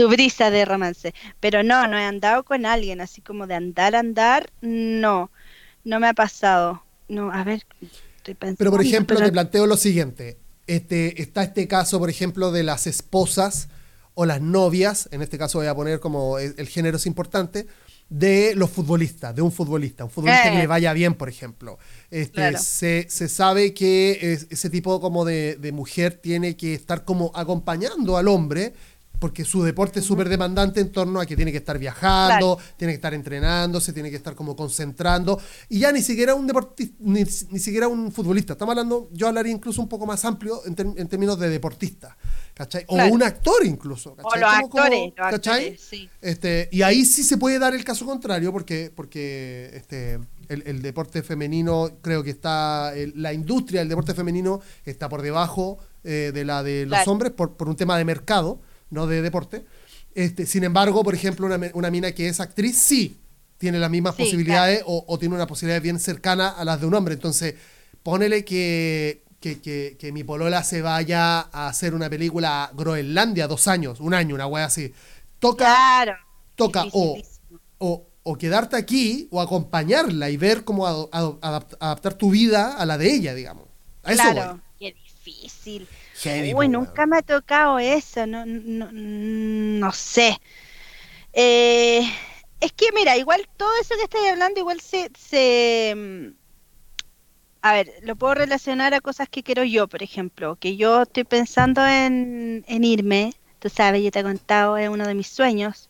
Su 0.00 0.08
brisa 0.08 0.50
de 0.50 0.64
romance. 0.64 1.12
Pero 1.40 1.62
no, 1.62 1.86
no 1.86 1.98
he 1.98 2.04
andado 2.04 2.42
con 2.42 2.64
alguien, 2.64 3.02
así 3.02 3.20
como 3.20 3.46
de 3.46 3.54
andar, 3.54 3.94
andar, 3.94 4.50
no. 4.62 5.30
No 5.84 6.00
me 6.00 6.08
ha 6.08 6.14
pasado. 6.14 6.82
No, 7.06 7.30
a 7.30 7.44
ver, 7.44 7.66
estoy 8.16 8.34
pensando. 8.34 8.56
Pero, 8.56 8.70
por 8.70 8.80
ejemplo, 8.80 9.18
te 9.18 9.30
planteo 9.30 9.66
lo 9.66 9.76
siguiente. 9.76 10.38
Este, 10.66 11.20
está 11.20 11.42
este 11.42 11.68
caso, 11.68 11.98
por 11.98 12.08
ejemplo, 12.08 12.50
de 12.50 12.62
las 12.62 12.86
esposas 12.86 13.68
o 14.14 14.24
las 14.24 14.40
novias, 14.40 15.06
en 15.12 15.20
este 15.20 15.36
caso 15.36 15.58
voy 15.58 15.66
a 15.66 15.74
poner 15.74 16.00
como 16.00 16.38
el, 16.38 16.66
género 16.66 16.96
es 16.96 17.04
importante, 17.04 17.66
de 18.08 18.54
los 18.56 18.70
futbolistas, 18.70 19.34
de 19.34 19.42
un 19.42 19.52
futbolista, 19.52 20.04
un 20.04 20.10
futbolista 20.10 20.50
que 20.50 20.56
le 20.56 20.64
eh. 20.64 20.66
vaya 20.66 20.94
bien, 20.94 21.14
por 21.14 21.28
ejemplo. 21.28 21.78
Este, 22.10 22.56
se, 22.56 23.06
se, 23.08 23.28
sabe 23.28 23.74
que 23.74 24.46
ese 24.48 24.70
tipo 24.70 24.98
como 25.00 25.26
de, 25.26 25.56
de, 25.56 25.72
mujer 25.72 26.14
tiene 26.14 26.56
que 26.56 26.74
estar 26.74 27.04
como 27.04 27.30
acompañando 27.34 28.16
al 28.16 28.28
hombre 28.28 28.72
porque 29.20 29.44
su 29.44 29.62
deporte 29.62 30.00
es 30.00 30.06
súper 30.06 30.28
demandante 30.28 30.80
en 30.80 30.90
torno 30.90 31.20
a 31.20 31.26
que 31.26 31.36
tiene 31.36 31.52
que 31.52 31.58
estar 31.58 31.78
viajando, 31.78 32.58
tiene 32.76 32.92
que 32.92 32.96
estar 32.96 33.12
entrenándose, 33.14 33.92
tiene 33.92 34.10
que 34.10 34.16
estar 34.16 34.34
como 34.34 34.56
concentrando, 34.56 35.38
y 35.68 35.78
ya 35.78 35.92
ni 35.92 36.02
siquiera 36.02 36.34
un 36.34 36.46
deportista, 36.46 36.96
ni, 37.00 37.26
siquiera 37.26 37.86
un 37.86 38.10
futbolista, 38.10 38.54
estamos 38.54 38.72
hablando, 38.72 39.10
yo 39.12 39.28
hablaría 39.28 39.52
incluso 39.52 39.82
un 39.82 39.88
poco 39.88 40.06
más 40.06 40.24
amplio 40.24 40.62
en, 40.64 40.74
términos 40.74 41.38
de 41.38 41.50
deportista, 41.50 42.16
¿cachai? 42.54 42.84
O 42.88 42.96
un 42.96 43.22
actor 43.22 43.64
incluso, 43.64 44.16
¿cachai? 44.16 44.38
O 44.38 44.46
los 44.46 44.54
actores, 44.54 45.12
¿cachai? 45.14 45.78
Este, 46.22 46.70
y 46.72 46.80
ahí 46.80 47.04
sí 47.04 47.22
se 47.22 47.36
puede 47.36 47.58
dar 47.58 47.74
el 47.74 47.84
caso 47.84 48.06
contrario, 48.06 48.52
porque, 48.52 48.90
porque 48.94 49.70
este, 49.74 50.18
el, 50.48 50.80
deporte 50.80 51.22
femenino, 51.22 51.90
creo 52.00 52.24
que 52.24 52.30
está, 52.30 52.94
la 53.14 53.34
industria 53.34 53.80
del 53.80 53.90
deporte 53.90 54.14
femenino 54.14 54.62
está 54.86 55.10
por 55.10 55.20
debajo 55.20 55.78
eh, 56.04 56.30
de 56.32 56.44
la 56.46 56.62
de 56.62 56.86
los 56.86 57.06
hombres 57.06 57.32
por, 57.32 57.58
por 57.58 57.68
un 57.68 57.76
tema 57.76 57.98
de 57.98 58.06
mercado, 58.06 58.62
no 58.90 59.06
de 59.06 59.22
deporte. 59.22 59.64
Este, 60.14 60.46
sin 60.46 60.64
embargo, 60.64 61.02
por 61.02 61.14
ejemplo, 61.14 61.46
una, 61.46 61.58
una 61.74 61.90
mina 61.90 62.12
que 62.12 62.28
es 62.28 62.40
actriz 62.40 62.76
sí 62.76 63.16
tiene 63.60 63.78
las 63.78 63.90
mismas 63.90 64.14
posibilidades 64.14 64.82
o, 64.86 65.18
tiene 65.18 65.34
una 65.34 65.46
posibilidad 65.46 65.82
bien 65.82 66.00
cercana 66.00 66.48
a 66.48 66.64
las 66.64 66.80
de 66.80 66.86
un 66.86 66.94
hombre. 66.94 67.12
Entonces, 67.12 67.56
ponele 68.02 68.42
que, 68.42 69.22
que, 69.38 70.10
mi 70.14 70.24
polola 70.24 70.64
se 70.64 70.80
vaya 70.80 71.40
a 71.40 71.68
hacer 71.68 71.94
una 71.94 72.08
película 72.08 72.64
a 72.64 72.72
Groenlandia 72.72 73.46
dos 73.46 73.68
años, 73.68 74.00
un 74.00 74.14
año, 74.14 74.34
una 74.34 74.46
wea 74.46 74.64
así. 74.64 74.94
Toca, 75.38 76.06
toca 76.54 76.86
o, 76.92 77.18
o, 78.22 78.38
quedarte 78.38 78.76
aquí 78.76 79.28
o 79.30 79.42
acompañarla 79.42 80.30
y 80.30 80.38
ver 80.38 80.64
cómo 80.64 80.86
adaptar 80.86 82.14
tu 82.14 82.30
vida 82.30 82.78
a 82.78 82.86
la 82.86 82.96
de 82.96 83.12
ella, 83.12 83.34
digamos. 83.34 83.64
A 84.04 84.12
claro, 84.12 84.60
qué 84.78 84.94
difícil. 84.94 85.86
Uy, 86.54 86.68
nunca 86.68 87.06
me 87.06 87.18
ha 87.18 87.22
tocado 87.22 87.78
eso, 87.78 88.26
no, 88.26 88.44
no, 88.46 88.90
no 88.92 89.92
sé. 89.92 90.38
Eh, 91.32 92.02
es 92.60 92.72
que 92.72 92.92
mira, 92.94 93.16
igual 93.16 93.48
todo 93.56 93.70
eso 93.80 93.94
que 93.96 94.04
estoy 94.04 94.26
hablando, 94.28 94.60
igual 94.60 94.80
se, 94.80 95.10
se... 95.18 95.94
Mm, 95.96 96.34
a 97.62 97.72
ver, 97.74 97.92
lo 98.02 98.16
puedo 98.16 98.34
relacionar 98.34 98.94
a 98.94 99.00
cosas 99.00 99.28
que 99.28 99.42
quiero 99.42 99.64
yo, 99.64 99.86
por 99.88 100.02
ejemplo, 100.02 100.56
que 100.56 100.76
yo 100.76 101.02
estoy 101.02 101.24
pensando 101.24 101.86
en, 101.86 102.64
en 102.68 102.84
irme, 102.84 103.34
tú 103.58 103.68
sabes, 103.68 104.02
yo 104.02 104.10
te 104.10 104.20
he 104.20 104.22
contado, 104.22 104.78
es 104.78 104.88
uno 104.88 105.06
de 105.06 105.14
mis 105.14 105.28
sueños, 105.28 105.88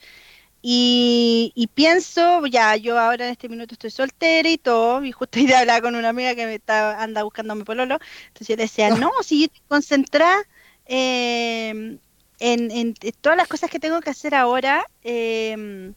y, 0.63 1.69
pienso, 1.75 2.47
ya, 2.47 2.77
yo 2.77 2.99
ahora 2.99 3.27
en 3.27 3.33
este 3.33 3.49
minuto 3.49 3.75
estoy 3.75 3.91
soltera 3.91 4.49
y 4.49 4.59
todo, 4.59 5.03
y 5.05 5.13
justo 5.13 5.39
iba 5.39 5.57
a 5.57 5.61
hablar 5.61 5.83
con 5.83 5.97
una 5.97 6.11
amiga 6.11 6.35
que 6.35 6.47
me 6.47 6.57
está, 6.57 7.03
anda 7.03 7.23
buscando 7.23 7.55
mi 7.55 7.65
pololo, 7.65 7.99
entonces 8.29 8.49
yo 8.49 8.57
le 8.57 8.63
decía, 8.65 8.91
no, 8.91 9.11
si 9.23 9.43
yo 9.43 9.49
concentrada 9.69 10.43
em, 10.87 11.99
en, 12.41 12.95
todas 13.21 13.39
las 13.39 13.49
cosas 13.49 13.71
que 13.71 13.81
tengo 13.81 14.01
que 14.01 14.11
hacer 14.11 14.35
ahora, 14.35 14.85
eh, 15.03 15.93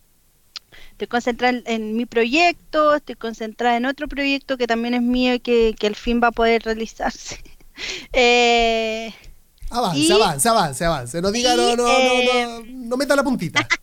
estoy 0.92 1.08
concentrada 1.08 1.62
en, 1.66 1.96
mi 1.96 2.06
proyecto, 2.06 2.96
estoy 2.96 3.16
concentrada 3.16 3.78
en 3.78 3.86
otro 3.86 4.08
proyecto 4.08 4.58
que 4.58 4.68
también 4.68 4.94
es 4.94 5.02
mío 5.02 5.34
y 5.36 5.40
que, 5.40 5.76
que 5.78 5.88
al 5.88 5.96
fin 5.96 6.22
va 6.24 6.28
a 6.30 6.32
poder 6.32 6.64
realizarse. 6.64 7.38
eh, 8.14 9.14
avance, 9.74 10.14
avance, 10.14 10.50
avance, 10.50 10.86
avance. 10.86 11.22
No 11.22 11.32
diga, 11.32 11.56
no, 11.56 11.76
no, 11.76 11.86
no, 11.86 12.60
no, 12.60 12.66
no 12.66 12.98
meta 12.98 13.16
la 13.16 13.24
puntita. 13.24 13.68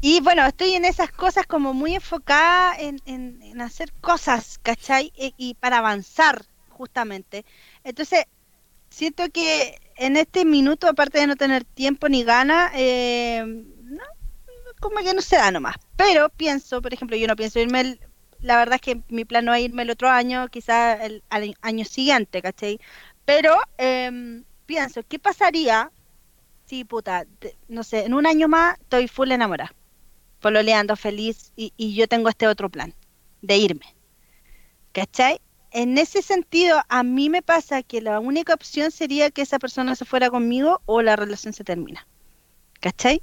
Y 0.00 0.20
bueno, 0.20 0.46
estoy 0.46 0.74
en 0.74 0.84
esas 0.84 1.10
cosas 1.10 1.46
como 1.46 1.74
muy 1.74 1.96
enfocada 1.96 2.76
en, 2.78 3.60
hacer 3.60 3.92
cosas, 4.00 4.58
¿cachai? 4.62 5.12
E, 5.16 5.32
y, 5.36 5.54
para 5.54 5.78
avanzar, 5.78 6.46
justamente. 6.68 7.44
Entonces, 7.82 8.26
siento 8.90 9.28
que 9.30 9.80
en 9.96 10.16
este 10.16 10.44
minuto, 10.44 10.88
aparte 10.88 11.18
de 11.18 11.26
no 11.26 11.34
tener 11.36 11.64
tiempo 11.64 12.08
ni 12.08 12.22
gana, 12.22 12.70
eh, 12.74 13.42
no, 13.44 14.04
como 14.80 14.98
que 14.98 15.14
no 15.14 15.20
se 15.20 15.36
da 15.36 15.50
nomás. 15.50 15.76
Pero 15.96 16.28
pienso, 16.30 16.80
por 16.80 16.94
ejemplo, 16.94 17.16
yo 17.16 17.26
no 17.26 17.34
pienso 17.34 17.58
irme, 17.58 17.98
la 18.40 18.56
verdad 18.56 18.76
es 18.76 18.80
que 18.80 19.02
mi 19.08 19.24
plan 19.24 19.44
no 19.44 19.54
es 19.54 19.62
irme 19.64 19.82
el 19.82 19.90
otro 19.90 20.08
año, 20.08 20.48
quizá 20.48 21.04
el 21.04 21.24
al 21.28 21.56
año 21.60 21.84
siguiente, 21.84 22.40
¿cachai? 22.40 22.80
Pero 23.28 23.60
em, 23.76 24.42
pienso, 24.64 25.02
¿qué 25.06 25.18
pasaría 25.18 25.92
sí, 26.64 26.84
puta, 26.84 27.26
no 27.68 27.82
sé, 27.82 28.04
en 28.04 28.14
un 28.14 28.26
año 28.26 28.46
más 28.48 28.78
estoy 28.80 29.06
full 29.08 29.30
enamorada, 29.32 29.74
pololeando 30.40 30.96
feliz 30.96 31.52
y, 31.54 31.74
y 31.76 31.94
yo 31.94 32.06
tengo 32.08 32.30
este 32.30 32.46
otro 32.46 32.68
plan 32.68 32.94
de 33.42 33.56
irme. 33.56 33.94
¿Cachai? 34.92 35.40
En 35.70 35.98
ese 35.98 36.22
sentido, 36.22 36.80
a 36.88 37.02
mí 37.02 37.28
me 37.28 37.42
pasa 37.42 37.82
que 37.82 38.00
la 38.00 38.18
única 38.18 38.54
opción 38.54 38.90
sería 38.90 39.30
que 39.30 39.42
esa 39.42 39.58
persona 39.58 39.94
se 39.94 40.06
fuera 40.06 40.30
conmigo 40.30 40.80
o 40.86 41.02
la 41.02 41.16
relación 41.16 41.52
se 41.52 41.64
termina. 41.64 42.06
¿Cachai? 42.80 43.22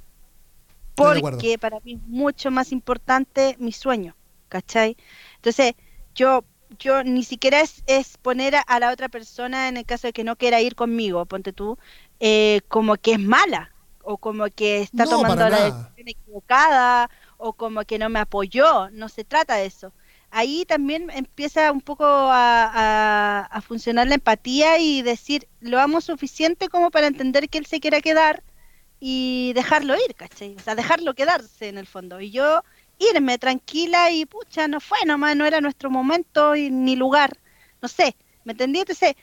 Porque 0.94 1.58
para 1.58 1.80
mí 1.80 1.94
es 1.94 2.02
mucho 2.02 2.50
más 2.50 2.70
importante 2.70 3.56
mi 3.58 3.72
sueño. 3.72 4.16
¿Cachai? 4.48 4.96
Entonces, 5.36 5.74
yo 6.14 6.44
yo 6.78 7.02
ni 7.04 7.24
siquiera 7.24 7.60
es, 7.60 7.82
es 7.86 8.16
poner 8.18 8.54
a, 8.66 8.80
la 8.80 8.90
otra 8.90 9.08
persona 9.08 9.68
en 9.68 9.76
el 9.76 9.84
caso 9.84 10.06
de 10.06 10.12
que 10.12 10.24
no 10.24 10.36
quiera 10.36 10.60
ir 10.60 10.74
conmigo, 10.74 11.24
ponte 11.26 11.52
tú, 11.52 11.78
eh, 12.20 12.60
como 12.68 12.96
que 12.96 13.12
es 13.12 13.20
mala 13.20 13.72
o 14.02 14.18
como 14.18 14.46
que 14.46 14.82
está 14.82 15.04
tomando 15.04 15.48
la 15.48 15.64
decisión 15.64 16.08
equivocada 16.08 17.10
o 17.38 17.52
como 17.52 17.84
que 17.84 17.98
no 17.98 18.08
me 18.08 18.20
apoyó, 18.20 18.88
no 18.90 19.08
se 19.08 19.24
trata 19.24 19.56
de 19.56 19.66
eso. 19.66 19.92
Ahí 20.30 20.64
también 20.66 21.10
empieza 21.10 21.72
un 21.72 21.80
poco 21.80 22.04
a, 22.04 23.48
a, 23.50 23.60
funcionar 23.62 24.06
la 24.06 24.16
empatía 24.16 24.78
y 24.78 25.02
decir, 25.02 25.48
lo 25.60 25.80
amo 25.80 26.00
suficiente 26.00 26.68
como 26.68 26.90
para 26.90 27.06
entender 27.06 27.48
que 27.48 27.58
él 27.58 27.66
se 27.66 27.80
quiera 27.80 28.00
quedar 28.00 28.42
y 29.00 29.52
dejarlo 29.54 29.94
ir, 29.94 30.14
¿cachai? 30.14 30.56
O 30.56 30.60
sea, 30.60 30.74
dejarlo 30.74 31.14
quedarse 31.14 31.68
en 31.68 31.78
el 31.78 31.86
fondo. 31.86 32.20
Y 32.20 32.30
yo 32.30 32.62
irme 32.98 33.38
tranquila 33.38 34.10
y 34.10 34.26
pucha, 34.26 34.68
no 34.68 34.80
fue 34.80 34.98
nomás, 35.06 35.36
no 35.36 35.46
era 35.46 35.60
nuestro 35.60 35.90
momento 35.90 36.56
y, 36.56 36.70
ni 36.70 36.96
lugar, 36.96 37.38
no 37.82 37.88
sé, 37.88 38.16
¿me 38.44 38.52
entendí? 38.52 38.80
Entonces, 38.80 39.14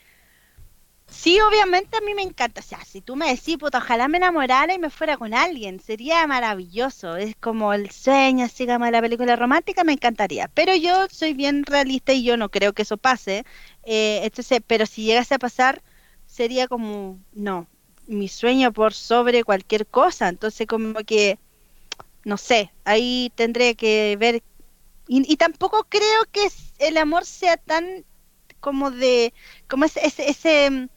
sí, 1.06 1.38
obviamente 1.40 1.96
a 1.96 2.00
mí 2.00 2.14
me 2.14 2.22
encanta, 2.22 2.60
o 2.60 2.64
sea, 2.64 2.84
si 2.84 3.00
tú 3.00 3.16
me 3.16 3.28
decís, 3.28 3.56
puta, 3.58 3.78
ojalá 3.78 4.08
me 4.08 4.18
enamorara 4.18 4.74
y 4.74 4.78
me 4.78 4.90
fuera 4.90 5.16
con 5.16 5.34
alguien, 5.34 5.80
sería 5.80 6.26
maravilloso, 6.26 7.16
es 7.16 7.36
como 7.36 7.72
el 7.72 7.90
sueño, 7.90 8.44
así 8.46 8.66
como 8.66 8.90
la 8.90 9.00
película 9.00 9.36
romántica, 9.36 9.84
me 9.84 9.92
encantaría, 9.92 10.48
pero 10.48 10.74
yo 10.74 11.06
soy 11.10 11.34
bien 11.34 11.64
realista 11.64 12.12
y 12.12 12.24
yo 12.24 12.36
no 12.36 12.50
creo 12.50 12.72
que 12.72 12.82
eso 12.82 12.96
pase, 12.96 13.44
eh, 13.84 14.20
entonces, 14.24 14.60
pero 14.66 14.86
si 14.86 15.04
llegase 15.04 15.34
a 15.34 15.38
pasar, 15.38 15.82
sería 16.26 16.68
como, 16.68 17.20
no, 17.32 17.68
mi 18.06 18.28
sueño 18.28 18.72
por 18.72 18.92
sobre 18.94 19.44
cualquier 19.44 19.86
cosa, 19.86 20.28
entonces 20.28 20.66
como 20.66 20.94
que 21.04 21.38
no 22.24 22.36
sé, 22.36 22.72
ahí 22.84 23.32
tendré 23.34 23.74
que 23.74 24.16
ver. 24.18 24.42
Y, 25.06 25.36
tampoco 25.36 25.84
creo 25.88 26.24
que 26.32 26.48
el 26.78 26.96
amor 26.96 27.26
sea 27.26 27.58
tan 27.58 28.04
como 28.60 28.90
de, 28.90 29.34
como 29.68 29.84
ese, 29.84 30.00
ese, 30.06 30.88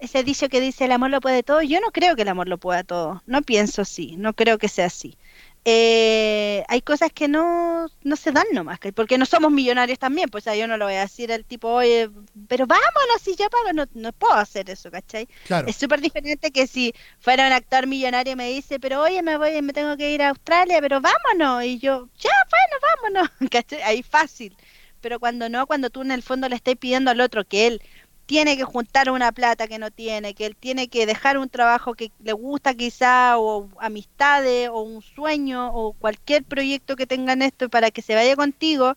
ese, 0.00 0.24
dicho 0.24 0.48
que 0.48 0.60
dice 0.60 0.86
el 0.86 0.92
amor 0.92 1.10
lo 1.10 1.20
puede 1.20 1.44
todo. 1.44 1.62
Yo 1.62 1.80
no 1.80 1.92
creo 1.92 2.16
que 2.16 2.22
el 2.22 2.28
amor 2.28 2.48
lo 2.48 2.58
pueda 2.58 2.82
todo. 2.82 3.22
No 3.26 3.42
pienso 3.42 3.82
así, 3.82 4.16
no 4.16 4.34
creo 4.34 4.58
que 4.58 4.68
sea 4.68 4.86
así. 4.86 5.16
Eh, 5.64 6.64
hay 6.68 6.82
cosas 6.82 7.12
que 7.12 7.28
no, 7.28 7.86
no 8.02 8.16
se 8.16 8.32
dan 8.32 8.46
nomás, 8.52 8.80
porque 8.94 9.16
no 9.16 9.26
somos 9.26 9.52
millonarios 9.52 9.98
también, 9.98 10.28
pues 10.28 10.44
yo 10.44 10.66
no 10.66 10.76
lo 10.76 10.86
voy 10.86 10.94
a 10.94 11.02
decir 11.02 11.32
al 11.32 11.44
tipo, 11.44 11.68
oye, 11.68 12.10
pero 12.48 12.66
vámonos, 12.66 13.22
si 13.22 13.36
ya 13.36 13.48
pago, 13.48 13.72
no, 13.72 13.84
no 13.94 14.12
puedo 14.12 14.34
hacer 14.34 14.68
eso, 14.70 14.90
¿cachai? 14.90 15.28
Es 15.66 15.76
súper 15.76 16.00
diferente 16.00 16.50
que 16.50 16.66
si 16.66 16.92
fuera 17.20 17.46
un 17.46 17.52
actor 17.52 17.86
millonario 17.86 18.32
y 18.32 18.36
me 18.36 18.48
dice, 18.48 18.80
pero 18.80 19.02
oye, 19.02 19.22
me 19.22 19.36
voy, 19.36 19.62
me 19.62 19.72
tengo 19.72 19.96
que 19.96 20.10
ir 20.10 20.22
a 20.22 20.30
Australia, 20.30 20.80
pero 20.80 21.00
vámonos, 21.00 21.64
y 21.64 21.78
yo, 21.78 22.08
ya, 22.18 22.30
bueno, 22.50 23.22
vámonos, 23.22 23.30
¿cachai? 23.50 23.82
Ahí 23.82 24.02
fácil, 24.02 24.56
pero 25.00 25.20
cuando 25.20 25.48
no, 25.48 25.66
cuando 25.66 25.90
tú 25.90 26.02
en 26.02 26.10
el 26.10 26.22
fondo 26.22 26.48
le 26.48 26.56
estás 26.56 26.74
pidiendo 26.76 27.10
al 27.10 27.20
otro 27.20 27.44
que 27.44 27.66
él 27.68 27.82
tiene 28.26 28.56
que 28.56 28.64
juntar 28.64 29.10
una 29.10 29.32
plata 29.32 29.66
que 29.66 29.78
no 29.78 29.90
tiene, 29.90 30.34
que 30.34 30.46
él 30.46 30.56
tiene 30.58 30.88
que 30.88 31.06
dejar 31.06 31.38
un 31.38 31.48
trabajo 31.48 31.94
que 31.94 32.12
le 32.22 32.32
gusta 32.32 32.74
quizá, 32.74 33.38
o 33.38 33.68
amistades, 33.78 34.68
o 34.68 34.82
un 34.82 35.02
sueño, 35.02 35.72
o 35.74 35.92
cualquier 35.92 36.44
proyecto 36.44 36.96
que 36.96 37.06
tengan 37.06 37.42
esto 37.42 37.68
para 37.68 37.90
que 37.90 38.02
se 38.02 38.14
vaya 38.14 38.36
contigo, 38.36 38.94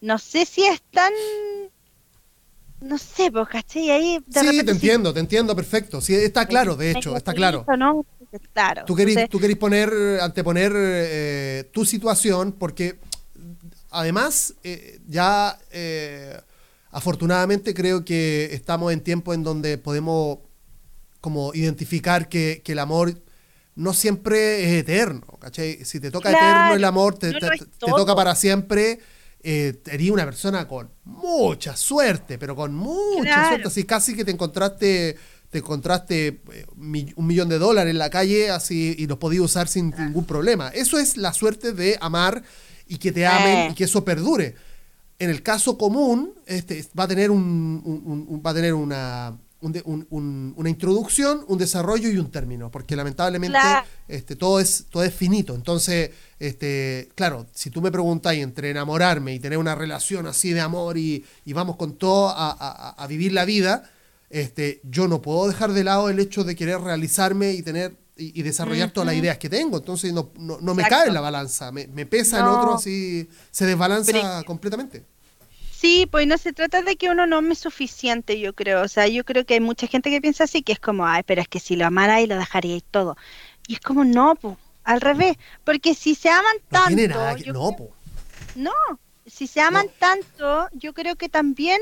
no 0.00 0.18
sé 0.18 0.46
si 0.46 0.64
es 0.64 0.82
tan... 0.90 1.12
No 2.80 2.98
sé, 2.98 3.30
pues, 3.32 3.48
¿cachai? 3.48 3.90
Ahí 3.90 4.18
sí, 4.28 4.64
te 4.64 4.70
entiendo, 4.70 5.14
te 5.14 5.20
entiendo 5.20 5.56
perfecto. 5.56 6.02
Sí, 6.02 6.14
está 6.14 6.46
claro, 6.46 6.76
de 6.76 6.90
hecho, 6.90 7.16
está 7.16 7.32
claro. 7.32 7.64
¿no? 7.78 8.04
Claro. 8.52 8.84
Tú 8.84 8.94
querés, 8.94 9.28
tú 9.30 9.40
poner, 9.58 9.90
anteponer 10.20 10.72
eh, 10.74 11.70
tu 11.72 11.86
situación, 11.86 12.52
porque 12.52 12.98
además 13.90 14.54
eh, 14.64 14.98
ya... 15.06 15.58
Eh, 15.70 16.38
afortunadamente 16.94 17.74
creo 17.74 18.04
que 18.04 18.50
estamos 18.52 18.92
en 18.92 19.00
tiempos 19.00 19.34
en 19.34 19.42
donde 19.42 19.78
podemos 19.78 20.38
como 21.20 21.52
identificar 21.54 22.28
que, 22.28 22.62
el 22.64 22.78
amor 22.78 23.20
no 23.74 23.92
siempre 23.92 24.64
es 24.64 24.82
eterno, 24.82 25.26
¿cachai? 25.40 25.84
Si 25.84 25.98
te 25.98 26.12
toca 26.12 26.30
eterno 26.30 26.74
el 26.74 26.84
amor, 26.84 27.18
te, 27.18 27.32
toca 27.80 28.14
para 28.14 28.36
siempre, 28.36 29.00
eh, 29.42 29.80
eres 29.86 30.10
una 30.10 30.24
persona 30.24 30.68
con 30.68 30.88
mucha 31.04 31.76
suerte, 31.76 32.38
pero 32.38 32.54
con 32.54 32.72
mucha 32.74 33.48
suerte, 33.48 33.66
así 33.66 33.84
casi 33.84 34.14
que 34.14 34.24
te 34.24 34.30
encontraste 34.30 35.16
te 35.50 35.58
encontraste 35.58 36.42
eh, 36.52 36.66
un 36.76 37.26
millón 37.26 37.48
de 37.48 37.58
dólares 37.58 37.92
en 37.92 37.98
la 37.98 38.10
calle 38.10 38.50
así 38.50 38.94
y 38.98 39.06
los 39.06 39.18
podías 39.18 39.42
usar 39.42 39.68
sin 39.68 39.90
ningún 39.96 40.24
problema. 40.24 40.68
Eso 40.70 40.98
es 40.98 41.16
la 41.16 41.32
suerte 41.32 41.72
de 41.72 41.96
amar 42.00 42.42
y 42.88 42.98
que 42.98 43.12
te 43.12 43.24
amen 43.24 43.58
eh. 43.58 43.68
y 43.70 43.74
que 43.74 43.84
eso 43.84 44.04
perdure 44.04 44.56
en 45.24 45.30
el 45.30 45.42
caso 45.42 45.76
común, 45.78 46.34
este, 46.46 46.84
va 46.98 47.04
a 47.04 47.08
tener, 47.08 47.30
un, 47.30 48.42
va 48.44 48.50
a 48.50 48.54
tener 48.54 48.74
una, 48.74 49.36
una 49.60 50.68
introducción, 50.68 51.44
un 51.48 51.58
desarrollo 51.58 52.10
y 52.10 52.18
un 52.18 52.30
término, 52.30 52.70
porque 52.70 52.94
lamentablemente 52.94 53.58
este, 54.06 54.36
todo, 54.36 54.60
es, 54.60 54.86
todo 54.90 55.02
es 55.02 55.14
finito. 55.14 55.54
Entonces, 55.54 56.10
este, 56.38 57.08
claro, 57.14 57.46
si 57.54 57.70
tú 57.70 57.80
me 57.80 57.90
preguntas 57.90 58.34
entre 58.34 58.70
enamorarme 58.70 59.34
y 59.34 59.40
tener 59.40 59.58
una 59.58 59.74
relación 59.74 60.26
así 60.26 60.52
de 60.52 60.60
amor 60.60 60.98
y, 60.98 61.24
vamos 61.46 61.76
con 61.76 61.96
todo 61.96 62.32
a, 62.36 63.06
vivir 63.08 63.32
la 63.32 63.44
vida, 63.44 63.90
este, 64.28 64.80
yo 64.84 65.08
no 65.08 65.22
puedo 65.22 65.48
dejar 65.48 65.72
de 65.72 65.84
lado 65.84 66.08
el 66.10 66.18
hecho 66.18 66.44
de 66.44 66.54
querer 66.56 66.80
realizarme 66.80 67.52
y 67.52 67.62
tener 67.62 67.96
y, 68.16 68.42
desarrollar 68.42 68.90
todas 68.90 69.06
las 69.06 69.16
ideas 69.16 69.38
que 69.38 69.48
tengo. 69.48 69.78
Entonces 69.78 70.12
no, 70.12 70.30
no, 70.36 70.74
me 70.74 70.84
cae 70.84 71.08
en 71.08 71.14
la 71.14 71.20
balanza, 71.20 71.72
me, 71.72 72.06
pesa 72.06 72.40
en 72.40 72.46
otro, 72.46 72.74
así 72.74 73.28
se 73.50 73.66
desbalanza 73.66 74.42
completamente. 74.44 75.04
Sí, 75.76 76.06
pues 76.10 76.26
no 76.26 76.38
se 76.38 76.52
trata 76.52 76.82
de 76.82 76.96
que 76.96 77.10
uno 77.10 77.26
no 77.26 77.42
me 77.42 77.52
es 77.52 77.58
suficiente, 77.58 78.38
yo 78.38 78.54
creo. 78.54 78.82
O 78.82 78.88
sea, 78.88 79.08
yo 79.08 79.24
creo 79.24 79.44
que 79.44 79.54
hay 79.54 79.60
mucha 79.60 79.86
gente 79.86 80.10
que 80.10 80.20
piensa 80.20 80.44
así, 80.44 80.62
que 80.62 80.72
es 80.72 80.78
como, 80.78 81.06
ay, 81.06 81.22
pero 81.24 81.40
es 81.42 81.48
que 81.48 81.60
si 81.60 81.76
lo 81.76 81.84
amara 81.84 82.20
y 82.20 82.26
lo 82.26 82.36
dejaría 82.36 82.76
y 82.76 82.80
todo. 82.80 83.16
Y 83.66 83.74
es 83.74 83.80
como, 83.80 84.04
no, 84.04 84.34
pues, 84.36 84.56
al 84.84 85.00
revés. 85.00 85.36
Porque 85.64 85.94
si 85.94 86.14
se 86.14 86.30
aman 86.30 86.56
tanto. 86.70 86.90
no, 87.52 87.76
no, 88.54 88.72
si 89.26 89.46
se 89.46 89.60
aman 89.60 89.88
tanto, 89.98 90.68
yo 90.72 90.94
creo 90.94 91.16
que 91.16 91.28
también 91.28 91.80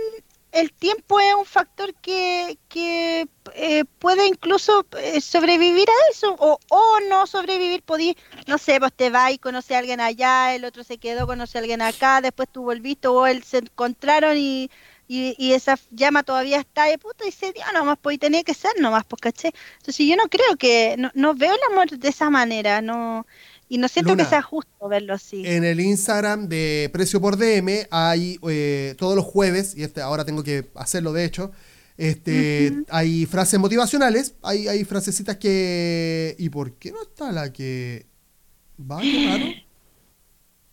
el 0.53 0.72
tiempo 0.72 1.18
es 1.18 1.34
un 1.34 1.46
factor 1.46 1.94
que, 1.94 2.59
que 2.68 3.26
eh, 3.55 3.84
puede 3.98 4.26
incluso 4.26 4.86
eh, 4.98 5.20
sobrevivir 5.20 5.88
a 5.88 6.11
eso 6.11 6.36
o, 6.38 6.59
o 6.68 7.00
no 7.09 7.26
sobrevivir, 7.26 7.82
podí, 7.82 8.16
no 8.46 8.59
sé, 8.59 8.78
pues 8.78 8.92
te 8.92 9.11
vas 9.11 9.32
y 9.32 9.38
conoces 9.38 9.72
a 9.72 9.78
alguien 9.78 10.00
allá, 10.00 10.55
el 10.55 10.64
otro 10.64 10.84
se 10.84 10.98
quedó, 10.98 11.26
conoce 11.26 11.59
a 11.59 11.61
alguien 11.62 11.80
acá, 11.82 12.20
después 12.20 12.48
tú 12.53 12.62
volviste 12.64 13.09
o 13.09 13.26
él 13.26 13.42
se 13.42 13.59
encontraron 13.59 14.36
y, 14.36 14.70
y, 15.09 15.53
esa 15.53 15.78
llama 15.90 16.22
todavía 16.22 16.59
está 16.61 16.84
de 16.84 16.98
puta 16.98 17.26
y 17.26 17.32
se 17.32 17.53
dio 17.53 17.64
nomás, 17.74 17.98
pues 18.00 18.16
y 18.16 18.18
tenía 18.18 18.42
que 18.44 18.55
ser 18.55 18.72
nomás, 18.80 19.05
pues 19.05 19.20
caché. 19.20 19.53
Entonces 19.78 20.07
yo 20.07 20.16
no 20.16 20.24
creo 20.28 20.57
que, 20.59 20.96
no, 20.98 21.11
no 21.14 21.34
veo 21.34 21.53
el 21.55 21.72
amor 21.72 21.90
de 21.90 22.09
esa 22.09 22.30
manera, 22.30 22.80
no 22.80 23.26
y 23.73 23.79
no 23.79 23.89
siento 23.89 24.14
que 24.18 24.27
sea 24.27 24.43
justo 24.43 24.87
verlo 24.87 25.14
así. 25.14 25.45
En 25.47 25.64
el 25.64 25.81
Instagram 25.81 26.47
de 26.47 26.91
Precio 26.93 27.23
por 27.23 27.39
DM 27.39 27.87
hay 27.91 28.39
eh, 28.47 28.95
todos 28.99 29.16
los 29.16 29.25
jueves, 29.25 29.75
y 29.75 29.83
este 29.83 30.03
ahora 30.03 30.27
tengo 30.27 30.43
que 30.43 30.70
hacerlo 30.75 31.14
de 31.14 31.25
hecho, 31.25 31.53
este, 31.97 32.85
hay 32.91 33.25
frases 33.25 33.59
motivacionales, 33.59 34.35
hay, 34.43 34.68
hay 34.68 34.85
frasecitas 34.85 35.39
que... 35.39 36.37
¿Y 36.39 36.51
por 36.51 36.75
qué 36.75 36.93
no 36.93 37.01
está 37.01 37.33
la 37.33 37.51
que... 37.51 38.05
Va, 38.79 39.01
qué 39.01 39.27
raro. 39.27 39.47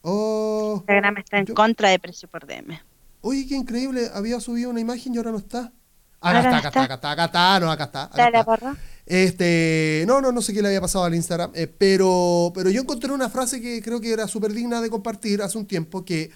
Oh, 0.02 0.76
Instagram 0.80 1.18
está 1.20 1.38
en 1.38 1.46
contra 1.46 1.90
de 1.92 2.00
Precio 2.00 2.28
por 2.28 2.46
DM. 2.46 2.82
Oye, 3.22 3.48
qué 3.48 3.56
increíble, 3.56 4.10
había 4.14 4.42
subido 4.42 4.72
una 4.72 4.82
imagen 4.82 5.14
y 5.14 5.18
ahora 5.20 5.32
no 5.32 5.38
está. 5.38 5.72
Acá 6.20 6.40
está, 6.40 6.58
acá 6.58 6.68
está, 6.68 6.84
acá 6.84 6.94
está, 6.96 7.12
acá 7.12 7.26
está, 7.26 7.60
no, 7.62 7.72
acá 7.72 7.84
está. 7.86 8.04
Acá 8.04 8.28
está. 8.28 8.78
Este, 9.10 10.06
no, 10.08 10.22
no, 10.22 10.32
no 10.32 10.40
sé 10.40 10.54
qué 10.54 10.62
le 10.62 10.68
había 10.68 10.82
pasado 10.82 11.04
al 11.04 11.16
Instagram, 11.16 11.52
eh, 11.56 11.66
pero, 11.66 12.52
pero 12.54 12.70
yo 12.70 12.80
encontré 12.80 13.12
una 13.12 13.28
frase 13.28 13.60
que 13.60 13.82
creo 13.82 14.00
que 14.00 14.14
era 14.14 14.28
súper 14.28 14.54
digna 14.54 14.82
de 14.82 14.90
compartir 14.92 15.42
hace 15.42 15.58
un 15.58 15.66
tiempo 15.66 16.06
que 16.06 16.30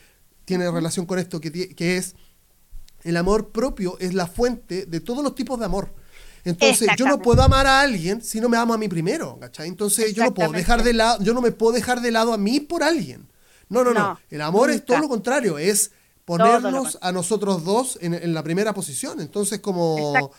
tiene 0.44 0.70
relación 0.72 1.06
con 1.06 1.20
esto, 1.20 1.40
que, 1.40 1.52
que 1.52 1.98
es 1.98 2.16
el 3.04 3.16
amor 3.16 3.50
propio 3.50 3.96
es 4.00 4.16
la 4.16 4.26
fuente 4.26 4.88
de 4.88 5.00
todos 5.00 5.24
los 5.24 5.36
tipos 5.36 5.60
de 5.60 5.66
amor. 5.66 5.94
Entonces, 6.46 6.90
yo 6.98 7.06
no 7.06 7.22
puedo 7.22 7.44
amar 7.44 7.68
a 7.68 7.80
alguien 7.80 8.24
si 8.24 8.42
no 8.42 8.50
me 8.50 8.58
amo 8.58 8.74
a 8.74 8.78
mí 8.78 8.88
primero, 8.88 9.38
¿cachai? 9.40 9.68
Entonces, 9.68 10.14
yo 10.14 10.24
no 10.24 10.34
puedo 10.34 10.52
dejar 10.52 10.84
de 10.84 10.94
lado, 10.94 11.24
yo 11.24 11.34
no 11.36 11.42
me 11.42 11.52
puedo 11.52 11.74
dejar 11.74 12.02
de 12.02 12.10
lado 12.10 12.34
a 12.34 12.38
mí 12.38 12.60
por 12.60 12.84
alguien. 12.84 13.28
No, 13.70 13.84
no, 13.84 13.94
no. 13.94 14.20
El 14.32 14.42
amor 14.42 14.72
es 14.72 14.84
todo 14.84 14.98
lo 14.98 15.08
contrario, 15.08 15.58
es 15.60 15.92
ponernos 16.26 16.98
a 17.02 17.12
nosotros 17.12 17.64
dos 17.64 18.00
en, 18.02 18.34
la 18.34 18.44
primera 18.44 18.74
posición. 18.74 19.22
Entonces, 19.22 19.60
como 19.60 20.32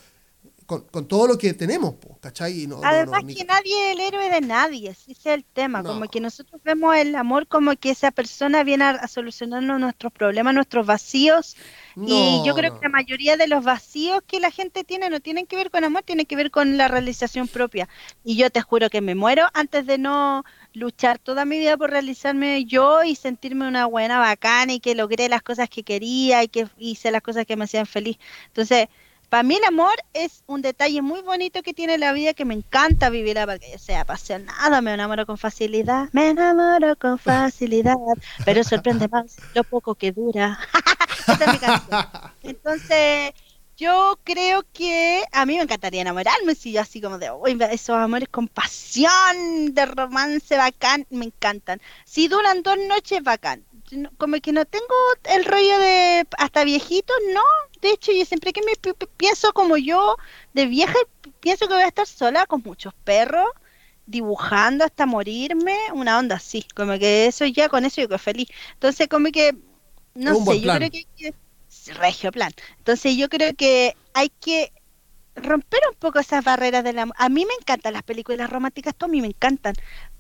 con, 0.67 1.07
todo 1.07 1.27
lo 1.27 1.39
que 1.39 1.53
tenemos, 1.55 1.95
¿cachai? 2.21 2.69
Además 2.83 3.25
que 3.25 3.45
nadie 3.45 3.91
es 3.91 3.97
el 3.97 4.01
héroe 4.01 4.31
de 4.31 4.41
nadie, 4.41 4.91
ese 4.91 5.13
es 5.13 5.27
el 5.27 5.45
tema, 5.45 5.83
como 5.83 6.07
que 6.09 6.21
nosotros 6.21 6.61
vemos 6.65 6.97
el 6.97 7.15
amor 7.17 7.47
como 7.47 7.77
que 7.77 7.91
esa 7.91 8.11
persona 8.11 8.63
viene 8.65 8.85
a, 8.85 9.09
solucionarnos 9.09 9.81
nuestros 9.81 10.13
problemas, 10.13 10.55
nuestros 10.55 10.87
vacíos, 10.87 11.57
y 11.97 12.43
yo 12.45 12.55
creo 12.55 12.75
que 12.75 12.87
la 12.87 12.89
mayoría 12.89 13.37
de 13.37 13.47
los 13.47 13.63
vacíos 13.63 14.23
que 14.27 14.41
la 14.41 14.51
gente 14.51 14.85
tiene 14.85 15.11
no 15.11 15.21
tienen 15.21 15.47
que 15.47 15.57
ver 15.57 15.71
con 15.71 15.85
amor, 15.85 16.03
tienen 16.03 16.27
que 16.27 16.37
ver 16.37 16.51
con 16.51 16.77
la 16.77 16.89
realización 16.89 17.47
propia, 17.49 17.89
y 18.25 18.37
yo 18.37 18.51
te 18.51 18.61
juro 18.61 18.91
que 18.91 19.01
me 19.01 19.15
muero 19.15 19.47
antes 19.53 19.87
de 19.87 19.99
no 19.99 20.45
luchar 20.73 21.19
toda 21.19 21.45
mi 21.45 21.59
vida 21.59 21.77
por 21.77 21.91
realizarme 21.91 22.65
yo 22.65 23.05
y 23.05 23.15
sentirme 23.15 23.69
una 23.69 23.87
buena 23.87 24.19
bacana 24.19 24.73
y 24.73 24.81
que 24.81 24.95
logré 24.95 25.29
las 25.29 25.43
cosas 25.43 25.69
que 25.69 25.85
quería 25.85 26.43
y 26.43 26.49
que 26.49 26.67
hice 26.79 27.11
las 27.13 27.23
cosas 27.23 27.47
que 27.47 27.57
me 27.57 27.65
hacían 27.65 27.87
feliz. 27.87 28.19
Entonces, 28.49 28.89
para 29.35 29.43
mí 29.43 29.57
el 29.57 29.65
amor 29.65 29.97
es 30.13 30.45
un 30.47 30.63
detalle 30.63 31.03
muy 31.03 31.21
bonito 31.21 31.65
que 31.65 31.75
tiene 31.75 31.99
la 31.99 32.13
vida 32.13 32.35
que 32.35 32.45
me 32.45 32.55
encanta 32.55 33.11
vivirla 33.11 33.49
porque 33.49 33.73
yo 33.73 33.79
sea 33.81 34.03
apasionada, 34.03 34.81
me 34.81 34.95
enamoro 34.95 35.27
con 35.27 35.39
facilidad, 35.39 36.09
me 36.13 36.29
enamoro 36.29 36.95
con 36.95 37.19
facilidad, 37.19 37.97
pero 38.45 38.63
sorprende 38.63 39.09
más 39.09 39.35
lo 39.53 39.65
poco 39.65 39.97
que 39.97 40.13
dura. 40.13 40.57
Entonces, 42.45 43.33
yo 43.77 44.21
creo 44.23 44.65
que 44.73 45.25
a 45.33 45.45
mí 45.47 45.57
me 45.57 45.65
encantaría 45.65 46.03
enamorarme, 46.03 46.55
si 46.55 46.71
yo 46.71 46.83
así 46.83 47.01
como 47.01 47.19
de, 47.19 47.33
uy, 47.33 47.59
esos 47.73 47.97
amores 47.97 48.29
con 48.29 48.47
pasión, 48.47 49.75
de 49.75 49.85
romance 49.85 50.57
bacán, 50.57 51.09
me 51.11 51.25
encantan. 51.25 51.81
Si 52.05 52.29
duran 52.29 52.63
dos 52.63 52.79
noches, 52.89 53.21
bacán 53.25 53.65
como 54.17 54.41
que 54.41 54.53
no 54.53 54.65
tengo 54.65 54.95
el 55.25 55.45
rollo 55.45 55.79
de 55.79 56.27
hasta 56.39 56.65
viejito, 56.65 57.13
no. 57.33 57.43
De 57.81 57.91
hecho, 57.91 58.13
yo 58.13 58.25
siempre 58.25 58.53
que 58.53 58.63
me 58.63 58.73
pienso 59.17 59.53
como 59.53 59.77
yo 59.77 60.17
de 60.53 60.67
vieja, 60.67 60.95
pienso 61.41 61.69
que 61.69 61.75
voy 61.75 61.83
a 61.83 61.89
estar 61.89 62.07
sola 62.07 62.47
con 62.47 62.63
muchos 62.65 62.95
perros, 63.05 63.49
dibujando 64.07 64.85
hasta 64.85 65.07
morirme, 65.07 65.77
una 65.93 66.19
onda 66.19 66.37
así. 66.37 66.67
Como 66.75 66.99
que 66.99 67.27
eso 67.27 67.45
ya, 67.47 67.69
con 67.69 67.85
eso 67.85 68.01
yo 68.01 68.09
quedo 68.09 68.19
feliz. 68.19 68.49
Entonces, 68.75 69.09
como 69.09 69.31
que, 69.31 69.55
no 70.15 70.35
sé, 70.45 70.61
yo 70.61 70.73
creo 70.73 70.91
que, 70.91 71.05
que 71.17 71.35
regio 71.95 72.33
plan. 72.33 72.53
Entonces, 72.79 73.17
yo 73.17 73.29
creo 73.29 73.55
que 73.55 73.97
hay 74.15 74.31
que 74.41 74.73
romper 75.37 75.81
un 75.91 75.97
poco 75.99 76.19
esas 76.19 76.45
barreras 76.45 76.85
del 76.85 76.99
amor. 76.99 77.17
A 77.19 77.29
mí 77.29 77.45
me 77.45 77.55
encantan 77.61 77.93
las 77.93 78.03
películas 78.03 78.51
románticas, 78.51 78.95
mí 79.09 79.21
me 79.21 79.29
encantan, 79.29 79.75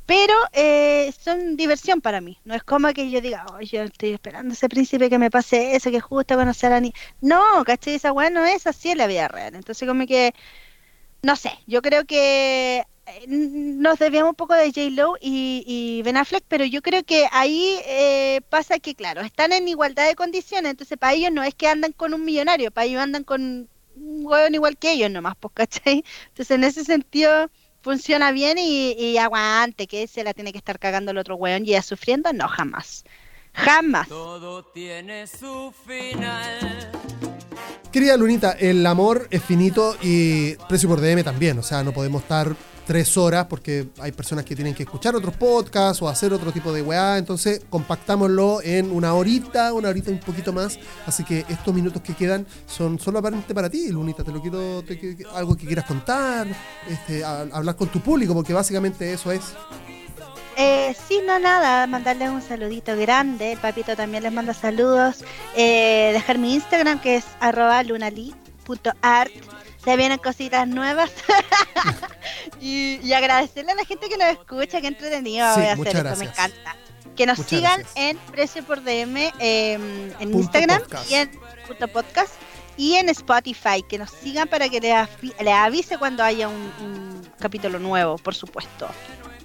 pero 0.06 0.34
eh, 0.52 1.12
son 1.18 1.56
diversión 1.56 2.00
para 2.00 2.20
mí. 2.20 2.38
No 2.44 2.54
es 2.54 2.62
como 2.62 2.92
que 2.92 3.10
yo 3.10 3.20
diga, 3.20 3.46
oh, 3.52 3.60
yo 3.60 3.82
estoy 3.82 4.10
esperando 4.10 4.52
ese 4.54 4.68
príncipe 4.68 5.08
que 5.10 5.18
me 5.18 5.30
pase 5.30 5.76
eso, 5.76 5.90
que 5.90 6.00
justo 6.00 6.36
conocer 6.36 6.72
a 6.72 6.80
ni. 6.80 6.92
No, 7.20 7.64
¿cachai? 7.64 7.94
Esa 7.94 8.12
weá 8.12 8.30
no 8.30 8.44
es 8.44 8.66
así 8.66 8.90
en 8.90 8.98
la 8.98 9.06
vida 9.06 9.28
real. 9.28 9.54
Entonces, 9.54 9.88
como 9.88 10.06
que, 10.06 10.34
no 11.22 11.36
sé, 11.36 11.52
yo 11.66 11.82
creo 11.82 12.04
que 12.06 12.84
eh, 13.06 13.24
nos 13.28 13.98
debíamos 13.98 14.30
un 14.30 14.36
poco 14.36 14.54
de 14.54 14.66
J-Lo 14.72 15.16
y, 15.20 15.64
y, 15.66 16.02
Ben 16.02 16.16
Affleck, 16.16 16.44
pero 16.48 16.64
yo 16.64 16.82
creo 16.82 17.02
que 17.04 17.26
ahí 17.32 17.78
eh, 17.86 18.40
pasa 18.50 18.78
que, 18.78 18.94
claro, 18.94 19.22
están 19.22 19.52
en 19.52 19.68
igualdad 19.68 20.06
de 20.06 20.14
condiciones, 20.14 20.70
entonces 20.70 20.98
para 20.98 21.14
ellos 21.14 21.32
no 21.32 21.42
es 21.42 21.54
que 21.54 21.68
andan 21.68 21.92
con 21.92 22.14
un 22.14 22.24
millonario, 22.24 22.70
para 22.70 22.86
ellos 22.86 23.02
andan 23.02 23.24
con 23.24 23.68
un 23.96 24.26
hueón 24.26 24.54
igual 24.54 24.76
que 24.78 24.92
ellos 24.92 25.10
nomás, 25.10 25.36
pues, 25.38 25.52
¿cachai? 25.54 26.04
Entonces 26.28 26.50
en 26.52 26.64
ese 26.64 26.84
sentido 26.84 27.50
funciona 27.84 28.32
bien 28.32 28.56
y, 28.58 28.92
y, 28.92 29.18
aguante, 29.18 29.86
que 29.86 30.08
se 30.08 30.24
la 30.24 30.32
tiene 30.32 30.52
que 30.52 30.58
estar 30.58 30.78
cagando 30.78 31.10
el 31.10 31.18
otro 31.18 31.36
hueón 31.36 31.64
y 31.64 31.68
ya 31.68 31.82
sufriendo, 31.82 32.32
no, 32.32 32.48
jamás. 32.48 33.04
Jamás. 33.52 34.08
Todo 34.08 34.64
tiene 34.64 35.26
su 35.26 35.72
final. 35.86 36.90
Querida 37.92 38.16
Lunita, 38.16 38.52
el 38.52 38.84
amor 38.86 39.28
es 39.30 39.44
finito 39.44 39.96
y 40.02 40.54
precio 40.66 40.88
por 40.88 41.00
DM 41.00 41.22
también. 41.22 41.58
O 41.58 41.62
sea, 41.62 41.84
no 41.84 41.92
podemos 41.92 42.22
estar 42.22 42.56
tres 42.86 43.16
horas 43.16 43.46
porque 43.46 43.88
hay 44.00 44.12
personas 44.12 44.44
que 44.44 44.54
tienen 44.54 44.74
que 44.74 44.82
escuchar 44.82 45.14
otros 45.16 45.34
podcasts 45.36 46.02
o 46.02 46.08
hacer 46.08 46.32
otro 46.32 46.52
tipo 46.52 46.72
de 46.72 46.82
weá. 46.82 47.18
Entonces, 47.18 47.62
compactámoslo 47.68 48.60
en 48.62 48.90
una 48.90 49.14
horita, 49.14 49.72
una 49.72 49.88
horita 49.88 50.10
un 50.10 50.20
poquito 50.20 50.52
más. 50.52 50.78
Así 51.06 51.24
que 51.24 51.44
estos 51.48 51.74
minutos 51.74 52.02
que 52.02 52.14
quedan 52.14 52.46
son 52.66 52.98
solamente 52.98 53.54
para 53.54 53.70
ti, 53.70 53.90
Lunita. 53.90 54.24
Te 54.24 54.32
lo 54.32 54.40
quiero, 54.40 54.82
algo 55.34 55.56
que 55.56 55.66
quieras 55.66 55.86
contar, 55.86 56.46
este, 56.88 57.24
hablar 57.24 57.76
con 57.76 57.88
tu 57.88 58.00
público, 58.00 58.34
porque 58.34 58.52
básicamente 58.52 59.12
eso 59.12 59.32
es. 59.32 59.42
Eh, 60.56 60.94
sí, 61.08 61.20
no 61.26 61.38
nada, 61.40 61.86
mandarles 61.86 62.30
un 62.30 62.42
saludito 62.42 62.96
grande. 62.96 63.52
El 63.52 63.58
papito 63.58 63.96
también 63.96 64.22
les 64.22 64.32
manda 64.32 64.54
saludos. 64.54 65.24
Eh, 65.56 66.10
dejar 66.12 66.38
mi 66.38 66.54
Instagram 66.54 67.00
que 67.00 67.16
es 67.16 67.24
arroba 67.40 67.82
lunali.art. 67.82 69.32
Se 69.84 69.96
vienen 69.96 70.18
cositas 70.18 70.66
nuevas. 70.66 71.10
y, 72.60 73.12
agradecerle 73.12 73.72
a 73.72 73.74
la 73.74 73.84
gente 73.84 74.08
que 74.08 74.16
nos 74.16 74.28
escucha, 74.28 74.80
que 74.80 74.88
entretenido 74.88 75.46
voy 75.54 75.64
a 75.66 75.72
hacer 75.72 75.96
esto, 75.96 76.16
me 76.16 76.24
encanta. 76.24 76.76
Que 77.16 77.26
nos 77.26 77.38
sigan 77.38 77.82
en 77.94 78.16
Precio 78.32 78.64
por 78.64 78.82
DM 78.82 79.32
em, 79.38 80.12
en 80.18 80.34
Instagram 80.34 80.82
y 81.08 81.14
en 81.14 81.30
punto 81.66 81.86
podcast 81.88 82.32
y 82.76 82.94
en 82.94 83.08
Spotify. 83.10 83.84
Que 83.88 83.98
nos 83.98 84.10
sigan 84.10 84.48
para 84.48 84.68
que 84.68 84.80
les, 84.80 85.54
avise 85.54 85.96
cuando 85.98 86.24
haya 86.24 86.48
un 86.48 87.30
capítulo 87.38 87.78
nuevo, 87.78 88.18
por 88.18 88.34
supuesto. 88.34 88.88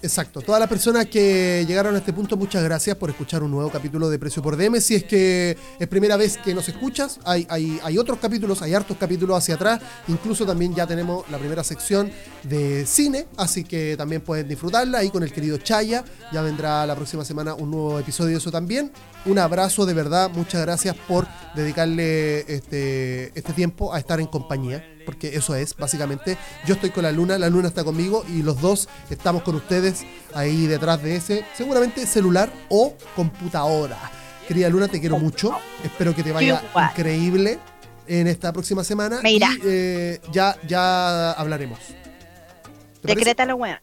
Exacto. 0.02 0.42
Todas 0.42 0.60
las 0.60 0.70
personas 0.70 1.08
que 1.08 1.66
llegaron 1.68 1.94
a 1.96 1.98
este 1.98 2.14
punto, 2.14 2.38
muchas 2.38 2.64
gracias 2.64 2.96
por 2.96 3.10
escuchar 3.10 3.44
un 3.44 3.52
nuevo 3.52 3.70
capítulo 3.70 4.10
de 4.10 4.18
Precio 4.18 4.42
por 4.42 4.56
DM. 4.56 4.80
Si 4.80 4.96
es 4.96 5.04
que 5.04 5.58
es 5.78 5.88
primera 5.88 6.16
vez 6.16 6.38
que 6.38 6.54
nos 6.54 6.70
escuchas, 6.70 7.20
hay, 7.26 7.46
hay, 7.50 7.98
otros 7.98 8.18
capítulos, 8.20 8.62
hay 8.62 8.74
hartos 8.74 8.96
capítulos 8.98 9.38
hacia 9.38 9.56
atrás. 9.56 9.82
Incluso 10.08 10.46
también 10.46 10.74
ya 10.74 10.88
tenemos 10.88 11.30
la 11.30 11.38
primera 11.38 11.64
sección 11.64 12.12
de 12.44 12.86
cine, 12.86 13.28
así 13.36 13.66
que 13.66 13.96
también 13.98 14.22
pueden 14.22 14.48
disfrutarla 14.48 15.00
ahí 15.00 15.10
con 15.10 15.24
el 15.24 15.34
querido 15.34 15.58
Chaya. 15.58 16.06
Ya 16.32 16.42
vendrá 16.42 16.86
la 16.86 16.96
próxima 16.96 17.26
semana 17.26 17.54
un 17.54 17.70
nuevo 17.70 18.00
episodio 18.00 18.32
de 18.32 18.38
eso 18.38 18.52
también. 18.52 18.92
Un 19.26 19.38
abrazo 19.38 19.86
de 19.86 19.94
verdad, 19.94 20.32
muchas 20.34 20.62
gracias 20.62 20.96
por 21.08 21.28
dedicarle 21.56 22.40
este, 22.54 23.38
este 23.38 23.54
tiempo 23.54 23.94
a 23.94 24.00
estar 24.00 24.22
en 24.22 24.28
compañía 24.28 24.82
porque 25.10 25.36
eso 25.36 25.56
es 25.56 25.76
básicamente. 25.76 26.38
Yo 26.68 26.76
estoy 26.76 26.92
con 26.92 27.02
la 27.02 27.12
luna, 27.12 27.40
la 27.40 27.50
luna 27.50 27.68
está 27.68 27.84
conmigo 27.84 28.24
y 28.30 28.44
los 28.44 28.62
dos 28.62 28.88
estamos 29.10 29.42
con 29.42 29.56
ustedes 29.56 30.06
ahí 30.36 30.68
detrás 30.68 31.02
de 31.02 31.16
ese, 31.16 31.44
seguramente 31.56 32.06
celular 32.06 32.54
o 32.70 32.94
computadora. 33.16 33.98
Querida 34.48 34.70
Luna, 34.70 34.88
te 34.88 35.00
quiero 35.00 35.18
mucho. 35.18 35.58
Espero 35.84 36.16
que 36.16 36.22
te 36.22 36.32
vaya 36.32 36.62
increíble 36.92 37.58
en 38.06 38.28
esta 38.28 38.54
próxima 38.54 38.84
semana. 38.84 39.20
Me 39.24 39.32
irá. 39.32 39.50
Eh, 39.64 40.22
ya, 40.32 40.56
ya 40.68 41.32
hablaremos. 41.32 41.80
Decreta 43.02 43.48
la 43.48 43.56
weón. 43.56 43.80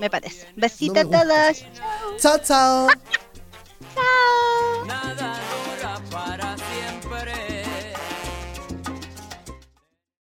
Me 0.00 0.10
parece. 0.10 0.48
Besita 0.56 1.04
no 1.04 1.16
a 1.16 1.22
todos. 1.22 1.64
Chao, 2.18 2.38
chao. 2.42 2.88
chao. 4.84 5.14
chao. 6.10 6.55